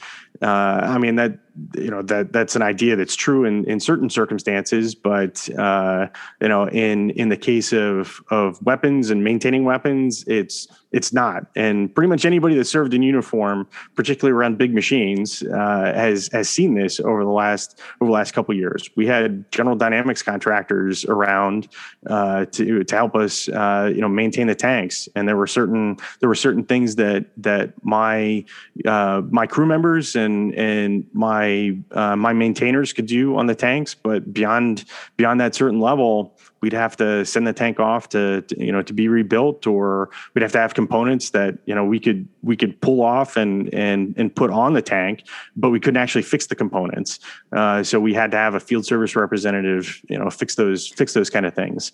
Uh, 0.43 0.81
I 0.83 0.97
mean 0.97 1.15
that 1.15 1.39
you 1.75 1.89
know 1.89 2.01
that 2.03 2.33
that's 2.33 2.55
an 2.55 2.61
idea 2.61 2.95
that's 2.95 3.15
true 3.15 3.45
in 3.45 3.63
in 3.65 3.79
certain 3.79 4.09
circumstances, 4.09 4.93
but 4.93 5.49
uh, 5.57 6.07
you 6.41 6.49
know 6.49 6.67
in 6.67 7.11
in 7.11 7.29
the 7.29 7.37
case 7.37 7.71
of 7.71 8.21
of 8.29 8.61
weapons 8.63 9.09
and 9.09 9.23
maintaining 9.23 9.63
weapons, 9.63 10.23
it's 10.27 10.67
it's 10.93 11.11
not. 11.11 11.47
And 11.55 11.93
pretty 11.93 12.07
much 12.07 12.23
anybody 12.23 12.55
that 12.55 12.65
served 12.65 12.93
in 12.93 13.01
uniform, 13.01 13.67
particularly 13.95 14.37
around 14.37 14.59
big 14.59 14.73
machines, 14.73 15.41
uh, 15.41 15.91
has 15.95 16.29
has 16.31 16.49
seen 16.49 16.75
this 16.75 16.99
over 16.99 17.23
the 17.23 17.31
last 17.31 17.81
over 17.99 18.09
the 18.09 18.13
last 18.13 18.33
couple 18.33 18.55
years. 18.55 18.89
We 18.95 19.07
had 19.07 19.51
General 19.51 19.75
Dynamics 19.75 20.21
contractors 20.21 21.03
around 21.05 21.67
uh, 22.07 22.45
to 22.45 22.83
to 22.83 22.95
help 22.95 23.15
us, 23.15 23.49
uh, 23.49 23.91
you 23.93 24.01
know, 24.01 24.07
maintain 24.07 24.47
the 24.47 24.55
tanks, 24.55 25.09
and 25.15 25.27
there 25.27 25.35
were 25.35 25.47
certain 25.47 25.97
there 26.19 26.29
were 26.29 26.35
certain 26.35 26.63
things 26.63 26.95
that 26.95 27.25
that 27.37 27.73
my 27.83 28.45
uh, 28.85 29.23
my 29.29 29.47
crew 29.47 29.65
members 29.65 30.15
and 30.15 30.53
and 30.53 31.05
my 31.13 31.75
uh, 31.91 32.15
my 32.15 32.33
maintainers 32.33 32.93
could 32.93 33.07
do 33.07 33.35
on 33.35 33.47
the 33.47 33.55
tanks, 33.55 33.95
but 33.95 34.31
beyond 34.31 34.85
beyond 35.17 35.41
that 35.41 35.55
certain 35.55 35.79
level 35.79 36.37
we'd 36.63 36.71
have 36.71 36.95
to 36.95 37.25
send 37.25 37.45
the 37.45 37.51
tank 37.51 37.77
off 37.77 38.07
to, 38.07 38.41
to, 38.43 38.65
you 38.65 38.71
know 38.71 38.81
to 38.81 38.93
be 38.93 39.09
rebuilt 39.09 39.67
or 39.67 40.09
we'd 40.33 40.41
have 40.41 40.53
to 40.53 40.57
have 40.57 40.73
components 40.83 41.29
that 41.31 41.57
you 41.65 41.75
know 41.75 41.85
we 41.85 41.99
could 41.99 42.27
we 42.41 42.55
could 42.55 42.79
pull 42.81 43.01
off 43.01 43.37
and 43.37 43.73
and 43.73 44.13
and 44.17 44.35
put 44.35 44.49
on 44.51 44.73
the 44.73 44.81
tank 44.81 45.23
but 45.55 45.69
we 45.69 45.79
couldn't 45.79 46.01
actually 46.03 46.21
fix 46.21 46.47
the 46.47 46.55
components 46.55 47.19
uh, 47.53 47.81
so 47.83 47.99
we 47.99 48.13
had 48.13 48.31
to 48.31 48.37
have 48.37 48.53
a 48.55 48.59
field 48.59 48.85
service 48.85 49.15
representative 49.15 50.01
you 50.09 50.17
know 50.17 50.29
fix 50.29 50.55
those 50.55 50.87
fix 50.89 51.13
those 51.13 51.29
kind 51.29 51.45
of 51.45 51.53
things 51.53 51.93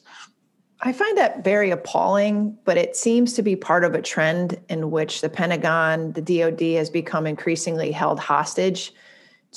I 0.81 0.93
find 0.93 1.17
that 1.17 1.43
very 1.43 1.71
appalling, 1.71 2.57
but 2.63 2.77
it 2.77 2.95
seems 2.95 3.33
to 3.33 3.41
be 3.41 3.57
part 3.57 3.83
of 3.83 3.95
a 3.95 4.01
trend 4.01 4.57
in 4.69 4.91
which 4.91 5.19
the 5.19 5.27
Pentagon, 5.27 6.13
the 6.13 6.21
DoD, 6.21 6.61
has 6.77 6.89
become 6.89 7.27
increasingly 7.27 7.91
held 7.91 8.17
hostage 8.17 8.93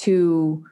to 0.03 0.65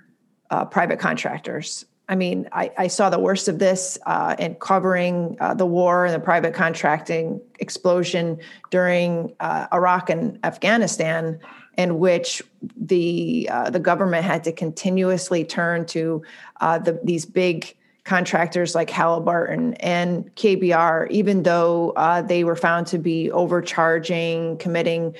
uh, 0.50 0.64
private 0.64 0.98
contractors. 0.98 1.84
I 2.10 2.16
mean, 2.16 2.48
I, 2.50 2.72
I, 2.76 2.86
saw 2.88 3.08
the 3.08 3.20
worst 3.20 3.46
of 3.46 3.60
this 3.60 3.96
uh, 4.04 4.34
in 4.36 4.56
covering 4.56 5.36
uh, 5.38 5.54
the 5.54 5.64
war 5.64 6.06
and 6.06 6.12
the 6.12 6.18
private 6.18 6.54
contracting 6.54 7.40
explosion 7.60 8.40
during 8.70 9.32
uh, 9.38 9.68
Iraq 9.72 10.10
and 10.10 10.36
Afghanistan, 10.44 11.38
in 11.78 12.00
which 12.00 12.42
the 12.76 13.48
uh, 13.50 13.70
the 13.70 13.78
government 13.78 14.24
had 14.24 14.42
to 14.42 14.52
continuously 14.52 15.44
turn 15.44 15.86
to 15.86 16.20
uh, 16.60 16.80
the, 16.80 16.98
these 17.04 17.24
big 17.24 17.76
contractors 18.02 18.74
like 18.74 18.90
Halliburton 18.90 19.74
and 19.74 20.34
KBR, 20.34 21.08
even 21.12 21.44
though 21.44 21.90
uh, 21.90 22.22
they 22.22 22.42
were 22.42 22.56
found 22.56 22.88
to 22.88 22.98
be 22.98 23.30
overcharging, 23.30 24.58
committing 24.58 25.14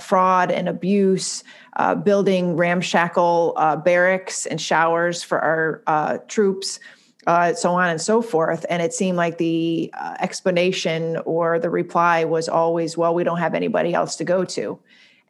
fraud 0.00 0.50
and 0.50 0.66
abuse 0.66 1.44
uh, 1.76 1.94
building 1.94 2.56
ramshackle 2.56 3.54
uh, 3.56 3.76
barracks 3.76 4.46
and 4.46 4.60
showers 4.60 5.22
for 5.22 5.38
our 5.38 5.82
uh, 5.86 6.18
troops, 6.28 6.80
uh, 7.26 7.54
so 7.54 7.72
on 7.72 7.88
and 7.90 8.00
so 8.00 8.22
forth. 8.22 8.66
And 8.68 8.82
it 8.82 8.92
seemed 8.92 9.16
like 9.16 9.38
the 9.38 9.90
uh, 9.94 10.16
explanation 10.20 11.16
or 11.24 11.58
the 11.58 11.70
reply 11.70 12.24
was 12.24 12.48
always, 12.48 12.96
well, 12.96 13.14
we 13.14 13.24
don't 13.24 13.38
have 13.38 13.54
anybody 13.54 13.94
else 13.94 14.16
to 14.16 14.24
go 14.24 14.44
to. 14.44 14.78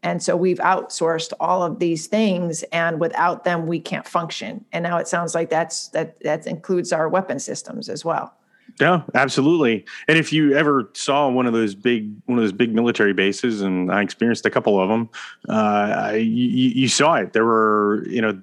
And 0.03 0.22
so 0.22 0.34
we've 0.34 0.59
outsourced 0.59 1.32
all 1.41 1.62
of 1.62 1.78
these 1.78 2.07
things, 2.07 2.62
and 2.72 2.99
without 2.99 3.45
them, 3.45 3.66
we 3.66 3.80
can't 3.80 4.07
function. 4.09 4.64
And 4.72 4.82
now 4.82 4.97
it 4.97 5.09
sounds 5.09 5.34
like 5.34 5.51
that's 5.51 5.88
that 5.88 6.18
that 6.22 6.47
includes 6.47 6.91
our 6.91 7.07
weapon 7.07 7.38
systems 7.38 7.91
as 7.91 8.03
well. 8.03 8.32
Yeah, 8.80 9.02
absolutely. 9.14 9.84
And 10.08 10.16
if 10.16 10.32
you 10.32 10.54
ever 10.54 10.90
saw 10.94 11.28
one 11.28 11.46
of 11.46 11.52
those 11.52 11.74
big 11.74 12.10
one 12.24 12.38
of 12.38 12.44
those 12.44 12.52
big 12.52 12.74
military 12.74 13.12
bases, 13.12 13.60
and 13.60 13.92
I 13.92 14.02
experienced 14.02 14.46
a 14.46 14.50
couple 14.50 14.80
of 14.80 14.88
them, 14.88 15.10
uh, 15.48 16.12
you, 16.14 16.22
you 16.22 16.88
saw 16.88 17.14
it. 17.16 17.34
There 17.34 17.44
were 17.44 18.06
you 18.08 18.22
know 18.22 18.40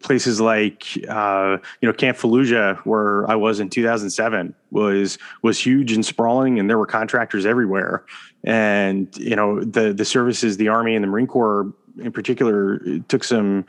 places 0.00 0.40
like 0.40 0.84
uh, 1.08 1.56
you 1.80 1.88
know 1.88 1.92
Camp 1.94 2.18
Fallujah, 2.18 2.78
where 2.80 3.28
I 3.30 3.34
was 3.34 3.60
in 3.60 3.70
2007, 3.70 4.54
was 4.70 5.18
was 5.42 5.58
huge 5.58 5.92
and 5.92 6.04
sprawling, 6.04 6.58
and 6.58 6.68
there 6.68 6.78
were 6.78 6.86
contractors 6.86 7.46
everywhere. 7.46 8.04
And 8.44 9.08
you 9.16 9.36
know 9.36 9.64
the 9.64 9.94
the 9.94 10.04
services, 10.04 10.58
the 10.58 10.68
Army 10.68 10.94
and 10.96 11.02
the 11.02 11.08
Marine 11.08 11.26
Corps 11.26 11.72
in 11.98 12.12
particular, 12.12 12.78
took 13.08 13.24
some 13.24 13.64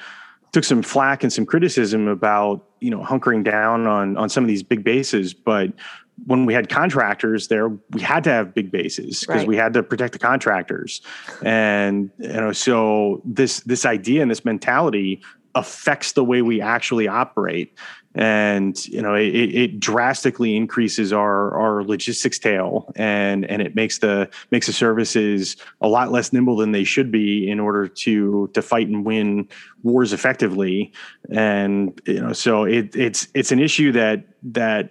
took 0.52 0.64
some 0.64 0.82
flack 0.82 1.24
and 1.24 1.32
some 1.32 1.46
criticism 1.46 2.08
about 2.08 2.66
you 2.80 2.90
know 2.90 3.00
hunkering 3.00 3.44
down 3.44 3.88
on 3.88 4.18
on 4.18 4.30
some 4.30 4.44
of 4.44 4.48
these 4.48 4.64
big 4.64 4.84
bases, 4.84 5.34
but 5.34 5.72
when 6.26 6.46
we 6.46 6.54
had 6.54 6.70
contractors 6.70 7.48
there, 7.48 7.70
we 7.92 8.02
had 8.02 8.24
to 8.26 8.30
have 8.30 8.54
big 8.54 8.72
bases 8.72 9.22
because 9.22 9.42
right. 9.42 9.48
we 9.48 9.56
had 9.56 9.74
to 9.74 9.84
protect 9.84 10.14
the 10.14 10.20
contractors. 10.20 11.02
And 11.44 12.10
you 12.18 12.28
know, 12.28 12.52
so 12.52 13.22
this 13.26 13.62
this 13.62 13.86
idea 13.86 14.22
and 14.22 14.30
this 14.30 14.46
mentality 14.46 15.22
affects 15.56 16.14
the 16.14 16.24
way 16.24 16.42
we 16.42 16.62
actually 16.62 17.08
operate. 17.08 17.76
And 18.16 18.84
you 18.88 19.02
know, 19.02 19.14
it, 19.14 19.28
it 19.28 19.80
drastically 19.80 20.56
increases 20.56 21.14
our 21.14 21.56
our 21.56 21.84
logistics 21.84 22.40
tail, 22.40 22.92
and 22.96 23.46
and 23.46 23.62
it 23.62 23.76
makes 23.76 24.00
the 24.00 24.30
makes 24.50 24.66
the 24.66 24.74
services 24.74 25.56
a 25.80 25.88
lot 25.88 26.12
less 26.12 26.34
nimble 26.34 26.58
than 26.58 26.72
they 26.72 26.84
should 26.84 27.12
be 27.12 27.48
in 27.50 27.60
order 27.60 27.88
to 27.88 28.50
to 28.56 28.62
fight 28.64 28.88
and 28.88 29.06
win 29.06 29.48
wars 29.84 30.12
effectively. 30.12 30.92
And 31.32 32.02
you 32.08 32.20
know, 32.20 32.34
so 32.34 32.64
it, 32.64 32.96
it's 32.96 33.28
it's 33.36 33.52
an 33.52 33.60
issue 33.60 33.92
that 33.92 34.26
that 34.42 34.90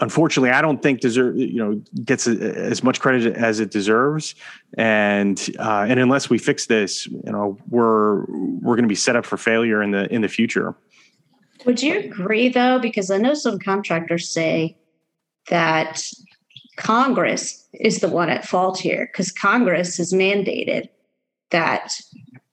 unfortunately, 0.00 0.50
I 0.50 0.62
don't 0.62 0.82
think 0.82 1.00
deserve 1.00 1.36
you 1.36 1.58
know 1.58 1.82
gets 2.04 2.26
as 2.26 2.82
much 2.82 3.00
credit 3.00 3.36
as 3.36 3.60
it 3.60 3.70
deserves. 3.70 4.34
And 4.76 5.38
uh, 5.58 5.86
and 5.88 6.00
unless 6.00 6.30
we 6.30 6.38
fix 6.38 6.66
this, 6.66 7.06
you 7.06 7.32
know, 7.32 7.58
we're 7.68 8.24
we're 8.24 8.76
going 8.76 8.82
to 8.82 8.88
be 8.88 8.94
set 8.94 9.16
up 9.16 9.24
for 9.24 9.36
failure 9.36 9.82
in 9.82 9.90
the 9.90 10.12
in 10.12 10.22
the 10.22 10.28
future. 10.28 10.74
Would 11.66 11.82
you 11.82 11.98
agree 11.98 12.48
though? 12.48 12.78
Because 12.78 13.10
I 13.10 13.18
know 13.18 13.34
some 13.34 13.58
contractors 13.58 14.28
say 14.28 14.76
that 15.48 16.02
Congress 16.76 17.68
is 17.74 18.00
the 18.00 18.08
one 18.08 18.30
at 18.30 18.46
fault 18.46 18.78
here 18.78 19.08
because 19.12 19.30
Congress 19.30 19.98
has 19.98 20.12
mandated 20.12 20.88
that 21.50 21.92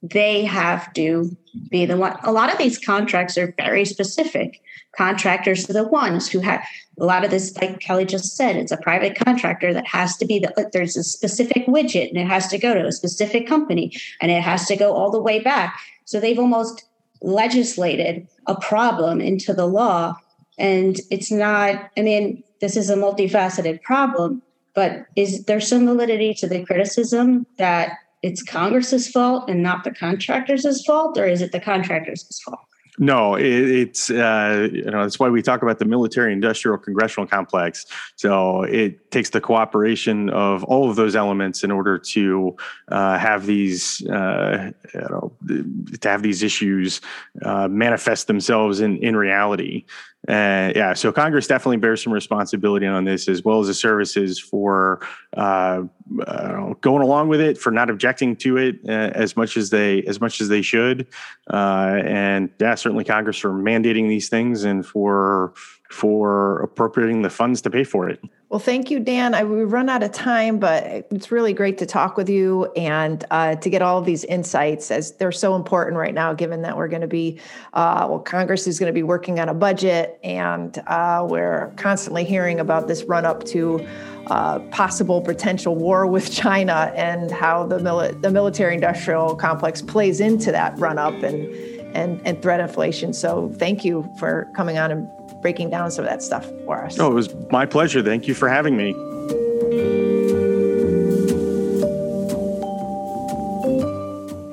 they 0.01 0.43
have 0.43 0.91
to 0.93 1.35
be 1.69 1.85
the 1.85 1.97
one. 1.97 2.17
A 2.23 2.31
lot 2.31 2.51
of 2.51 2.57
these 2.57 2.77
contracts 2.77 3.37
are 3.37 3.53
very 3.57 3.85
specific. 3.85 4.61
Contractors 4.95 5.69
are 5.69 5.73
the 5.73 5.87
ones 5.87 6.29
who 6.29 6.39
have 6.39 6.63
a 6.99 7.05
lot 7.05 7.23
of 7.23 7.31
this, 7.31 7.55
like 7.61 7.79
Kelly 7.79 8.05
just 8.05 8.35
said, 8.35 8.55
it's 8.55 8.71
a 8.71 8.77
private 8.77 9.17
contractor 9.17 9.73
that 9.73 9.85
has 9.85 10.17
to 10.17 10.25
be 10.25 10.39
the, 10.39 10.51
uh, 10.59 10.69
there's 10.73 10.97
a 10.97 11.03
specific 11.03 11.67
widget 11.67 12.09
and 12.09 12.17
it 12.17 12.27
has 12.27 12.47
to 12.47 12.57
go 12.57 12.73
to 12.73 12.85
a 12.85 12.91
specific 12.91 13.47
company 13.47 13.91
and 14.21 14.31
it 14.31 14.41
has 14.41 14.65
to 14.67 14.75
go 14.75 14.93
all 14.93 15.11
the 15.11 15.21
way 15.21 15.39
back. 15.39 15.79
So 16.05 16.19
they've 16.19 16.39
almost 16.39 16.85
legislated 17.21 18.27
a 18.47 18.55
problem 18.55 19.21
into 19.21 19.53
the 19.53 19.67
law. 19.67 20.15
And 20.57 20.99
it's 21.11 21.31
not, 21.31 21.91
I 21.97 22.01
mean, 22.01 22.43
this 22.61 22.75
is 22.75 22.89
a 22.89 22.95
multifaceted 22.95 23.83
problem, 23.83 24.41
but 24.73 25.05
is 25.15 25.43
there 25.45 25.61
some 25.61 25.85
validity 25.85 26.33
to 26.35 26.47
the 26.47 26.65
criticism 26.65 27.45
that 27.57 27.97
it's 28.27 28.43
Congress's 28.43 29.07
fault 29.07 29.49
and 29.49 29.63
not 29.63 29.83
the 29.83 29.91
contractors' 29.91 30.85
fault, 30.85 31.17
or 31.17 31.25
is 31.25 31.41
it 31.41 31.51
the 31.53 31.59
contractors' 31.59 32.41
fault? 32.43 32.59
No, 32.99 33.35
it, 33.35 33.45
it's 33.45 34.09
uh, 34.09 34.69
you 34.71 34.89
know 34.89 35.03
that's 35.03 35.19
why 35.19 35.29
we 35.29 35.41
talk 35.41 35.61
about 35.61 35.77
the 35.77 35.85
military-industrial 35.85 36.79
congressional 36.79 37.27
complex. 37.27 37.85
So 38.15 38.63
it 38.63 39.11
takes 39.11 39.29
the 39.29 39.39
cooperation 39.39 40.29
of 40.31 40.63
all 40.63 40.89
of 40.89 40.95
those 40.95 41.15
elements 41.15 41.63
in 41.63 41.71
order 41.71 41.99
to 41.99 42.55
uh, 42.87 43.19
have 43.19 43.45
these 43.45 44.05
uh, 44.07 44.71
you 44.93 45.01
know 45.01 45.31
to 45.47 46.09
have 46.09 46.23
these 46.23 46.41
issues 46.41 46.99
uh, 47.43 47.67
manifest 47.67 48.27
themselves 48.27 48.79
in 48.79 48.97
in 48.97 49.15
reality. 49.15 49.85
Uh, 50.27 50.73
yeah, 50.75 50.93
so 50.93 51.11
Congress 51.11 51.47
definitely 51.47 51.77
bears 51.77 52.03
some 52.03 52.11
responsibility 52.11 52.85
on 52.85 53.05
this, 53.05 53.29
as 53.29 53.45
well 53.45 53.61
as 53.61 53.67
the 53.67 53.73
services 53.73 54.37
for 54.37 54.99
uh, 55.37 55.83
uh, 56.27 56.73
going 56.81 57.01
along 57.01 57.29
with 57.29 57.39
it, 57.39 57.57
for 57.57 57.71
not 57.71 57.89
objecting 57.89 58.35
to 58.35 58.57
it 58.57 58.75
uh, 58.89 59.11
as 59.15 59.37
much 59.37 59.55
as 59.55 59.69
they 59.69 60.03
as 60.03 60.19
much 60.19 60.41
as 60.41 60.49
they 60.49 60.61
should, 60.61 61.07
uh, 61.51 62.01
and 62.05 62.49
yeah, 62.59 62.75
certainly 62.75 63.05
Congress 63.05 63.37
for 63.37 63.51
mandating 63.51 64.09
these 64.09 64.27
things 64.27 64.65
and 64.65 64.85
for 64.85 65.53
for 65.89 66.61
appropriating 66.61 67.21
the 67.21 67.29
funds 67.29 67.61
to 67.61 67.69
pay 67.69 67.85
for 67.85 68.09
it. 68.09 68.21
Well, 68.49 68.61
thank 68.61 68.89
you, 68.89 69.01
Dan. 69.01 69.35
I, 69.35 69.43
we 69.43 69.65
run 69.65 69.89
out 69.89 70.03
of 70.03 70.13
time, 70.13 70.57
but 70.57 70.85
it's 71.11 71.33
really 71.33 71.51
great 71.51 71.77
to 71.79 71.85
talk 71.85 72.15
with 72.15 72.29
you 72.29 72.71
and 72.77 73.25
uh, 73.29 73.55
to 73.55 73.69
get 73.69 73.81
all 73.81 73.97
of 73.97 74.05
these 74.05 74.23
insights 74.23 74.89
as 74.89 75.11
they're 75.13 75.33
so 75.33 75.53
important 75.55 75.97
right 75.97 76.13
now, 76.13 76.33
given 76.33 76.61
that 76.61 76.77
we're 76.77 76.87
going 76.87 77.01
to 77.01 77.09
be, 77.09 77.41
uh, 77.73 78.07
well, 78.09 78.19
Congress 78.19 78.65
is 78.65 78.79
going 78.79 78.87
to 78.87 78.93
be 78.93 79.03
working 79.03 79.41
on 79.41 79.49
a 79.49 79.53
budget 79.53 80.17
and 80.23 80.81
uh, 80.87 81.27
we're 81.29 81.73
constantly 81.75 82.23
hearing 82.23 82.61
about 82.61 82.87
this 82.87 83.03
run 83.03 83.25
up 83.25 83.43
to 83.47 83.85
uh, 84.27 84.59
possible 84.71 85.19
potential 85.19 85.75
war 85.75 86.07
with 86.07 86.31
China 86.31 86.93
and 86.95 87.29
how 87.29 87.65
the, 87.65 87.79
mili- 87.79 88.21
the 88.21 88.31
military 88.31 88.75
industrial 88.75 89.35
complex 89.35 89.81
plays 89.81 90.21
into 90.21 90.53
that 90.53 90.77
run 90.79 90.97
up 90.97 91.15
and, 91.15 91.53
and, 91.97 92.25
and 92.25 92.41
threat 92.41 92.61
inflation. 92.61 93.11
So 93.11 93.51
thank 93.55 93.83
you 93.83 94.09
for 94.17 94.49
coming 94.55 94.77
on 94.77 94.91
and 94.91 95.16
breaking 95.47 95.69
down 95.69 95.89
some 95.89 96.03
of 96.03 96.11
that 96.11 96.21
stuff 96.21 96.45
for 96.65 96.83
us. 96.83 96.99
Oh, 96.99 97.09
it 97.09 97.13
was 97.13 97.33
my 97.49 97.65
pleasure. 97.65 98.03
Thank 98.03 98.27
you 98.27 98.33
for 98.33 98.49
having 98.49 98.75
me. 98.75 98.91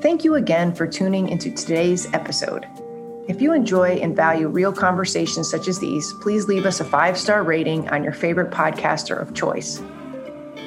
Thank 0.00 0.22
you 0.22 0.36
again 0.36 0.72
for 0.72 0.86
tuning 0.86 1.30
into 1.30 1.50
today's 1.50 2.06
episode. 2.14 2.68
If 3.26 3.42
you 3.42 3.52
enjoy 3.52 3.96
and 3.96 4.14
value 4.14 4.46
real 4.46 4.72
conversations 4.72 5.50
such 5.50 5.66
as 5.66 5.80
these, 5.80 6.12
please 6.22 6.46
leave 6.46 6.64
us 6.64 6.78
a 6.78 6.84
five 6.84 7.18
star 7.18 7.42
rating 7.42 7.88
on 7.88 8.04
your 8.04 8.12
favorite 8.12 8.52
podcaster 8.52 9.20
of 9.20 9.34
choice. 9.34 9.82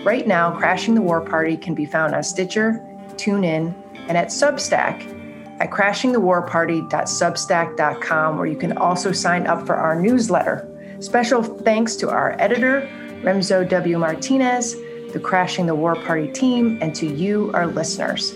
Right 0.04 0.28
now, 0.28 0.52
Crashing 0.58 0.94
the 0.94 1.02
War 1.02 1.22
Party 1.22 1.56
can 1.56 1.74
be 1.74 1.86
found 1.86 2.14
on 2.14 2.22
Stitcher, 2.22 2.86
TuneIn, 3.16 3.74
and 4.10 4.18
at 4.18 4.28
Substack 4.28 5.17
at 5.60 5.72
crashingthewarparty.substack.com, 5.72 8.38
where 8.38 8.46
you 8.46 8.58
can 8.58 8.78
also 8.78 9.12
sign 9.12 9.48
up 9.48 9.66
for 9.66 9.76
our 9.76 10.00
newsletter. 10.00 10.70
Special 11.00 11.42
thanks 11.44 11.96
to 11.98 12.10
our 12.10 12.36
editor, 12.40 12.90
Remzo 13.22 13.68
W. 13.68 13.98
Martinez, 13.98 14.76
the 15.14 15.20
Crashing 15.20 15.66
the 15.66 15.76
War 15.76 15.96
Party 15.96 16.32
team, 16.32 16.78
and 16.82 16.96
to 16.96 17.08
you, 17.08 17.52
our 17.54 17.68
listeners. 17.68 18.36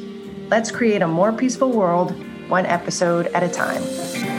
Let's 0.50 0.72
create 0.72 1.02
a 1.02 1.08
more 1.08 1.32
peaceful 1.32 1.72
world, 1.72 2.14
one 2.50 2.66
episode 2.66 3.28
at 3.28 3.44
a 3.44 3.50
time. 3.50 4.31